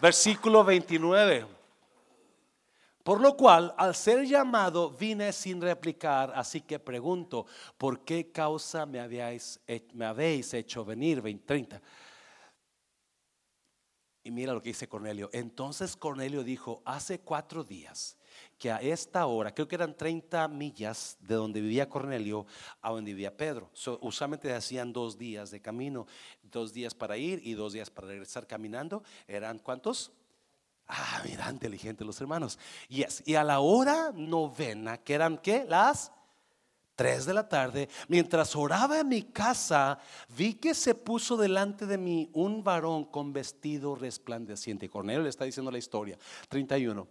Versículo 0.00 0.62
29. 0.64 1.55
Por 3.06 3.20
lo 3.20 3.36
cual, 3.36 3.72
al 3.78 3.94
ser 3.94 4.26
llamado, 4.26 4.90
vine 4.90 5.32
sin 5.32 5.60
replicar, 5.60 6.32
así 6.34 6.62
que 6.62 6.80
pregunto, 6.80 7.46
¿por 7.78 8.00
qué 8.00 8.32
causa 8.32 8.84
me 8.84 8.98
habéis, 8.98 9.60
hecho 10.52 10.84
venir? 10.84 11.22
20, 11.22 11.80
Y 14.24 14.32
mira 14.32 14.52
lo 14.52 14.60
que 14.60 14.70
dice 14.70 14.88
Cornelio. 14.88 15.30
Entonces 15.32 15.94
Cornelio 15.94 16.42
dijo, 16.42 16.82
hace 16.84 17.20
cuatro 17.20 17.62
días 17.62 18.16
que 18.58 18.72
a 18.72 18.78
esta 18.78 19.24
hora, 19.26 19.54
creo 19.54 19.68
que 19.68 19.76
eran 19.76 19.96
30 19.96 20.48
millas 20.48 21.16
de 21.20 21.36
donde 21.36 21.60
vivía 21.60 21.88
Cornelio 21.88 22.44
a 22.82 22.90
donde 22.90 23.12
vivía 23.12 23.36
Pedro. 23.36 23.70
usualmente 24.00 24.52
hacían 24.52 24.92
dos 24.92 25.16
días 25.16 25.52
de 25.52 25.62
camino, 25.62 26.08
dos 26.42 26.72
días 26.72 26.92
para 26.92 27.16
ir 27.16 27.40
y 27.44 27.54
dos 27.54 27.72
días 27.72 27.88
para 27.88 28.08
regresar 28.08 28.48
caminando. 28.48 29.04
¿Eran 29.28 29.60
cuántos? 29.60 30.10
Ah, 30.88 31.20
mira, 31.24 31.50
inteligente 31.50 32.04
los 32.04 32.20
hermanos. 32.20 32.58
Yes. 32.88 33.22
Y 33.26 33.34
a 33.34 33.42
la 33.42 33.60
hora 33.60 34.12
novena, 34.14 34.98
que 34.98 35.14
eran 35.14 35.38
qué? 35.38 35.64
Las 35.68 36.12
tres 36.94 37.26
de 37.26 37.34
la 37.34 37.48
tarde, 37.48 37.88
mientras 38.08 38.56
oraba 38.56 39.00
en 39.00 39.08
mi 39.08 39.22
casa, 39.22 39.98
vi 40.36 40.54
que 40.54 40.74
se 40.74 40.94
puso 40.94 41.36
delante 41.36 41.86
de 41.86 41.98
mí 41.98 42.30
un 42.32 42.64
varón 42.64 43.04
con 43.04 43.32
vestido 43.32 43.94
resplandeciente. 43.94 44.88
Cornelio 44.88 45.22
le 45.22 45.28
está 45.28 45.44
diciendo 45.44 45.70
la 45.70 45.78
historia. 45.78 46.18
31. 46.48 47.06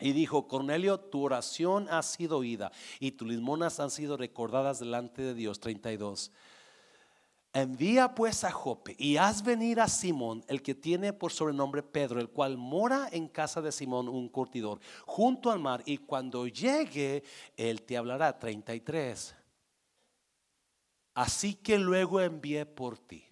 Y 0.00 0.12
dijo, 0.12 0.48
Cornelio, 0.48 0.98
tu 0.98 1.22
oración 1.22 1.88
ha 1.90 2.02
sido 2.02 2.38
oída 2.38 2.72
y 3.00 3.12
tus 3.12 3.28
limonas 3.28 3.80
han 3.80 3.90
sido 3.90 4.16
recordadas 4.16 4.78
delante 4.78 5.20
de 5.20 5.34
Dios. 5.34 5.60
32. 5.60 6.32
Envía 7.52 8.14
pues 8.14 8.44
a 8.44 8.52
Jope 8.52 8.94
y 8.96 9.16
haz 9.16 9.42
venir 9.42 9.80
a 9.80 9.88
Simón, 9.88 10.44
el 10.46 10.62
que 10.62 10.74
tiene 10.74 11.12
por 11.12 11.32
sobrenombre 11.32 11.82
Pedro, 11.82 12.20
el 12.20 12.28
cual 12.28 12.56
mora 12.56 13.08
en 13.10 13.26
casa 13.26 13.60
de 13.60 13.72
Simón, 13.72 14.08
un 14.08 14.28
curtidor, 14.28 14.78
junto 15.04 15.50
al 15.50 15.58
mar, 15.58 15.82
y 15.84 15.98
cuando 15.98 16.46
llegue, 16.46 17.24
él 17.56 17.82
te 17.82 17.96
hablará. 17.96 18.38
33. 18.38 19.34
Así 21.14 21.54
que 21.54 21.76
luego 21.76 22.20
envié 22.20 22.66
por 22.66 22.98
ti. 22.98 23.24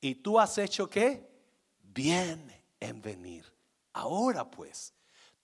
¿Y 0.00 0.14
tú 0.14 0.38
has 0.38 0.58
hecho 0.58 0.88
qué? 0.88 1.28
Bien 1.82 2.52
en 2.78 3.02
venir. 3.02 3.52
Ahora 3.92 4.48
pues, 4.48 4.94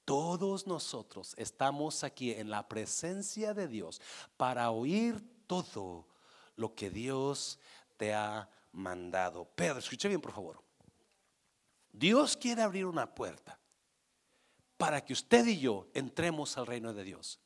todos 0.04 0.66
nosotros 0.66 1.34
estamos 1.36 2.04
aquí 2.04 2.32
en 2.32 2.50
la 2.50 2.68
presencia 2.68 3.52
de 3.52 3.66
Dios 3.66 4.00
para 4.36 4.70
oír 4.70 5.20
todo 5.46 6.06
lo 6.56 6.74
que 6.74 6.90
Dios 6.90 7.58
te 8.02 8.12
ha 8.12 8.48
mandado. 8.72 9.44
Pedro, 9.44 9.78
escuche 9.78 10.08
bien 10.08 10.20
por 10.20 10.32
favor. 10.32 10.60
Dios 11.92 12.36
quiere 12.36 12.60
abrir 12.60 12.84
una 12.84 13.14
puerta 13.14 13.60
para 14.76 15.04
que 15.04 15.12
usted 15.12 15.46
y 15.46 15.60
yo 15.60 15.86
entremos 15.94 16.58
al 16.58 16.66
reino 16.66 16.92
de 16.92 17.04
Dios. 17.04 17.38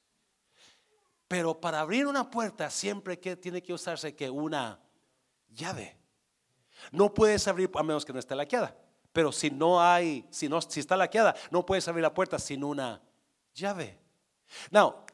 Pero 1.29 1.61
para 1.61 1.81
abrir 1.81 2.07
una 2.07 2.31
puerta 2.31 2.71
siempre 2.71 3.21
que 3.21 3.37
tiene 3.37 3.63
que 3.63 3.75
usarse 3.75 4.17
que 4.17 4.31
una 4.31 4.81
llave. 5.51 5.99
No 6.91 7.13
puedes 7.13 7.47
abrir 7.49 7.71
a 7.75 7.83
menos 7.83 8.07
que 8.07 8.15
no 8.15 8.19
esté 8.19 8.35
laqueada. 8.35 8.75
Pero 9.13 9.33
si 9.33 9.51
no 9.51 9.83
hay, 9.83 10.27
si 10.31 10.49
no, 10.49 10.63
si 10.63 10.81
está 10.81 10.97
laqueada, 10.97 11.35
no 11.51 11.67
puedes 11.67 11.87
abrir 11.87 12.03
la 12.03 12.15
puerta 12.15 12.39
sin 12.39 12.65
una 12.65 13.03
llave. 13.53 13.99
Now, 14.71 15.05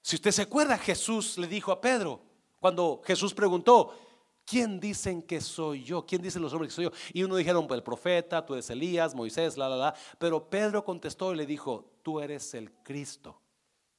si 0.00 0.14
usted 0.14 0.30
se 0.30 0.42
acuerda, 0.42 0.78
Jesús 0.78 1.38
le 1.38 1.48
dijo 1.48 1.72
a 1.72 1.80
Pedro, 1.80 2.22
cuando 2.60 3.02
Jesús 3.04 3.34
preguntó, 3.34 4.05
¿quién 4.46 4.80
dicen 4.80 5.20
que 5.20 5.40
soy 5.40 5.84
yo? 5.84 6.06
¿Quién 6.06 6.22
dicen 6.22 6.40
los 6.40 6.52
hombres 6.52 6.70
que 6.72 6.76
soy 6.76 6.84
yo? 6.84 6.92
Y 7.12 7.22
uno 7.24 7.36
dijeron, 7.36 7.66
pues 7.66 7.76
el 7.76 7.84
profeta, 7.84 8.46
tú 8.46 8.54
eres 8.54 8.70
Elías, 8.70 9.14
Moisés, 9.14 9.58
la, 9.58 9.68
la, 9.68 9.76
la. 9.76 9.94
Pero 10.18 10.48
Pedro 10.48 10.84
contestó 10.84 11.34
y 11.34 11.36
le 11.36 11.44
dijo, 11.44 11.98
tú 12.02 12.20
eres 12.20 12.54
el 12.54 12.72
Cristo, 12.82 13.42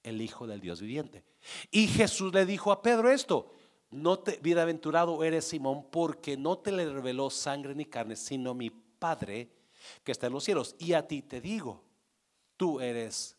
el 0.01 0.21
Hijo 0.21 0.47
del 0.47 0.61
Dios 0.61 0.81
viviente. 0.81 1.23
Y 1.69 1.87
Jesús 1.87 2.33
le 2.33 2.45
dijo 2.45 2.71
a 2.71 2.81
Pedro 2.81 3.11
esto, 3.11 3.51
no 3.91 4.19
te, 4.19 4.37
bienaventurado 4.37 5.23
eres 5.23 5.45
Simón, 5.45 5.87
porque 5.91 6.37
no 6.37 6.57
te 6.57 6.71
le 6.71 6.89
reveló 6.89 7.29
sangre 7.29 7.75
ni 7.75 7.85
carne, 7.85 8.15
sino 8.15 8.53
mi 8.53 8.69
Padre 8.69 9.51
que 10.03 10.11
está 10.11 10.27
en 10.27 10.33
los 10.33 10.43
cielos. 10.43 10.75
Y 10.79 10.93
a 10.93 11.05
ti 11.05 11.21
te 11.21 11.41
digo, 11.41 11.83
tú 12.55 12.79
eres 12.79 13.37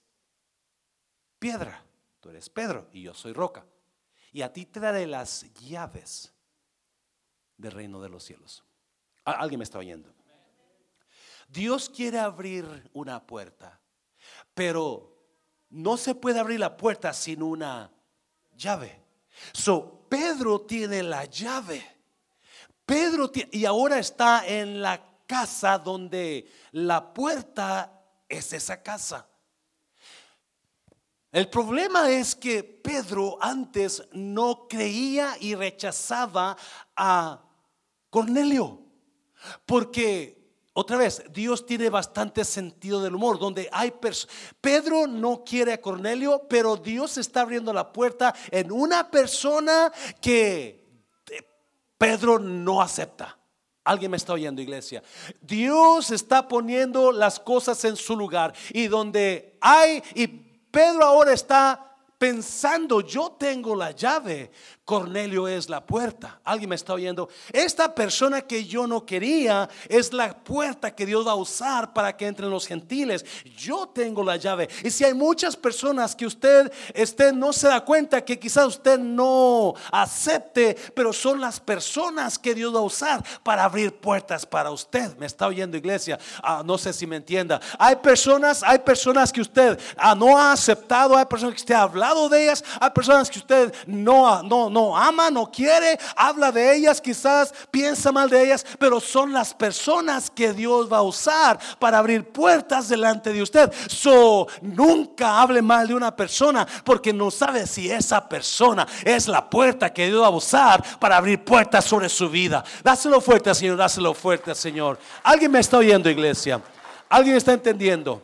piedra, 1.39 1.85
tú 2.21 2.29
eres 2.31 2.49
Pedro 2.49 2.89
y 2.93 3.03
yo 3.03 3.15
soy 3.15 3.33
roca. 3.33 3.67
Y 4.31 4.43
a 4.43 4.53
ti 4.53 4.67
te 4.67 4.79
daré 4.79 5.07
las 5.07 5.51
llaves 5.55 6.33
del 7.59 7.73
reino 7.73 8.01
de 8.01 8.09
los 8.09 8.25
cielos. 8.25 8.65
¿Alguien 9.25 9.59
me 9.59 9.65
está 9.65 9.79
oyendo? 9.79 10.15
Dios 11.49 11.91
quiere 11.91 12.19
abrir 12.19 12.91
una 12.95 13.27
puerta, 13.27 13.81
pero 14.55 15.15
no 15.69 15.97
se 15.97 16.15
puede 16.15 16.39
abrir 16.39 16.61
la 16.61 16.77
puerta 16.77 17.13
sin 17.13 17.43
una 17.43 17.91
llave. 18.55 19.03
So, 19.53 20.07
Pedro 20.09 20.63
tiene 20.63 21.03
la 21.03 21.25
llave. 21.25 21.85
Pedro 22.87 23.31
y 23.51 23.65
ahora 23.67 23.99
está 23.99 24.47
en 24.47 24.81
la 24.81 25.05
casa 25.27 25.79
donde 25.79 26.51
la 26.73 27.13
puerta 27.13 28.03
es 28.29 28.53
esa 28.53 28.83
casa. 28.83 29.29
El 31.31 31.51
problema 31.51 32.11
es 32.11 32.35
que 32.35 32.65
Pedro 32.65 33.37
antes 33.41 34.03
no 34.13 34.67
creía 34.67 35.37
y 35.39 35.55
rechazaba 35.55 36.57
a 36.97 37.48
Cornelio. 38.11 38.81
Porque 39.67 40.39
otra 40.73 40.97
vez, 40.97 41.25
Dios 41.33 41.67
tiene 41.67 41.91
bastante 41.91 42.45
sentido 42.45 43.03
del 43.03 43.17
humor, 43.17 43.39
donde 43.39 43.69
hay 43.73 43.91
personas. 43.91 44.37
Pedro 44.61 45.09
no 45.09 45.43
quiere 45.45 45.73
a 45.73 45.81
Cornelio, 45.81 46.43
pero 46.49 46.77
Dios 46.77 47.19
está 47.19 47.41
abriendo 47.41 47.73
la 47.73 47.93
puerta 47.93 48.33
en 48.51 48.71
una 48.71 49.11
persona 49.11 49.93
que 50.21 50.87
Pedro 51.99 52.39
no 52.39 52.81
acepta. 52.81 53.37
Alguien 53.83 54.13
me 54.13 54.19
está 54.19 54.35
oyendo, 54.35 54.63
iglesia. 54.63 55.03
Dios 55.41 56.13
está 56.13 56.47
poniendo 56.47 57.11
las 57.11 57.41
cosas 57.41 57.85
en 57.85 57.97
su 57.97 58.15
lugar 58.15 58.55
y 58.71 58.87
donde 58.87 59.57
hay, 59.61 60.01
y 60.15 60.29
Pedro 60.29 61.03
ahora 61.05 61.33
está 61.33 61.97
pensando, 62.19 63.01
yo 63.01 63.33
tengo 63.33 63.75
la 63.75 63.93
llave, 63.93 64.53
Cornelio 64.89 65.47
es 65.47 65.69
la 65.69 65.85
puerta. 65.85 66.41
¿Alguien 66.43 66.71
me 66.71 66.75
está 66.75 66.95
oyendo? 66.95 67.29
Esta 67.53 67.95
persona 67.95 68.41
que 68.41 68.65
yo 68.65 68.87
no 68.87 69.05
quería 69.05 69.69
es 69.87 70.15
la 70.15 70.33
puerta 70.33 70.95
que 70.95 71.05
Dios 71.05 71.27
va 71.27 71.33
a 71.33 71.35
usar 71.35 71.93
para 71.93 72.17
que 72.17 72.27
entren 72.27 72.49
los 72.49 72.67
gentiles. 72.67 73.23
Yo 73.55 73.87
tengo 73.87 74.25
la 74.25 74.37
llave. 74.37 74.67
Y 74.83 74.91
si 74.91 75.05
hay 75.05 75.13
muchas 75.13 75.55
personas 75.57 76.17
que 76.17 76.25
usted, 76.25 76.73
usted 76.99 77.35
no 77.35 77.53
se 77.53 77.69
da 77.69 77.85
cuenta 77.85 78.25
que 78.25 78.39
quizás 78.39 78.67
usted 78.67 78.99
no 78.99 79.75
acepte, 79.93 80.75
pero 80.95 81.13
son 81.13 81.39
las 81.39 81.61
personas 81.61 82.39
que 82.39 82.55
Dios 82.55 82.75
va 82.75 82.79
a 82.79 82.85
usar 82.85 83.23
para 83.43 83.65
abrir 83.65 83.93
puertas 83.95 84.47
para 84.47 84.71
usted. 84.71 85.15
¿Me 85.19 85.27
está 85.27 85.49
oyendo 85.49 85.77
iglesia? 85.77 86.19
Ah, 86.43 86.63
no 86.65 86.79
sé 86.79 86.95
si 86.95 87.07
me 87.07 87.17
entienda. 87.17 87.61
Hay 87.79 87.97
personas, 87.97 88.63
hay 88.63 88.79
personas 88.79 89.31
que 89.31 89.43
usted 89.43 89.79
ah, 89.99 90.15
no 90.15 90.39
ha 90.39 90.53
aceptado, 90.53 91.15
hay 91.15 91.27
personas 91.27 91.57
que 91.57 91.61
usted 91.61 91.75
ha 91.75 91.83
hablado 91.83 92.27
de 92.31 92.45
ellas, 92.45 92.65
hay 92.81 92.89
personas 92.89 93.29
que 93.29 93.39
usted 93.39 93.75
no, 93.87 94.43
no, 94.43 94.71
no 94.71 94.78
no 94.79 94.97
ama, 94.97 95.31
no 95.31 95.51
quiere, 95.51 95.99
habla 96.15 96.53
de 96.53 96.77
ellas, 96.77 97.01
quizás 97.01 97.53
piensa 97.71 98.13
mal 98.13 98.31
de 98.31 98.45
ellas, 98.45 98.65
pero 98.79 99.01
son 99.01 99.33
las 99.33 99.53
personas 99.53 100.31
que 100.31 100.53
Dios 100.53 100.91
va 100.93 100.99
a 100.99 101.03
usar 101.03 101.59
para 101.79 101.99
abrir 101.99 102.29
puertas 102.29 102.89
delante 102.89 103.33
de 103.33 103.43
usted. 103.43 103.73
So, 103.89 104.47
nunca 104.63 105.41
hable 105.41 105.63
mal 105.63 105.89
de 105.89 105.95
una 105.95 106.15
persona 106.15 106.67
porque 106.85 107.13
no 107.13 107.31
sabe 107.31 107.67
si 107.67 107.91
esa 107.91 108.29
persona 108.29 108.87
es 109.05 109.27
la 109.27 109.51
puerta 109.51 109.93
que 109.93 110.07
Dios 110.07 110.23
va 110.23 110.29
a 110.29 110.31
usar 110.31 110.99
para 111.01 111.17
abrir 111.17 111.43
puertas 111.45 111.85
sobre 111.85 112.09
su 112.09 112.31
vida. 112.31 112.65
Dáselo 112.85 113.21
fuerte, 113.21 113.53
Señor, 113.55 113.77
dáselo 113.77 114.15
fuerte, 114.15 114.55
Señor. 114.55 114.99
¿Alguien 115.25 115.51
me 115.51 115.59
está 115.59 115.79
oyendo, 115.79 116.09
iglesia? 116.09 116.63
¿Alguien 117.09 117.37
está 117.37 117.53
entendiendo? 117.53 118.23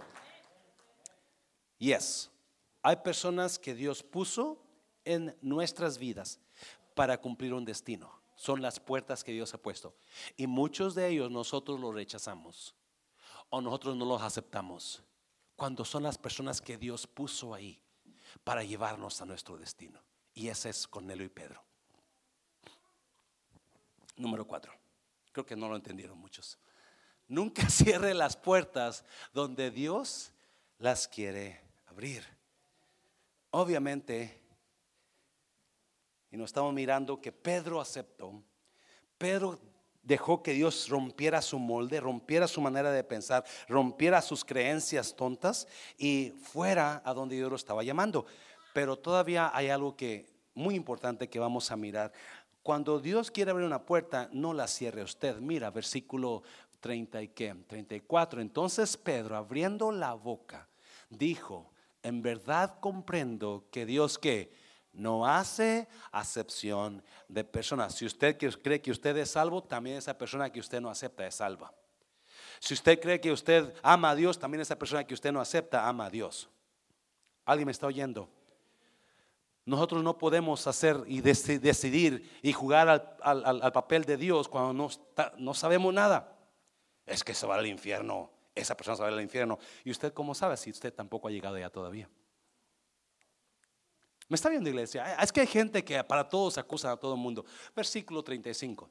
Yes. 1.78 2.30
Hay 2.82 2.96
personas 2.96 3.59
que 3.59 3.74
Dios 3.74 4.02
puso 4.02 4.64
en 5.05 5.36
nuestras 5.40 5.98
vidas 5.98 6.40
para 6.94 7.20
cumplir 7.20 7.55
un 7.55 7.64
destino. 7.64 8.20
Son 8.36 8.62
las 8.62 8.80
puertas 8.80 9.22
que 9.22 9.32
Dios 9.32 9.55
ha 9.55 9.59
puesto. 9.59 9.94
Y 10.36 10.46
muchos 10.46 10.94
de 10.94 11.09
ellos 11.09 11.30
nosotros 11.30 11.78
los 11.78 11.94
rechazamos 11.94 12.74
o 13.50 13.61
nosotros 13.61 13.96
no 13.96 14.05
los 14.05 14.22
aceptamos 14.22 15.02
cuando 15.57 15.84
son 15.84 16.02
las 16.02 16.18
personas 16.18 16.61
que 16.61 16.76
Dios 16.76 17.07
puso 17.07 17.55
ahí 17.55 17.80
para 18.42 18.64
llevarnos 18.64 19.20
a 19.20 19.24
nuestro 19.24 19.57
destino. 19.57 20.00
Y 20.34 20.48
ese 20.48 20.70
es 20.70 20.88
Cornelio 20.88 21.24
y 21.24 21.28
Pedro. 21.28 21.62
Número 24.16 24.46
cuatro. 24.46 24.72
Creo 25.32 25.46
que 25.46 25.57
no 25.57 25.68
lo 25.68 25.76
entendieron 25.76 26.18
muchos. 26.18 26.59
Nunca 27.28 27.68
cierre 27.70 28.14
las 28.14 28.36
puertas 28.36 29.05
donde 29.32 29.70
Dios 29.70 30.32
las 30.78 31.09
quiere 31.09 31.61
abrir. 31.86 32.24
Obviamente, 33.50 34.43
y 36.35 36.37
nos 36.37 36.49
estamos 36.49 36.74
mirando 36.74 37.20
que 37.20 37.30
Pedro 37.30 37.80
aceptó. 37.80 38.43
Pedro 39.18 39.57
dejó 40.03 40.43
que 40.43 40.53
Dios 40.53 40.89
rompiera 40.89 41.41
su 41.41 41.61
molde, 41.61 42.01
rompiera 42.01 42.49
su 42.49 42.61
manera 42.61 42.91
de 42.91 43.05
pensar, 43.05 43.45
rompiera 43.68 44.20
sus 44.20 44.45
creencias 44.45 45.14
tontas 45.14 45.68
y 45.97 46.32
fuera 46.43 47.03
a 47.05 47.14
donde 47.14 47.37
Dios 47.37 47.49
lo 47.49 47.55
estaba 47.55 47.85
llamando. 47.85 48.26
Pero 48.72 48.97
todavía 48.97 49.53
hay 49.55 49.68
algo 49.68 49.95
que 49.97 50.26
muy 50.55 50.74
importante 50.74 51.30
que 51.30 51.39
vamos 51.39 51.70
a 51.70 51.76
mirar. 51.76 52.12
Cuando 52.64 52.99
Dios 52.99 53.30
quiere 53.30 53.53
abrir 53.53 53.68
una 53.68 53.87
puerta, 53.87 54.28
no 54.32 54.53
la 54.53 54.66
cierre 54.66 55.05
usted. 55.05 55.37
Mira, 55.37 55.70
versículo 55.70 56.43
30 56.80 57.22
y 57.22 57.28
qué, 57.28 57.55
34. 57.68 58.41
Entonces 58.41 58.97
Pedro, 58.97 59.37
abriendo 59.37 59.93
la 59.93 60.14
boca, 60.14 60.68
dijo, 61.11 61.70
en 62.03 62.22
verdad 62.22 62.80
comprendo 62.80 63.66
que 63.70 63.87
Dios 63.87 64.18
que 64.18 64.64
no 64.95 65.26
hace 65.26 65.88
acepción 66.12 67.03
de 67.28 67.45
personas. 67.45 67.95
Si 67.95 68.07
usted 68.07 68.38
cree 68.38 68.80
que 68.80 68.90
usted 68.90 69.16
es 69.16 69.30
salvo, 69.30 69.62
también 69.62 69.97
esa 69.97 70.16
persona 70.16 70.51
que 70.51 70.61
usted 70.61 70.80
no 70.80 70.88
acepta 70.88 71.26
es 71.26 71.34
salva. 71.34 71.72
Si 72.61 72.74
usted 72.74 73.01
cree 73.01 73.20
que 73.20 73.32
usted 73.32 73.74
ama 73.82 74.11
a 74.11 74.14
Dios, 74.14 74.38
también 74.38 74.61
esa 74.61 74.78
persona 74.78 75.05
que 75.05 75.14
usted 75.14 75.32
no 75.32 75.40
acepta 75.40 75.86
ama 75.86 76.07
a 76.07 76.11
Dios. 76.11 76.49
¿Alguien 77.45 77.66
me 77.66 77.72
está 77.72 77.86
oyendo? 77.86 78.28
Nosotros 79.66 80.03
no 80.03 80.18
podemos 80.18 80.66
hacer 80.66 81.03
y 81.07 81.20
decidir 81.20 82.30
y 82.42 82.53
jugar 82.53 83.16
al, 83.20 83.72
papel 83.72 84.05
de 84.05 84.16
Dios 84.16 84.49
cuando 84.49 84.72
no, 84.72 84.88
no 85.38 85.55
sabemos 85.55 85.92
nada. 85.92 86.36
Es 87.07 87.24
que 87.24 87.34
se 87.34 87.47
va 87.47 87.57
al 87.57 87.66
infierno. 87.66 88.30
Esa 88.55 88.76
persona 88.76 88.97
se 88.97 89.03
va 89.03 89.09
al 89.09 89.20
infierno. 89.20 89.59
¿Y 89.84 89.90
usted 89.90 90.12
cómo 90.12 90.34
sabe 90.34 90.57
si 90.57 90.70
usted 90.70 90.92
tampoco 90.92 91.28
ha 91.28 91.30
llegado 91.30 91.57
allá 91.57 91.70
todavía? 91.70 92.09
¿Me 94.29 94.37
está 94.37 94.49
viendo 94.49 94.70
iglesia? 94.70 95.14
Es 95.22 95.33
que 95.33 95.41
hay 95.41 95.47
gente 95.47 95.85
que 95.85 96.03
para 96.05 96.29
todos 96.29 96.57
acusa 96.59 96.93
a 96.93 96.97
todo 96.97 97.14
el 97.14 97.20
mundo. 97.20 97.45
Versículo 97.75 98.22
35. 98.22 98.89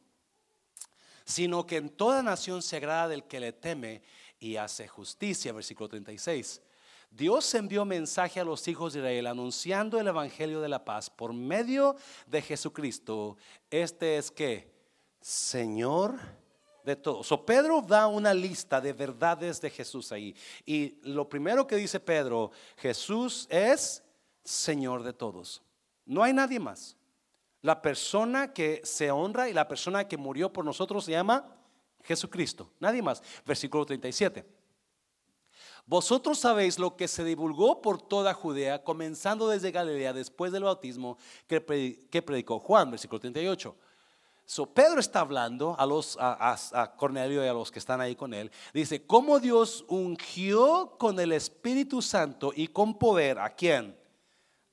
Sino 1.25 1.65
que 1.65 1.77
en 1.77 1.89
toda 1.89 2.21
nación 2.21 2.61
se 2.61 2.77
agrada 2.77 3.07
del 3.07 3.23
que 3.23 3.39
le 3.39 3.53
teme 3.53 4.03
y 4.39 4.57
hace 4.57 4.87
justicia. 4.87 5.51
Versículo 5.53 5.89
36. 5.89 6.61
Dios 7.09 7.53
envió 7.53 7.85
mensaje 7.85 8.39
a 8.39 8.43
los 8.43 8.67
hijos 8.67 8.93
de 8.93 8.99
Israel 8.99 9.27
anunciando 9.27 9.99
el 9.99 10.07
evangelio 10.07 10.61
de 10.61 10.69
la 10.69 10.83
paz 10.83 11.09
por 11.09 11.33
medio 11.33 11.95
de 12.27 12.41
Jesucristo. 12.41 13.37
Este 13.69 14.17
es 14.17 14.31
que, 14.31 14.71
Señor 15.21 16.19
de 16.83 16.95
todos. 16.95 17.27
So 17.27 17.45
Pedro 17.45 17.81
da 17.81 18.07
una 18.07 18.33
lista 18.33 18.81
de 18.81 18.93
verdades 18.93 19.61
de 19.61 19.69
Jesús 19.69 20.11
ahí. 20.11 20.35
Y 20.65 20.99
lo 21.03 21.27
primero 21.29 21.65
que 21.65 21.75
dice 21.75 21.99
Pedro, 21.99 22.51
Jesús 22.77 23.47
es 23.49 24.03
Señor 24.43 25.03
de 25.03 25.13
todos. 25.13 25.61
No 26.05 26.23
hay 26.23 26.33
nadie 26.33 26.59
más. 26.59 26.97
La 27.61 27.81
persona 27.81 28.53
que 28.53 28.81
se 28.83 29.09
honra 29.09 29.49
y 29.49 29.53
la 29.53 29.67
persona 29.67 30.07
que 30.07 30.17
murió 30.17 30.51
por 30.51 30.65
nosotros 30.65 31.05
se 31.05 31.11
llama 31.11 31.45
Jesucristo. 32.03 32.69
Nadie 32.79 33.01
más. 33.01 33.23
Versículo 33.45 33.85
37. 33.85 34.45
Vosotros 35.85 36.39
sabéis 36.39 36.79
lo 36.79 36.95
que 36.95 37.07
se 37.07 37.23
divulgó 37.23 37.81
por 37.81 38.01
toda 38.01 38.33
Judea, 38.33 38.83
comenzando 38.83 39.49
desde 39.49 39.71
Galilea 39.71 40.13
después 40.13 40.51
del 40.51 40.63
bautismo 40.63 41.17
que, 41.47 41.59
predicó 41.59 42.59
Juan, 42.59 42.91
versículo 42.91 43.19
38. 43.19 43.75
So, 44.45 44.65
Pedro 44.65 44.99
está 44.99 45.21
hablando 45.21 45.75
a, 45.77 45.85
los, 45.85 46.17
a, 46.19 46.93
Cornelio 46.97 47.43
y 47.43 47.47
a 47.47 47.53
los 47.53 47.71
que 47.71 47.79
están 47.79 47.99
ahí 47.99 48.15
con 48.15 48.33
él. 48.33 48.51
Dice, 48.73 49.05
cómo 49.05 49.39
Dios 49.39 49.85
ungió 49.87 50.95
con 50.97 51.19
el 51.19 51.31
Espíritu 51.31 52.01
Santo 52.01 52.51
y 52.55 52.67
con 52.67 52.97
poder 52.97 53.39
a 53.39 53.49
quién? 53.49 53.97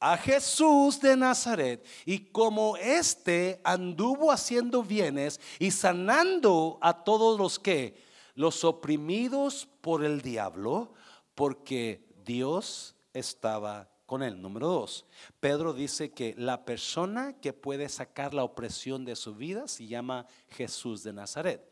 A 0.01 0.17
Jesús 0.17 0.99
de 1.01 1.17
Nazaret 1.17 1.87
y 2.07 2.21
como 2.21 2.77
éste 2.79 3.61
anduvo 3.63 4.33
haciendo 4.33 4.83
bienes 4.83 5.39
y 5.59 5.71
sanando 5.71 6.79
a 6.81 7.05
todos 7.05 7.39
los 7.39 7.59
que 7.59 8.03
los 8.35 8.65
oprimidos 8.65 9.69
por 9.83 10.03
el 10.03 10.23
diablo, 10.23 10.95
porque 11.35 12.09
Dios 12.25 12.97
estaba 13.13 13.91
con 14.07 14.23
él. 14.23 14.41
Número 14.41 14.67
dos, 14.67 15.05
Pedro 15.39 15.75
dice 15.75 16.13
que 16.13 16.35
la 16.39 16.65
persona 16.65 17.35
que 17.39 17.53
puede 17.53 17.89
sacar 17.89 18.33
la 18.33 18.45
opresión 18.45 19.05
de 19.05 19.17
su 19.17 19.35
vida 19.35 19.69
se 19.69 19.87
llama 19.87 20.27
Jesús 20.49 21.03
de 21.03 21.13
Nazaret. 21.13 21.71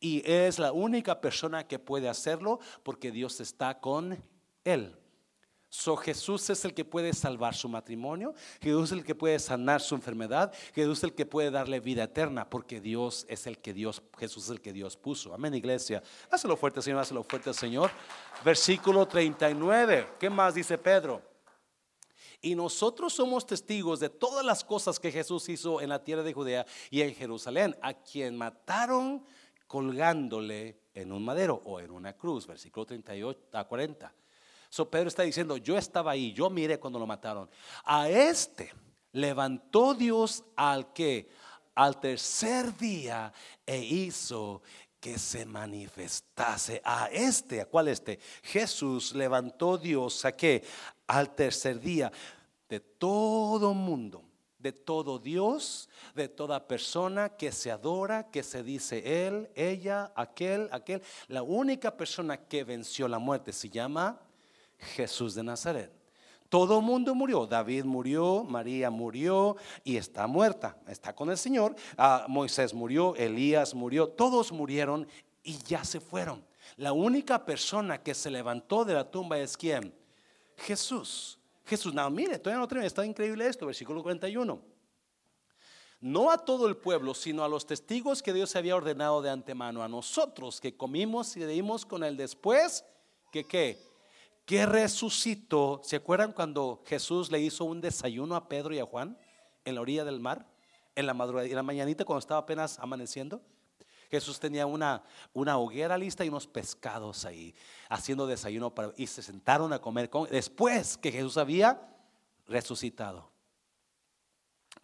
Y 0.00 0.22
es 0.24 0.58
la 0.58 0.72
única 0.72 1.20
persona 1.20 1.66
que 1.66 1.78
puede 1.78 2.08
hacerlo 2.08 2.60
porque 2.84 3.10
Dios 3.10 3.40
está 3.40 3.80
con 3.80 4.22
él. 4.64 4.96
So, 5.76 5.96
Jesús 5.96 6.48
es 6.50 6.64
el 6.64 6.72
que 6.72 6.84
puede 6.84 7.12
salvar 7.12 7.52
su 7.52 7.68
matrimonio, 7.68 8.32
Jesús 8.60 8.92
es 8.92 8.92
el 8.92 9.04
que 9.04 9.16
puede 9.16 9.40
sanar 9.40 9.80
su 9.80 9.96
enfermedad, 9.96 10.54
Jesús 10.72 10.98
es 10.98 11.04
el 11.04 11.14
que 11.14 11.26
puede 11.26 11.50
darle 11.50 11.80
vida 11.80 12.04
eterna, 12.04 12.48
porque 12.48 12.80
Dios 12.80 13.26
es 13.28 13.48
el 13.48 13.58
que 13.58 13.74
Dios, 13.74 14.00
Jesús 14.16 14.44
es 14.44 14.50
el 14.50 14.60
que 14.60 14.72
Dios 14.72 14.96
puso. 14.96 15.34
Amén, 15.34 15.52
iglesia. 15.52 16.00
Hácelo 16.30 16.56
fuerte, 16.56 16.80
Señor, 16.80 17.00
hácelo 17.00 17.24
fuerte, 17.24 17.52
Señor. 17.52 17.90
Versículo 18.44 19.08
39. 19.08 20.10
¿Qué 20.20 20.30
más 20.30 20.54
dice 20.54 20.78
Pedro? 20.78 21.20
Y 22.40 22.54
nosotros 22.54 23.12
somos 23.12 23.44
testigos 23.44 23.98
de 23.98 24.10
todas 24.10 24.46
las 24.46 24.62
cosas 24.62 25.00
que 25.00 25.10
Jesús 25.10 25.48
hizo 25.48 25.80
en 25.80 25.88
la 25.88 26.04
tierra 26.04 26.22
de 26.22 26.32
Judea 26.32 26.64
y 26.88 27.02
en 27.02 27.12
Jerusalén, 27.16 27.76
a 27.82 27.94
quien 27.94 28.38
mataron 28.38 29.26
colgándole 29.66 30.78
en 30.94 31.10
un 31.10 31.24
madero 31.24 31.60
o 31.64 31.80
en 31.80 31.90
una 31.90 32.12
cruz. 32.12 32.46
Versículo 32.46 32.86
38 32.86 33.48
a 33.54 33.64
40. 33.64 34.14
Pedro 34.90 35.08
está 35.08 35.22
diciendo, 35.22 35.56
yo 35.56 35.78
estaba 35.78 36.10
ahí, 36.10 36.32
yo 36.32 36.50
miré 36.50 36.80
cuando 36.80 36.98
lo 36.98 37.06
mataron. 37.06 37.48
A 37.84 38.08
este 38.08 38.72
levantó 39.12 39.94
Dios 39.94 40.42
al 40.56 40.92
que 40.92 41.28
al 41.76 42.00
tercer 42.00 42.76
día 42.76 43.32
e 43.64 43.78
hizo 43.78 44.62
que 44.98 45.18
se 45.18 45.44
manifestase 45.44 46.80
a 46.84 47.06
este, 47.06 47.60
¿a 47.60 47.66
cuál 47.66 47.88
este? 47.88 48.18
Jesús 48.42 49.14
levantó 49.14 49.76
Dios 49.76 50.24
a 50.24 50.32
que 50.32 50.64
al 51.06 51.34
tercer 51.34 51.78
día 51.78 52.10
de 52.68 52.80
todo 52.80 53.74
mundo, 53.74 54.24
de 54.58 54.72
todo 54.72 55.18
Dios, 55.18 55.88
de 56.14 56.28
toda 56.28 56.66
persona 56.66 57.36
que 57.36 57.52
se 57.52 57.70
adora, 57.70 58.30
que 58.30 58.42
se 58.42 58.62
dice 58.62 59.26
él, 59.26 59.50
ella, 59.54 60.12
aquel, 60.16 60.68
aquel. 60.72 61.02
La 61.28 61.42
única 61.42 61.96
persona 61.96 62.38
que 62.38 62.64
venció 62.64 63.06
la 63.06 63.18
muerte 63.18 63.52
se 63.52 63.68
llama 63.68 64.18
Jesús 64.84 65.34
de 65.34 65.42
Nazaret. 65.42 65.92
Todo 66.48 66.80
mundo 66.80 67.14
murió. 67.14 67.46
David 67.46 67.84
murió, 67.84 68.44
María 68.44 68.90
murió 68.90 69.56
y 69.82 69.96
está 69.96 70.26
muerta. 70.26 70.78
Está 70.86 71.14
con 71.14 71.30
el 71.30 71.36
Señor. 71.36 71.74
Ah, 71.96 72.26
Moisés 72.28 72.72
murió, 72.72 73.16
Elías 73.16 73.74
murió. 73.74 74.08
Todos 74.08 74.52
murieron 74.52 75.08
y 75.42 75.58
ya 75.64 75.82
se 75.82 75.98
fueron. 75.98 76.44
La 76.76 76.92
única 76.92 77.44
persona 77.44 78.02
que 78.02 78.14
se 78.14 78.30
levantó 78.30 78.84
de 78.84 78.94
la 78.94 79.10
tumba 79.10 79.38
es 79.38 79.56
quién? 79.56 79.94
Jesús. 80.56 81.38
Jesús. 81.64 81.92
No, 81.92 82.08
mire, 82.10 82.38
todavía 82.38 82.60
no 82.60 82.68
termina. 82.68 82.86
Está 82.86 83.04
increíble 83.04 83.46
esto, 83.46 83.66
versículo 83.66 84.02
41. 84.02 84.60
No 86.00 86.30
a 86.30 86.38
todo 86.38 86.68
el 86.68 86.76
pueblo, 86.76 87.14
sino 87.14 87.42
a 87.42 87.48
los 87.48 87.66
testigos 87.66 88.22
que 88.22 88.32
Dios 88.32 88.54
había 88.56 88.76
ordenado 88.76 89.22
de 89.22 89.30
antemano. 89.30 89.82
A 89.82 89.88
nosotros 89.88 90.60
que 90.60 90.76
comimos 90.76 91.36
y 91.36 91.40
leímos 91.40 91.86
con 91.86 92.04
él 92.04 92.16
después. 92.16 92.84
¿Que 93.32 93.44
qué? 93.44 93.93
Que 94.44 94.66
resucitó. 94.66 95.80
¿Se 95.84 95.96
acuerdan 95.96 96.32
cuando 96.32 96.82
Jesús 96.86 97.30
le 97.30 97.40
hizo 97.40 97.64
un 97.64 97.80
desayuno 97.80 98.36
a 98.36 98.48
Pedro 98.48 98.74
y 98.74 98.78
a 98.78 98.86
Juan 98.86 99.18
en 99.64 99.74
la 99.74 99.80
orilla 99.80 100.04
del 100.04 100.20
mar? 100.20 100.46
En 100.94 101.06
la 101.06 101.14
madrugada, 101.14 101.48
en 101.48 101.54
la 101.54 101.62
mañanita 101.62 102.04
cuando 102.04 102.20
estaba 102.20 102.40
apenas 102.40 102.78
amaneciendo. 102.78 103.42
Jesús 104.10 104.38
tenía 104.38 104.66
una, 104.66 105.02
una 105.32 105.58
hoguera 105.58 105.98
lista 105.98 106.24
y 106.24 106.28
unos 106.28 106.46
pescados 106.46 107.24
ahí, 107.24 107.54
haciendo 107.88 108.26
desayuno 108.26 108.72
para, 108.72 108.92
y 108.96 109.08
se 109.08 109.22
sentaron 109.22 109.72
a 109.72 109.80
comer 109.80 110.08
con, 110.08 110.28
después 110.30 110.96
que 110.96 111.10
Jesús 111.10 111.36
había 111.36 111.80
resucitado. 112.46 113.32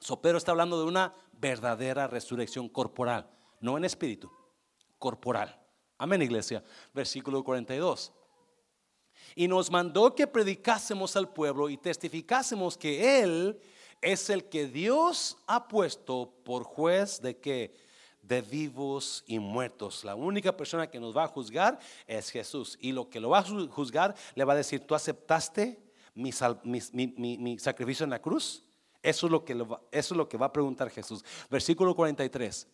So, 0.00 0.20
Pedro 0.20 0.38
está 0.38 0.50
hablando 0.50 0.80
de 0.80 0.86
una 0.86 1.14
verdadera 1.32 2.08
resurrección 2.08 2.68
corporal, 2.68 3.30
no 3.60 3.76
en 3.76 3.84
espíritu, 3.84 4.32
corporal. 4.98 5.60
Amén, 5.98 6.22
iglesia. 6.22 6.64
Versículo 6.92 7.44
42 7.44 8.12
y 9.34 9.48
nos 9.48 9.70
mandó 9.70 10.14
que 10.14 10.26
predicásemos 10.26 11.16
al 11.16 11.32
pueblo 11.32 11.68
y 11.68 11.76
testificásemos 11.76 12.76
que 12.76 13.22
Él 13.22 13.60
es 14.00 14.30
el 14.30 14.44
que 14.44 14.66
Dios 14.66 15.36
ha 15.46 15.68
puesto 15.68 16.32
por 16.44 16.64
juez 16.64 17.20
de 17.20 17.38
que 17.38 17.74
de 18.22 18.42
vivos 18.42 19.24
y 19.26 19.38
muertos. 19.38 20.04
La 20.04 20.14
única 20.14 20.56
persona 20.56 20.88
que 20.88 21.00
nos 21.00 21.16
va 21.16 21.24
a 21.24 21.28
juzgar 21.28 21.78
es 22.06 22.30
Jesús. 22.30 22.78
Y 22.80 22.92
lo 22.92 23.08
que 23.08 23.20
lo 23.20 23.30
va 23.30 23.38
a 23.38 23.42
juzgar 23.42 24.14
le 24.34 24.44
va 24.44 24.52
a 24.52 24.56
decir, 24.56 24.86
¿tú 24.86 24.94
aceptaste 24.94 25.82
mi, 26.14 26.30
sacrificio 26.32 28.04
en 28.04 28.10
la 28.10 28.22
cruz? 28.22 28.64
Eso 29.02 29.26
es, 29.26 29.32
lo 29.32 29.44
que 29.44 29.52
eso 29.54 30.14
es 30.14 30.16
lo 30.16 30.28
que 30.28 30.36
va 30.36 30.46
a 30.46 30.52
preguntar 30.52 30.90
Jesús. 30.90 31.24
Versículo 31.48 31.94
43. 31.96 32.68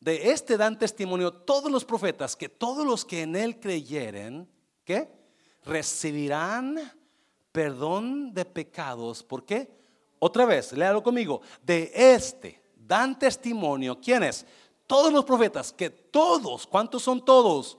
De 0.00 0.30
este 0.30 0.56
dan 0.56 0.78
testimonio 0.78 1.32
todos 1.32 1.70
los 1.70 1.84
profetas, 1.84 2.34
que 2.34 2.48
todos 2.48 2.86
los 2.86 3.04
que 3.04 3.22
en 3.22 3.36
él 3.36 3.60
creyeren, 3.60 4.48
Recibirán 5.64 6.78
perdón 7.52 8.32
de 8.32 8.44
pecados. 8.44 9.22
¿Por 9.22 9.44
qué? 9.44 9.68
Otra 10.18 10.44
vez, 10.44 10.72
léalo 10.72 11.02
conmigo. 11.02 11.40
De 11.62 11.90
este 11.94 12.60
dan 12.90 13.18
testimonio. 13.18 14.00
¿Quiénes? 14.00 14.44
Todos 14.86 15.12
los 15.12 15.24
profetas, 15.24 15.72
que 15.72 15.88
todos, 15.88 16.66
¿cuántos 16.66 17.02
son 17.02 17.24
todos? 17.24 17.78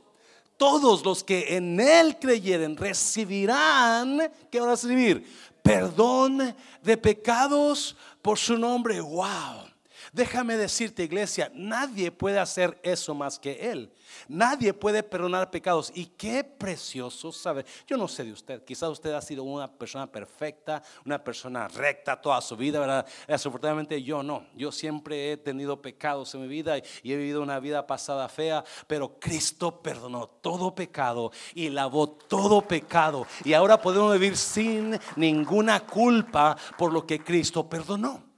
Todos 0.55 1.03
los 1.03 1.23
que 1.23 1.57
en 1.57 1.79
Él 1.79 2.17
creyeren 2.17 2.77
recibirán, 2.77 4.31
¿qué 4.49 4.59
van 4.59 4.69
a 4.69 4.73
recibir? 4.73 5.27
Perdón 5.61 6.55
de 6.81 6.97
pecados 6.97 7.97
por 8.21 8.37
su 8.37 8.57
nombre. 8.57 9.01
Wow. 9.01 9.70
Déjame 10.13 10.57
decirte, 10.57 11.03
iglesia, 11.03 11.49
nadie 11.53 12.11
puede 12.11 12.37
hacer 12.37 12.77
eso 12.83 13.15
más 13.15 13.39
que 13.39 13.71
Él. 13.71 13.89
Nadie 14.27 14.73
puede 14.73 15.03
perdonar 15.03 15.49
pecados. 15.49 15.89
Y 15.95 16.05
qué 16.05 16.43
precioso 16.43 17.31
saber. 17.31 17.65
Yo 17.87 17.95
no 17.95 18.09
sé 18.09 18.25
de 18.25 18.33
usted, 18.33 18.61
quizás 18.65 18.89
usted 18.89 19.13
ha 19.13 19.21
sido 19.21 19.43
una 19.43 19.71
persona 19.71 20.11
perfecta, 20.11 20.83
una 21.05 21.23
persona 21.23 21.69
recta 21.69 22.19
toda 22.19 22.41
su 22.41 22.57
vida, 22.57 22.81
¿verdad? 22.81 23.07
Desafortunadamente 23.25 24.03
yo 24.03 24.21
no. 24.21 24.45
Yo 24.53 24.69
siempre 24.73 25.31
he 25.31 25.37
tenido 25.37 25.81
pecados 25.81 26.35
en 26.35 26.41
mi 26.41 26.47
vida 26.49 26.77
y 26.77 27.13
he 27.13 27.15
vivido 27.15 27.41
una 27.41 27.61
vida 27.61 27.87
pasada 27.87 28.27
fea, 28.27 28.65
pero 28.87 29.17
Cristo 29.17 29.81
perdonó 29.81 30.27
todo 30.27 30.75
pecado 30.75 31.31
y 31.53 31.69
lavó 31.69 32.09
todo 32.09 32.61
pecado. 32.61 33.25
Y 33.45 33.53
ahora 33.53 33.81
podemos 33.81 34.11
vivir 34.11 34.35
sin 34.35 34.99
ninguna 35.15 35.79
culpa 35.87 36.57
por 36.77 36.91
lo 36.91 37.07
que 37.07 37.23
Cristo 37.23 37.69
perdonó. 37.69 38.30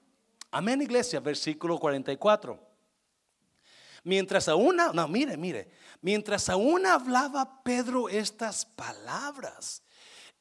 Amén, 0.55 0.83
iglesia, 0.83 1.19
versículo 1.19 1.79
44. 1.79 2.59
Mientras 4.03 4.47
aún, 4.47 4.75
no, 4.75 5.07
mire, 5.07 5.35
mire, 5.35 5.71
mientras 5.99 6.47
aún 6.47 6.85
hablaba 6.85 7.63
Pedro 7.63 8.07
estas 8.07 8.63
palabras, 8.63 9.81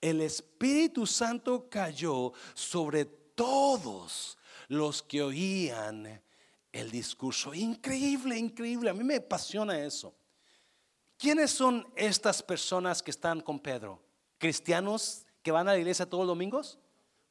el 0.02 0.20
Espíritu 0.20 1.06
Santo 1.06 1.66
cayó 1.70 2.34
sobre 2.52 3.06
todos 3.06 4.36
los 4.68 5.02
que 5.02 5.22
oían 5.22 6.22
el 6.72 6.90
discurso. 6.90 7.54
Increíble, 7.54 8.36
increíble. 8.36 8.90
A 8.90 8.94
mí 8.94 9.04
me 9.04 9.16
apasiona 9.16 9.78
eso. 9.78 10.14
¿Quiénes 11.16 11.52
son 11.52 11.90
estas 11.96 12.42
personas 12.42 13.02
que 13.02 13.12
están 13.12 13.40
con 13.40 13.58
Pedro? 13.58 14.02
¿Cristianos 14.36 15.24
que 15.42 15.52
van 15.52 15.68
a 15.68 15.72
la 15.72 15.78
iglesia 15.78 16.04
todos 16.04 16.26
los 16.26 16.36
domingos? 16.36 16.78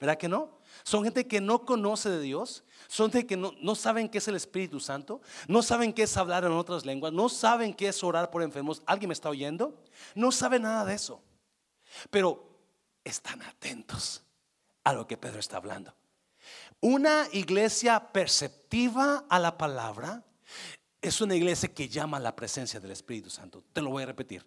¿Verdad 0.02 0.18
que 0.18 0.28
no? 0.28 0.58
Son 0.84 1.04
gente 1.04 1.28
que 1.28 1.40
no 1.40 1.64
conoce 1.64 2.10
de 2.10 2.20
Dios, 2.20 2.64
son 2.88 3.12
gente 3.12 3.28
que 3.28 3.38
no, 3.38 3.54
no, 3.62 3.76
saben 3.76 4.10
qué 4.10 4.18
es 4.18 4.28
el 4.28 4.36
Espíritu 4.36 4.80
Santo, 4.80 5.22
no 5.48 5.62
saben 5.62 5.94
qué 5.94 6.04
es 6.04 6.18
hablar 6.18 6.44
en 6.44 6.54
otras 6.54 6.88
lenguas, 6.88 7.14
no 7.14 7.30
saben 7.30 7.72
qué 7.72 7.90
es 7.90 8.04
orar 8.04 8.32
por 8.32 8.42
enfermos. 8.42 8.82
¿Alguien 8.88 9.10
me 9.10 9.14
está 9.14 9.30
oyendo? 9.30 9.80
No 10.16 10.32
saben 10.32 10.64
nada 10.64 10.86
de 10.86 10.96
eso. 10.96 11.22
Pero 12.10 12.50
están 13.04 13.44
atentos 13.44 14.24
a 14.84 14.94
lo 14.94 15.06
que 15.06 15.18
Pedro 15.18 15.40
está 15.40 15.58
hablando. 15.58 15.94
Una 16.80 17.28
iglesia 17.32 18.12
perceptiva 18.12 19.26
a 19.30 19.38
la 19.38 19.56
palabra 19.56 20.24
es 21.00 21.22
una 21.22 21.36
iglesia 21.36 21.72
que 21.72 21.90
llama 21.90 22.18
a 22.18 22.22
la 22.22 22.36
presencia 22.36 22.80
del 22.80 22.90
Espíritu 22.90 23.30
Santo. 23.30 23.64
Te 23.72 23.82
lo 23.82 23.92
voy 23.92 24.02
a 24.02 24.08
repetir. 24.08 24.44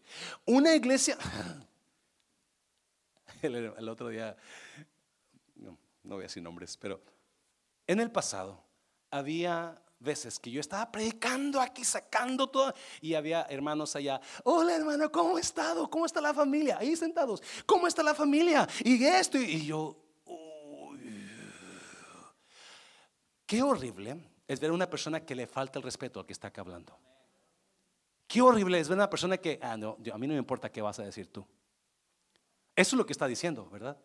Una 0.47 0.75
iglesia... 0.75 1.17
el 3.43 3.89
otro 3.89 4.09
día 4.09 4.37
no 6.05 6.17
voy 6.17 6.23
a 6.23 6.27
decir 6.27 6.43
nombres, 6.43 6.77
pero 6.77 7.03
en 7.87 8.01
el 8.01 8.11
pasado 8.11 8.63
había 9.11 9.81
veces 9.99 10.39
que 10.39 10.51
yo 10.51 10.61
estaba 10.61 10.93
predicando 10.93 11.61
aquí, 11.61 11.85
sacando 11.85 12.47
todo, 12.49 12.75
y 13.01 13.15
había 13.15 13.43
hermanos 13.49 13.97
allá, 13.97 14.21
hola 14.45 14.77
hermano, 14.77 15.11
¿cómo 15.11 15.37
ha 15.37 15.41
estado? 15.41 15.89
¿Cómo 15.91 16.07
está 16.07 16.21
la 16.21 16.35
familia? 16.35 16.79
Ahí 16.79 16.95
sentados, 16.95 17.43
¿cómo 17.67 17.87
está 17.87 18.03
la 18.03 18.15
familia? 18.15 18.69
Y 18.85 19.03
esto, 19.05 19.39
y 19.39 19.67
yo, 19.67 19.97
qué 23.47 23.63
horrible 23.63 24.21
es 24.47 24.61
ver 24.61 24.71
a 24.71 24.75
una 24.75 24.89
persona 24.89 25.25
que 25.25 25.35
le 25.35 25.47
falta 25.47 25.79
el 25.79 25.83
respeto 25.83 26.21
al 26.21 26.27
que 26.27 26.35
está 26.35 26.49
acá 26.49 26.61
hablando. 26.61 26.97
Qué 28.27 28.43
horrible 28.43 28.79
es 28.79 28.89
ver 28.89 28.99
a 28.99 29.03
una 29.03 29.11
persona 29.11 29.39
que, 29.39 29.59
ah, 29.63 29.77
no, 29.77 29.97
a 30.13 30.19
mí 30.19 30.27
no 30.27 30.35
me 30.35 30.39
importa 30.39 30.71
qué 30.71 30.83
vas 30.83 30.99
a 30.99 31.05
decir 31.05 31.33
tú. 31.33 31.47
Eso 32.77 32.97
es 32.97 32.99
lo 32.99 33.07
que 33.07 33.13
está 33.13 33.27
diciendo, 33.27 33.69
¿verdad? 33.71 33.97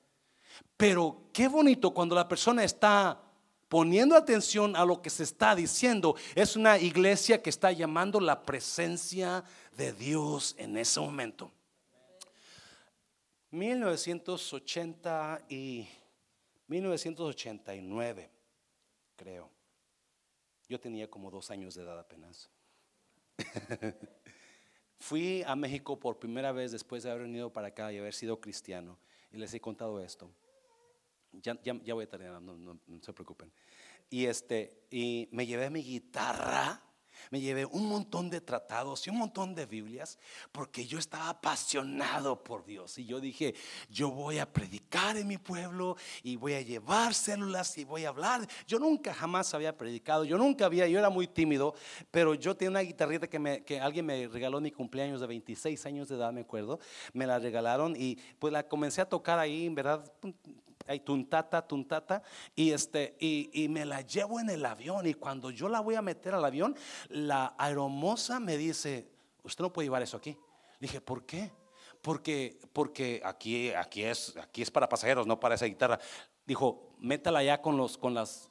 Pero 0.77 1.23
qué 1.33 1.47
bonito 1.47 1.93
cuando 1.93 2.15
la 2.15 2.27
persona 2.27 2.63
está 2.63 3.21
poniendo 3.69 4.15
atención 4.15 4.75
a 4.75 4.83
lo 4.83 5.01
que 5.01 5.09
se 5.09 5.23
está 5.23 5.55
diciendo. 5.55 6.15
Es 6.35 6.55
una 6.55 6.77
iglesia 6.77 7.41
que 7.41 7.49
está 7.49 7.71
llamando 7.71 8.19
la 8.19 8.43
presencia 8.43 9.43
de 9.77 9.93
Dios 9.93 10.55
en 10.57 10.77
ese 10.77 10.99
momento. 10.99 11.51
1980 13.51 15.45
y 15.49 15.87
1989, 16.67 18.29
creo. 19.15 19.49
Yo 20.67 20.79
tenía 20.79 21.09
como 21.09 21.31
dos 21.31 21.49
años 21.49 21.73
de 21.73 21.83
edad 21.83 21.97
apenas. 21.99 22.49
Fui 24.99 25.43
a 25.47 25.55
México 25.55 25.97
por 25.99 26.19
primera 26.19 26.51
vez 26.51 26.71
después 26.71 27.03
de 27.03 27.09
haber 27.09 27.23
venido 27.23 27.51
para 27.51 27.69
acá 27.69 27.91
y 27.91 27.97
haber 27.97 28.13
sido 28.13 28.39
cristiano. 28.39 28.99
Y 29.31 29.37
les 29.37 29.53
he 29.53 29.59
contado 29.59 29.99
esto. 30.01 30.31
Ya, 31.31 31.53
voy 31.93 32.03
a 32.03 32.09
terminar, 32.09 32.41
no, 32.41 32.57
no, 32.57 32.79
se 33.01 33.13
preocupen. 33.13 33.51
Y, 34.09 34.25
este, 34.25 34.87
y 34.89 35.29
me 35.31 35.45
llevé 35.45 35.69
mi 35.69 35.83
guitarra 35.83 36.81
me 37.31 37.39
llevé 37.39 37.65
un 37.65 37.87
montón 37.87 38.29
de 38.29 38.41
tratados 38.41 39.05
y 39.05 39.09
un 39.09 39.17
montón 39.17 39.55
de 39.55 39.65
Biblias 39.65 40.17
porque 40.51 40.85
yo 40.85 40.99
estaba 40.99 41.29
apasionado 41.29 42.43
por 42.43 42.65
Dios. 42.65 42.97
Y 42.97 43.05
yo 43.05 43.19
dije, 43.19 43.55
yo 43.89 44.11
voy 44.11 44.39
a 44.39 44.51
predicar 44.51 45.17
en 45.17 45.27
mi 45.27 45.37
pueblo 45.37 45.95
y 46.23 46.35
voy 46.35 46.53
a 46.53 46.61
llevar 46.61 47.13
células 47.13 47.77
y 47.77 47.83
voy 47.83 48.05
a 48.05 48.09
hablar. 48.09 48.47
Yo 48.67 48.79
nunca 48.79 49.13
jamás 49.13 49.53
había 49.53 49.77
predicado, 49.77 50.23
yo 50.25 50.37
nunca 50.37 50.65
había, 50.65 50.87
yo 50.87 50.99
era 50.99 51.09
muy 51.09 51.27
tímido, 51.27 51.75
pero 52.11 52.33
yo 52.33 52.55
tenía 52.55 52.71
una 52.71 52.79
guitarrita 52.81 53.27
que, 53.27 53.39
me, 53.39 53.63
que 53.63 53.79
alguien 53.79 54.05
me 54.05 54.27
regaló 54.27 54.57
en 54.57 54.63
mi 54.63 54.71
cumpleaños 54.71 55.21
de 55.21 55.27
26 55.27 55.85
años 55.85 56.09
de 56.09 56.15
edad, 56.15 56.31
me 56.31 56.41
acuerdo. 56.41 56.79
Me 57.13 57.25
la 57.25 57.39
regalaron 57.39 57.95
y 57.95 58.17
pues 58.39 58.53
la 58.53 58.67
comencé 58.67 59.01
a 59.01 59.05
tocar 59.05 59.39
ahí, 59.39 59.65
en 59.65 59.75
verdad 59.75 60.11
tuntata, 60.97 61.67
tuntata, 61.67 62.23
y, 62.55 62.71
este, 62.71 63.15
y, 63.19 63.51
y, 63.53 63.69
me 63.69 63.85
la 63.85 64.01
llevo 64.01 64.39
en 64.39 64.49
el 64.49 64.65
avión. 64.65 65.05
Y 65.05 65.13
cuando 65.13 65.51
yo 65.51 65.69
la 65.69 65.81
voy 65.81 65.93
a 65.93 66.01
meter 66.01 66.33
al 66.33 66.43
avión, 66.43 66.75
la 67.09 67.53
aeromoza 67.59 68.39
me 68.39 68.57
dice, 68.57 69.07
usted 69.43 69.63
no 69.63 69.71
puede 69.71 69.85
llevar 69.85 70.01
eso 70.01 70.17
aquí. 70.17 70.35
dije, 70.79 70.99
¿por 70.99 71.25
qué? 71.25 71.51
Porque, 72.01 72.57
porque 72.73 73.21
aquí, 73.23 73.71
aquí, 73.71 74.03
es, 74.03 74.35
aquí 74.37 74.63
es 74.63 74.71
para 74.71 74.89
pasajeros, 74.89 75.27
no 75.27 75.39
para 75.39 75.55
esa 75.55 75.65
guitarra. 75.65 75.99
Dijo, 76.45 76.93
métala 76.97 77.43
ya 77.43 77.61
con, 77.61 77.77
los, 77.77 77.97
con 77.97 78.13
las 78.13 78.48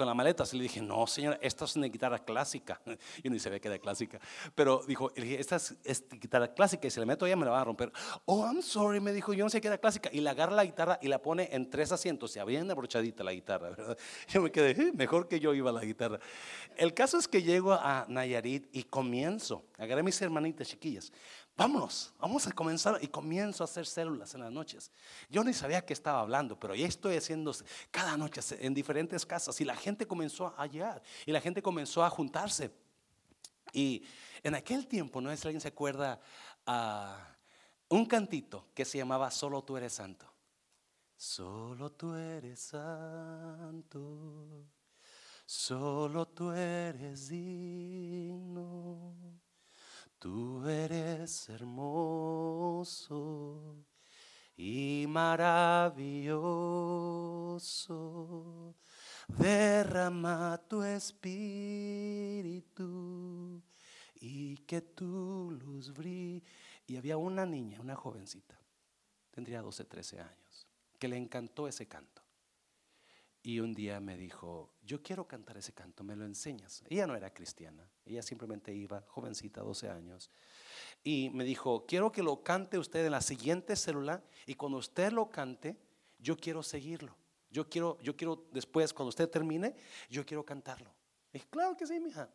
con 0.00 0.06
la 0.06 0.14
maleta. 0.14 0.44
Y 0.50 0.56
le 0.56 0.62
dije, 0.62 0.80
no, 0.80 1.06
señora, 1.06 1.38
esta 1.42 1.66
es 1.66 1.76
una 1.76 1.86
guitarra 1.86 2.18
clásica. 2.18 2.80
Y 3.22 3.28
ni 3.28 3.38
ve 3.38 3.60
que 3.60 3.68
era 3.68 3.78
clásica. 3.78 4.18
Pero 4.54 4.82
dijo, 4.88 5.12
esta 5.14 5.56
es, 5.56 6.08
guitarra 6.10 6.54
clásica 6.54 6.88
y 6.88 6.90
si 6.90 6.98
la 6.98 7.04
meto 7.04 7.26
ya 7.26 7.36
me 7.36 7.44
la 7.44 7.50
van 7.50 7.60
a 7.60 7.64
romper. 7.64 7.92
Oh, 8.24 8.46
I'm 8.46 8.62
sorry, 8.62 8.98
me 8.98 9.12
dijo, 9.12 9.34
yo 9.34 9.44
no 9.44 9.50
sé 9.50 9.60
qué 9.60 9.68
era 9.68 9.76
clásica. 9.76 10.08
Y 10.10 10.20
le 10.20 10.30
agarra 10.30 10.54
la 10.54 10.64
guitarra 10.64 10.98
y 11.02 11.08
la 11.08 11.20
pone 11.20 11.50
en 11.52 11.68
tres 11.68 11.92
asientos. 11.92 12.32
Se 12.32 12.40
había 12.40 12.62
abrochadita 12.62 13.22
la 13.22 13.34
guitarra, 13.34 13.70
¿verdad? 13.70 13.98
Yo 14.28 14.40
me 14.40 14.50
quedé, 14.50 14.70
eh, 14.70 14.92
mejor 14.94 15.28
que 15.28 15.38
yo 15.38 15.52
iba 15.52 15.68
a 15.68 15.72
la 15.74 15.82
guitarra. 15.82 16.18
El 16.76 16.94
caso 16.94 17.18
es 17.18 17.28
que 17.28 17.42
llego 17.42 17.74
a 17.74 18.06
Nayarit 18.08 18.68
y 18.72 18.84
comienzo. 18.84 19.64
Agarré 19.76 20.00
a 20.00 20.04
mis 20.04 20.20
hermanitas 20.22 20.68
chiquillas 20.68 21.12
vámonos, 21.56 22.12
vamos 22.18 22.46
a 22.46 22.52
comenzar. 22.52 22.98
Y 23.02 23.08
comienzo 23.08 23.62
a 23.62 23.66
hacer 23.66 23.86
células 23.86 24.34
en 24.34 24.40
las 24.40 24.52
noches. 24.52 24.90
Yo 25.28 25.44
ni 25.44 25.52
sabía 25.52 25.84
que 25.84 25.92
estaba 25.92 26.20
hablando, 26.20 26.58
pero 26.58 26.74
ya 26.74 26.86
estoy 26.86 27.16
haciendo 27.16 27.54
cada 27.90 28.16
noche 28.16 28.40
en 28.60 28.74
diferentes 28.74 29.24
casas. 29.26 29.60
Y 29.60 29.64
la 29.64 29.76
gente 29.76 30.06
comenzó 30.06 30.46
a 30.46 30.62
hallar, 30.62 31.02
y 31.26 31.32
la 31.32 31.40
gente 31.40 31.62
comenzó 31.62 32.04
a 32.04 32.10
juntarse. 32.10 32.70
Y 33.72 34.02
en 34.42 34.54
aquel 34.54 34.86
tiempo, 34.86 35.20
no 35.20 35.30
sé 35.30 35.36
si 35.36 35.48
alguien 35.48 35.60
se 35.60 35.68
acuerda, 35.68 36.20
a 36.66 37.36
un 37.88 38.06
cantito 38.06 38.68
que 38.74 38.84
se 38.84 38.98
llamaba 38.98 39.30
Solo 39.30 39.62
tú 39.62 39.76
eres 39.76 39.94
santo. 39.94 40.30
Solo 41.20 41.92
tú 41.92 42.14
eres 42.14 42.60
santo, 42.60 43.92
solo 45.44 46.26
tú 46.28 46.50
eres 46.50 47.28
digno. 47.28 49.14
Tú 50.20 50.68
eres 50.68 51.48
hermoso 51.48 52.94
y 54.54 55.06
maravilloso. 55.08 55.96
Derrama 59.28 60.60
tu 60.68 60.82
espíritu 60.82 61.22
y 64.16 64.58
que 64.58 64.82
tu 64.82 65.52
luz 65.58 65.94
brille. 65.94 66.42
Y 66.86 66.98
había 66.98 67.16
una 67.16 67.46
niña, 67.46 67.80
una 67.80 67.96
jovencita, 67.96 68.60
tendría 69.30 69.62
12, 69.62 69.86
13 69.86 70.20
años, 70.20 70.68
que 70.98 71.08
le 71.08 71.16
encantó 71.16 71.66
ese 71.66 71.88
canto. 71.88 72.20
Y 73.42 73.60
un 73.60 73.72
día 73.72 74.00
me 74.00 74.18
dijo, 74.18 74.74
yo 74.90 75.00
quiero 75.00 75.24
cantar 75.24 75.56
ese 75.56 75.72
canto, 75.72 76.02
¿me 76.02 76.16
lo 76.16 76.24
enseñas? 76.24 76.82
Ella 76.88 77.06
no 77.06 77.14
era 77.14 77.32
cristiana, 77.32 77.88
ella 78.04 78.22
simplemente 78.22 78.74
iba, 78.74 79.00
jovencita, 79.06 79.60
12 79.60 79.88
años. 79.88 80.32
Y 81.04 81.30
me 81.30 81.44
dijo, 81.44 81.86
quiero 81.86 82.10
que 82.10 82.24
lo 82.24 82.42
cante 82.42 82.76
usted 82.76 83.06
en 83.06 83.12
la 83.12 83.20
siguiente 83.20 83.76
célula 83.76 84.20
y 84.46 84.56
cuando 84.56 84.78
usted 84.78 85.12
lo 85.12 85.30
cante, 85.30 85.76
yo 86.18 86.36
quiero 86.36 86.64
seguirlo. 86.64 87.14
Yo 87.52 87.68
quiero, 87.68 88.00
yo 88.00 88.16
quiero 88.16 88.48
después, 88.50 88.92
cuando 88.92 89.10
usted 89.10 89.30
termine, 89.30 89.76
yo 90.08 90.26
quiero 90.26 90.44
cantarlo. 90.44 90.92
Y 91.28 91.34
dije, 91.34 91.46
claro 91.50 91.76
que 91.76 91.86
sí, 91.86 92.00
mija. 92.00 92.28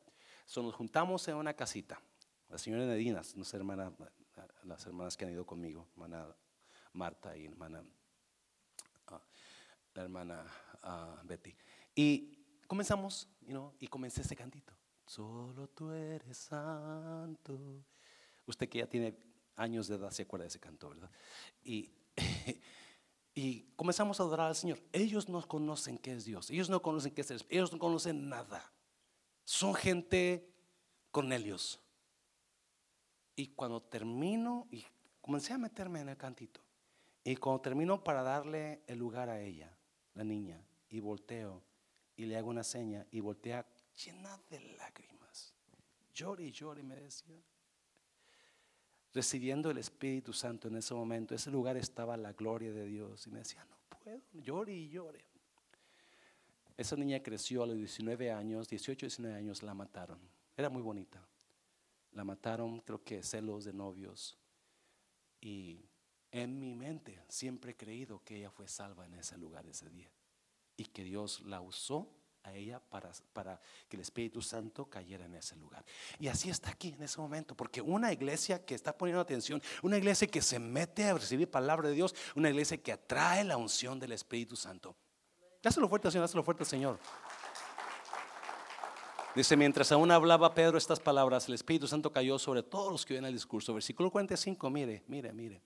So, 0.46 0.64
nos 0.64 0.76
juntamos 0.76 1.28
en 1.28 1.36
una 1.36 1.54
casita. 1.54 2.02
La 2.48 2.58
señora 2.58 2.86
Nedinas, 2.86 3.36
hermana, 3.54 3.92
las 4.64 4.86
hermanas 4.86 5.18
que 5.18 5.26
han 5.26 5.32
ido 5.32 5.46
conmigo, 5.46 5.90
hermana 5.92 6.34
Marta 6.94 7.36
y 7.36 7.48
hermana, 7.48 7.84
ah, 9.08 9.22
la 9.94 10.02
hermana 10.02 10.46
Betty. 11.26 11.54
Y 11.94 12.45
comenzamos, 12.68 13.28
y 13.80 13.88
comencé 13.88 14.22
ese 14.22 14.36
cantito. 14.36 14.74
Solo 15.06 15.68
tú 15.68 15.92
eres 15.92 16.38
santo. 16.38 17.84
Usted 18.46 18.68
que 18.68 18.80
ya 18.80 18.88
tiene 18.88 19.18
años 19.56 19.88
de 19.88 19.96
edad 19.96 20.12
se 20.12 20.24
acuerda 20.24 20.44
de 20.44 20.50
ese 20.50 20.60
canto, 20.60 20.90
¿verdad? 20.90 21.12
Y, 21.64 21.92
y 23.36 23.62
comenzamos 23.76 24.20
a 24.20 24.24
adorar 24.24 24.48
al 24.48 24.56
Señor. 24.56 24.82
Ellos 24.92 25.30
no 25.30 25.48
conocen 25.48 25.98
qué 25.98 26.14
es 26.14 26.26
Dios. 26.26 26.50
Ellos 26.50 26.70
no 26.70 26.82
conocen 26.82 27.14
qué 27.14 27.22
es 27.22 27.30
Dios. 27.30 27.46
Ellos 27.50 27.72
no 27.72 27.80
conocen 27.80 28.30
nada. 28.30 28.72
Son 29.44 29.76
gente 29.76 30.52
Cornelios. 31.16 31.80
Y 33.38 33.48
cuando 33.48 33.82
termino, 33.82 34.68
y 34.70 34.86
comencé 35.22 35.54
a 35.54 35.58
meterme 35.58 36.02
en 36.02 36.10
el 36.10 36.18
cantito. 36.18 36.60
Y 37.24 37.38
cuando 37.38 37.62
termino 37.62 38.04
para 38.04 38.22
darle 38.22 38.82
el 38.88 39.00
lugar 39.00 39.30
a 39.30 39.42
ella, 39.42 39.74
la 40.14 40.26
niña, 40.26 40.62
y 40.90 41.00
volteo 41.00 41.64
y 42.18 42.26
le 42.26 42.38
hago 42.38 42.50
una 42.50 42.64
seña 42.64 43.06
y 43.12 43.20
voltea 43.20 43.66
llena 44.04 44.40
de 44.50 44.60
lágrimas. 44.78 45.54
Llore 46.14 46.46
y 46.46 46.52
llore, 46.52 46.84
me 46.84 46.96
decía. 46.96 47.42
Recibiendo 49.14 49.72
el 49.72 49.78
Espíritu 49.78 50.34
Santo 50.34 50.68
en 50.68 50.76
ese 50.76 50.94
momento, 50.94 51.36
ese 51.36 51.50
lugar 51.50 51.78
estaba 51.78 52.18
la 52.18 52.34
gloria 52.34 52.72
de 52.72 52.86
Dios. 52.86 53.28
Y 53.28 53.32
me 53.32 53.40
decía, 53.40 53.66
no 53.66 53.78
puedo, 53.90 54.22
llore 54.34 54.74
y 54.74 54.90
llore. 54.90 55.26
Esa 56.78 56.98
niña 56.98 57.22
creció 57.24 57.64
a 57.64 57.68
los 57.68 57.78
19 57.78 58.32
años, 58.32 58.68
18, 58.68 59.06
19 59.06 59.36
años, 59.36 59.64
la 59.64 59.74
mataron. 59.74 60.20
Era 60.58 60.70
muy 60.70 60.82
bonita. 60.82 61.26
La 62.12 62.24
mataron, 62.24 62.80
creo 62.82 63.04
que 63.04 63.24
celos 63.24 63.64
de 63.64 63.74
novios. 63.74 64.38
Y 65.40 65.86
en 66.32 66.60
mi 66.60 66.76
mente 66.76 67.24
siempre 67.30 67.72
he 67.72 67.76
creído 67.76 68.22
que 68.24 68.38
ella 68.38 68.52
fue 68.52 68.68
salva 68.68 69.06
en 69.06 69.14
ese 69.16 69.38
lugar 69.38 69.66
ese 69.68 69.90
día 69.90 70.12
y 70.78 70.86
que 70.86 71.04
Dios 71.04 71.42
la 71.42 71.62
usó 71.62 72.10
a 72.44 72.54
ella 72.54 72.80
para, 72.80 73.12
para, 73.34 73.60
que 73.90 73.98
el 73.98 74.02
Espíritu 74.02 74.42
Santo 74.42 74.86
cayera 74.86 75.26
en 75.26 75.36
ese 75.36 75.56
lugar. 75.56 75.84
Y 76.20 76.28
así 76.28 76.50
está 76.50 76.70
aquí 76.70 76.90
en 76.90 77.04
ese 77.04 77.20
momento, 77.20 77.56
porque 77.56 77.82
una 77.82 78.14
iglesia 78.14 78.64
que 78.64 78.76
está 78.76 78.96
poniendo 78.96 79.22
atención, 79.22 79.62
una 79.82 79.98
iglesia 79.98 80.28
que 80.28 80.42
se 80.42 80.60
mete 80.60 81.06
a 81.06 81.16
recibir 81.16 81.50
palabra 81.50 81.90
de 81.90 81.96
Dios, 81.96 82.14
una 82.36 82.50
iglesia 82.50 82.78
que 82.78 82.92
atrae 82.92 83.44
la 83.44 83.58
unción 83.58 84.00
del 84.00 84.12
Espíritu 84.12 84.56
Santo. 84.56 84.96
Dáselo 85.62 85.90
fuerte, 85.90 86.12
Señor, 86.12 86.28
dáselo 86.28 86.44
fuerte, 86.44 86.66
Señor. 86.66 87.00
Dice, 89.36 89.58
mientras 89.58 89.92
aún 89.92 90.12
hablaba 90.12 90.54
Pedro 90.54 90.78
estas 90.78 91.00
palabras, 91.00 91.48
el 91.48 91.56
Espíritu 91.56 91.88
Santo 91.88 92.12
cayó 92.12 92.40
sobre 92.40 92.64
todos 92.64 92.92
los 92.92 93.06
que 93.06 93.16
oyen 93.16 93.26
el 93.26 93.34
discurso. 93.34 93.74
Versículo 93.74 94.10
45, 94.10 94.70
mire, 94.70 95.04
mire, 95.08 95.34
mire. 95.34 95.62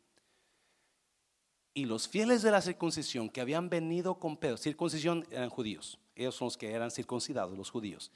Y 1.73 1.85
los 1.85 2.07
fieles 2.07 2.41
de 2.41 2.51
la 2.51 2.61
circuncisión 2.61 3.29
que 3.29 3.41
habían 3.41 3.69
venido 3.69 4.15
con 4.15 4.37
Pedro, 4.37 4.57
circuncisión 4.57 5.25
eran 5.31 5.49
judíos, 5.49 5.99
ellos 6.15 6.35
son 6.35 6.47
los 6.47 6.57
que 6.57 6.71
eran 6.71 6.91
circuncidados, 6.91 7.57
los 7.57 7.69
judíos. 7.69 8.11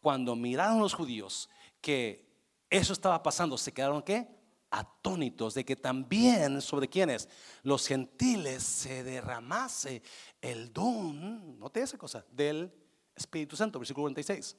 Cuando 0.00 0.36
miraron 0.36 0.78
los 0.78 0.94
judíos 0.94 1.50
que 1.80 2.26
eso 2.70 2.92
estaba 2.92 3.22
pasando, 3.22 3.58
se 3.58 3.72
quedaron 3.72 4.02
qué? 4.02 4.28
Atónitos 4.70 5.54
de 5.54 5.64
que 5.64 5.76
también 5.76 6.60
sobre 6.60 6.88
quienes 6.88 7.28
los 7.62 7.86
gentiles 7.86 8.62
se 8.62 9.02
derramase 9.02 10.02
el 10.40 10.72
don, 10.72 11.58
no 11.58 11.70
te 11.70 11.82
esa 11.82 11.98
cosa, 11.98 12.24
del 12.30 12.72
Espíritu 13.16 13.56
Santo, 13.56 13.78
versículo 13.78 14.04
46 14.04 14.56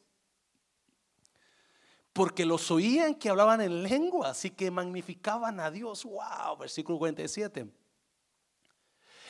porque 2.19 2.45
los 2.45 2.69
oían 2.69 3.15
que 3.15 3.29
hablaban 3.29 3.61
en 3.61 3.83
lengua, 3.83 4.31
así 4.31 4.49
que 4.49 4.69
magnificaban 4.69 5.59
a 5.61 5.71
Dios. 5.71 6.03
Wow, 6.03 6.57
versículo 6.59 6.97
47. 6.97 7.69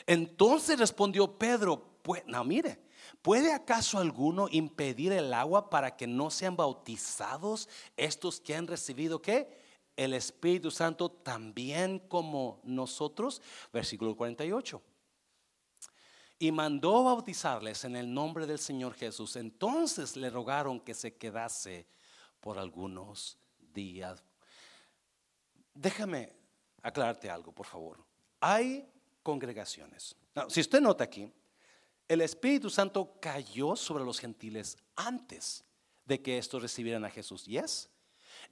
Entonces 0.06 0.78
respondió 0.78 1.38
Pedro, 1.38 1.98
pues, 2.02 2.22
no, 2.26 2.42
mire, 2.44 2.80
¿puede 3.22 3.52
acaso 3.52 3.98
alguno 3.98 4.48
impedir 4.50 5.12
el 5.12 5.32
agua 5.32 5.70
para 5.70 5.96
que 5.96 6.06
no 6.06 6.30
sean 6.30 6.56
bautizados 6.56 7.68
estos 7.96 8.40
que 8.40 8.54
han 8.54 8.66
recibido 8.66 9.20
qué? 9.20 9.60
el 10.00 10.14
Espíritu 10.14 10.70
Santo 10.70 11.10
también 11.10 11.98
como 11.98 12.62
nosotros, 12.64 13.42
versículo 13.70 14.16
48. 14.16 14.80
Y 16.38 16.50
mandó 16.52 17.04
bautizarles 17.04 17.84
en 17.84 17.96
el 17.96 18.12
nombre 18.12 18.46
del 18.46 18.58
Señor 18.58 18.94
Jesús. 18.94 19.36
Entonces 19.36 20.16
le 20.16 20.30
rogaron 20.30 20.80
que 20.80 20.94
se 20.94 21.16
quedase 21.16 21.86
por 22.40 22.58
algunos 22.58 23.36
días. 23.74 24.24
Déjame 25.74 26.32
aclararte 26.80 27.28
algo, 27.28 27.52
por 27.52 27.66
favor. 27.66 28.02
Hay 28.40 28.90
congregaciones. 29.22 30.16
si 30.48 30.60
usted 30.60 30.80
nota 30.80 31.04
aquí, 31.04 31.32
el 32.08 32.20
Espíritu 32.22 32.70
Santo 32.70 33.18
cayó 33.20 33.76
sobre 33.76 34.04
los 34.04 34.18
gentiles 34.18 34.76
antes 34.96 35.64
de 36.04 36.20
que 36.20 36.38
estos 36.38 36.60
recibieran 36.60 37.04
a 37.04 37.10
Jesús. 37.10 37.44
¿Yes? 37.44 37.88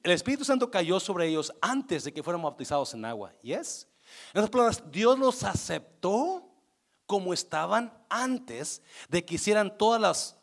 El 0.02 0.12
Espíritu 0.12 0.44
Santo 0.44 0.70
cayó 0.70 1.00
sobre 1.00 1.26
ellos 1.26 1.52
antes 1.60 2.04
de 2.04 2.12
que 2.12 2.22
fueran 2.22 2.42
bautizados 2.42 2.94
en 2.94 3.04
agua. 3.04 3.32
¿Yes? 3.42 3.88
En 4.32 4.38
otras 4.38 4.50
palabras, 4.50 4.90
Dios 4.90 5.18
los 5.18 5.42
aceptó 5.42 6.48
como 7.04 7.32
estaban 7.32 7.92
antes 8.08 8.82
de 9.08 9.24
que 9.24 9.34
hicieran 9.34 9.76
todas 9.76 10.00
las 10.00 10.36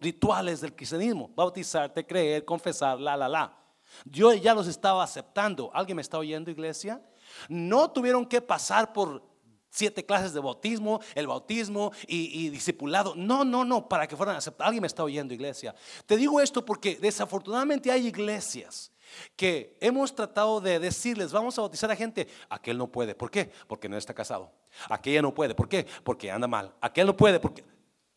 rituales 0.00 0.60
del 0.60 0.74
cristianismo. 0.74 1.30
Bautizarte, 1.34 2.06
creer, 2.06 2.44
confesar, 2.44 2.98
la, 2.98 3.16
la, 3.16 3.28
la. 3.28 3.58
Dios 4.04 4.40
ya 4.40 4.54
los 4.54 4.66
estaba 4.66 5.04
aceptando. 5.04 5.70
¿Alguien 5.74 5.96
me 5.96 6.02
está 6.02 6.18
oyendo, 6.18 6.50
iglesia? 6.50 7.02
No 7.48 7.90
tuvieron 7.90 8.26
que 8.26 8.40
pasar 8.40 8.92
por 8.92 9.33
siete 9.74 10.06
clases 10.06 10.32
de 10.32 10.40
bautismo, 10.40 11.00
el 11.14 11.26
bautismo 11.26 11.92
y, 12.06 12.48
discipulado. 12.48 13.14
No, 13.16 13.44
no, 13.44 13.64
no, 13.64 13.88
para 13.88 14.06
que 14.06 14.16
fueran 14.16 14.36
aceptados. 14.36 14.68
Alguien 14.68 14.82
me 14.82 14.86
está 14.86 15.02
oyendo, 15.02 15.34
iglesia. 15.34 15.74
Te 16.06 16.16
digo 16.16 16.40
esto 16.40 16.64
porque 16.64 16.96
desafortunadamente 16.96 17.90
hay 17.90 18.06
iglesias 18.06 18.92
que 19.36 19.76
hemos 19.80 20.14
tratado 20.14 20.60
de 20.60 20.78
decirles, 20.78 21.32
vamos 21.32 21.58
a 21.58 21.62
bautizar 21.62 21.90
a 21.90 21.96
gente, 21.96 22.28
aquel 22.48 22.78
no 22.78 22.86
puede. 22.86 23.14
¿Por 23.14 23.30
qué? 23.30 23.50
Porque 23.66 23.88
no 23.88 23.96
está 23.96 24.14
casado. 24.14 24.52
Aquella 24.88 25.22
no 25.22 25.34
puede. 25.34 25.54
¿Por 25.54 25.68
qué? 25.68 25.86
Porque 26.04 26.30
anda 26.30 26.46
mal. 26.46 26.72
Aquel 26.80 27.06
no 27.06 27.16
puede. 27.16 27.40
Porque... 27.40 27.64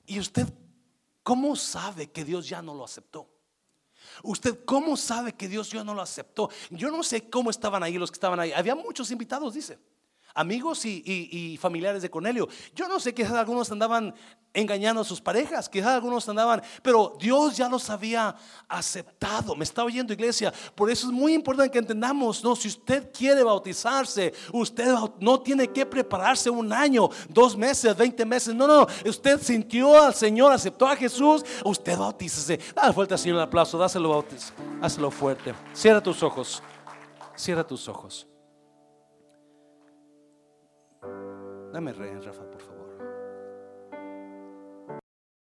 ¿Y 0.05 0.20
usted 0.20 0.47
cómo 1.24 1.55
sabe 1.55 2.12
que 2.12 2.24
Dios 2.24 2.47
ya 2.47 2.62
no 2.62 2.76
lo 2.76 2.86
aceptó? 2.86 3.28
¿Usted 4.24 4.64
cómo 4.64 4.95
sabe 4.95 5.34
que 5.34 5.47
Dios 5.47 5.72
ya 5.72 5.84
no 5.84 5.93
lo 5.93 6.01
aceptó? 6.01 6.49
Yo 6.70 6.91
no 6.91 7.03
sé 7.03 7.30
cómo 7.30 7.49
estaban 7.49 7.82
ahí 7.82 7.97
los 7.97 8.12
que 8.12 8.16
estaban 8.16 8.39
ahí. 8.39 8.51
Había 8.51 8.76
muchos 8.76 9.10
invitados, 9.12 9.55
dice 9.55 9.80
amigos 10.38 10.85
y, 10.85 11.57
familiares 11.59 12.03
de 12.03 12.09
Cornelio. 12.09 12.47
Yo 12.75 12.88
no 12.88 12.99
sé, 12.99 13.13
quizás 13.13 13.33
algunos 13.33 13.71
andaban 13.71 14.13
engañando 14.53 15.01
a 15.01 15.03
sus 15.03 15.19
parejas, 15.19 15.67
quizás 15.67 15.89
algunos 15.89 16.27
andaban, 16.29 16.61
pero 16.81 17.15
Dios 17.19 17.57
ya 17.57 17.67
los 17.67 17.89
había 17.89 18.35
aceptado. 18.67 19.55
Me 19.55 19.63
está 19.63 19.83
oyendo 19.83 20.13
iglesia, 20.13 20.53
por 20.75 20.89
eso 20.89 21.07
es 21.07 21.13
muy 21.13 21.33
importante 21.33 21.71
que 21.71 21.79
entendamos, 21.79 22.43
no, 22.43 22.55
si 22.55 22.67
usted 22.67 23.11
quiere 23.11 23.43
bautizarse, 23.43 24.33
usted 24.53 24.93
no 25.19 25.39
tiene 25.41 25.67
que 25.67 25.85
prepararse 25.85 26.49
un 26.49 26.71
año, 26.71 27.09
dos 27.29 27.57
meses, 27.57 27.95
veinte 27.97 28.25
meses, 28.25 28.53
no, 28.53 28.67
no, 28.67 28.88
usted 29.05 29.41
sintió 29.41 30.01
al 30.01 30.13
Señor, 30.13 30.51
aceptó 30.51 30.88
a 30.88 30.95
Jesús, 30.95 31.43
usted 31.63 31.97
bautícese. 31.97 32.59
Dale 32.75 32.93
fuerte 32.93 33.15
al 33.15 33.19
Señor 33.19 33.38
un 33.38 33.43
aplauso, 33.43 33.77
dáselo 33.77 34.09
bautizo, 34.09 34.53
hazlo 34.81 35.09
fuerte. 35.11 35.53
Cierra 35.73 36.01
tus 36.01 36.21
ojos, 36.23 36.61
cierra 37.35 37.65
tus 37.65 37.88
ojos. 37.88 38.27
Dame 41.78 41.93
rey, 41.93 42.15
Rafa. 42.25 42.57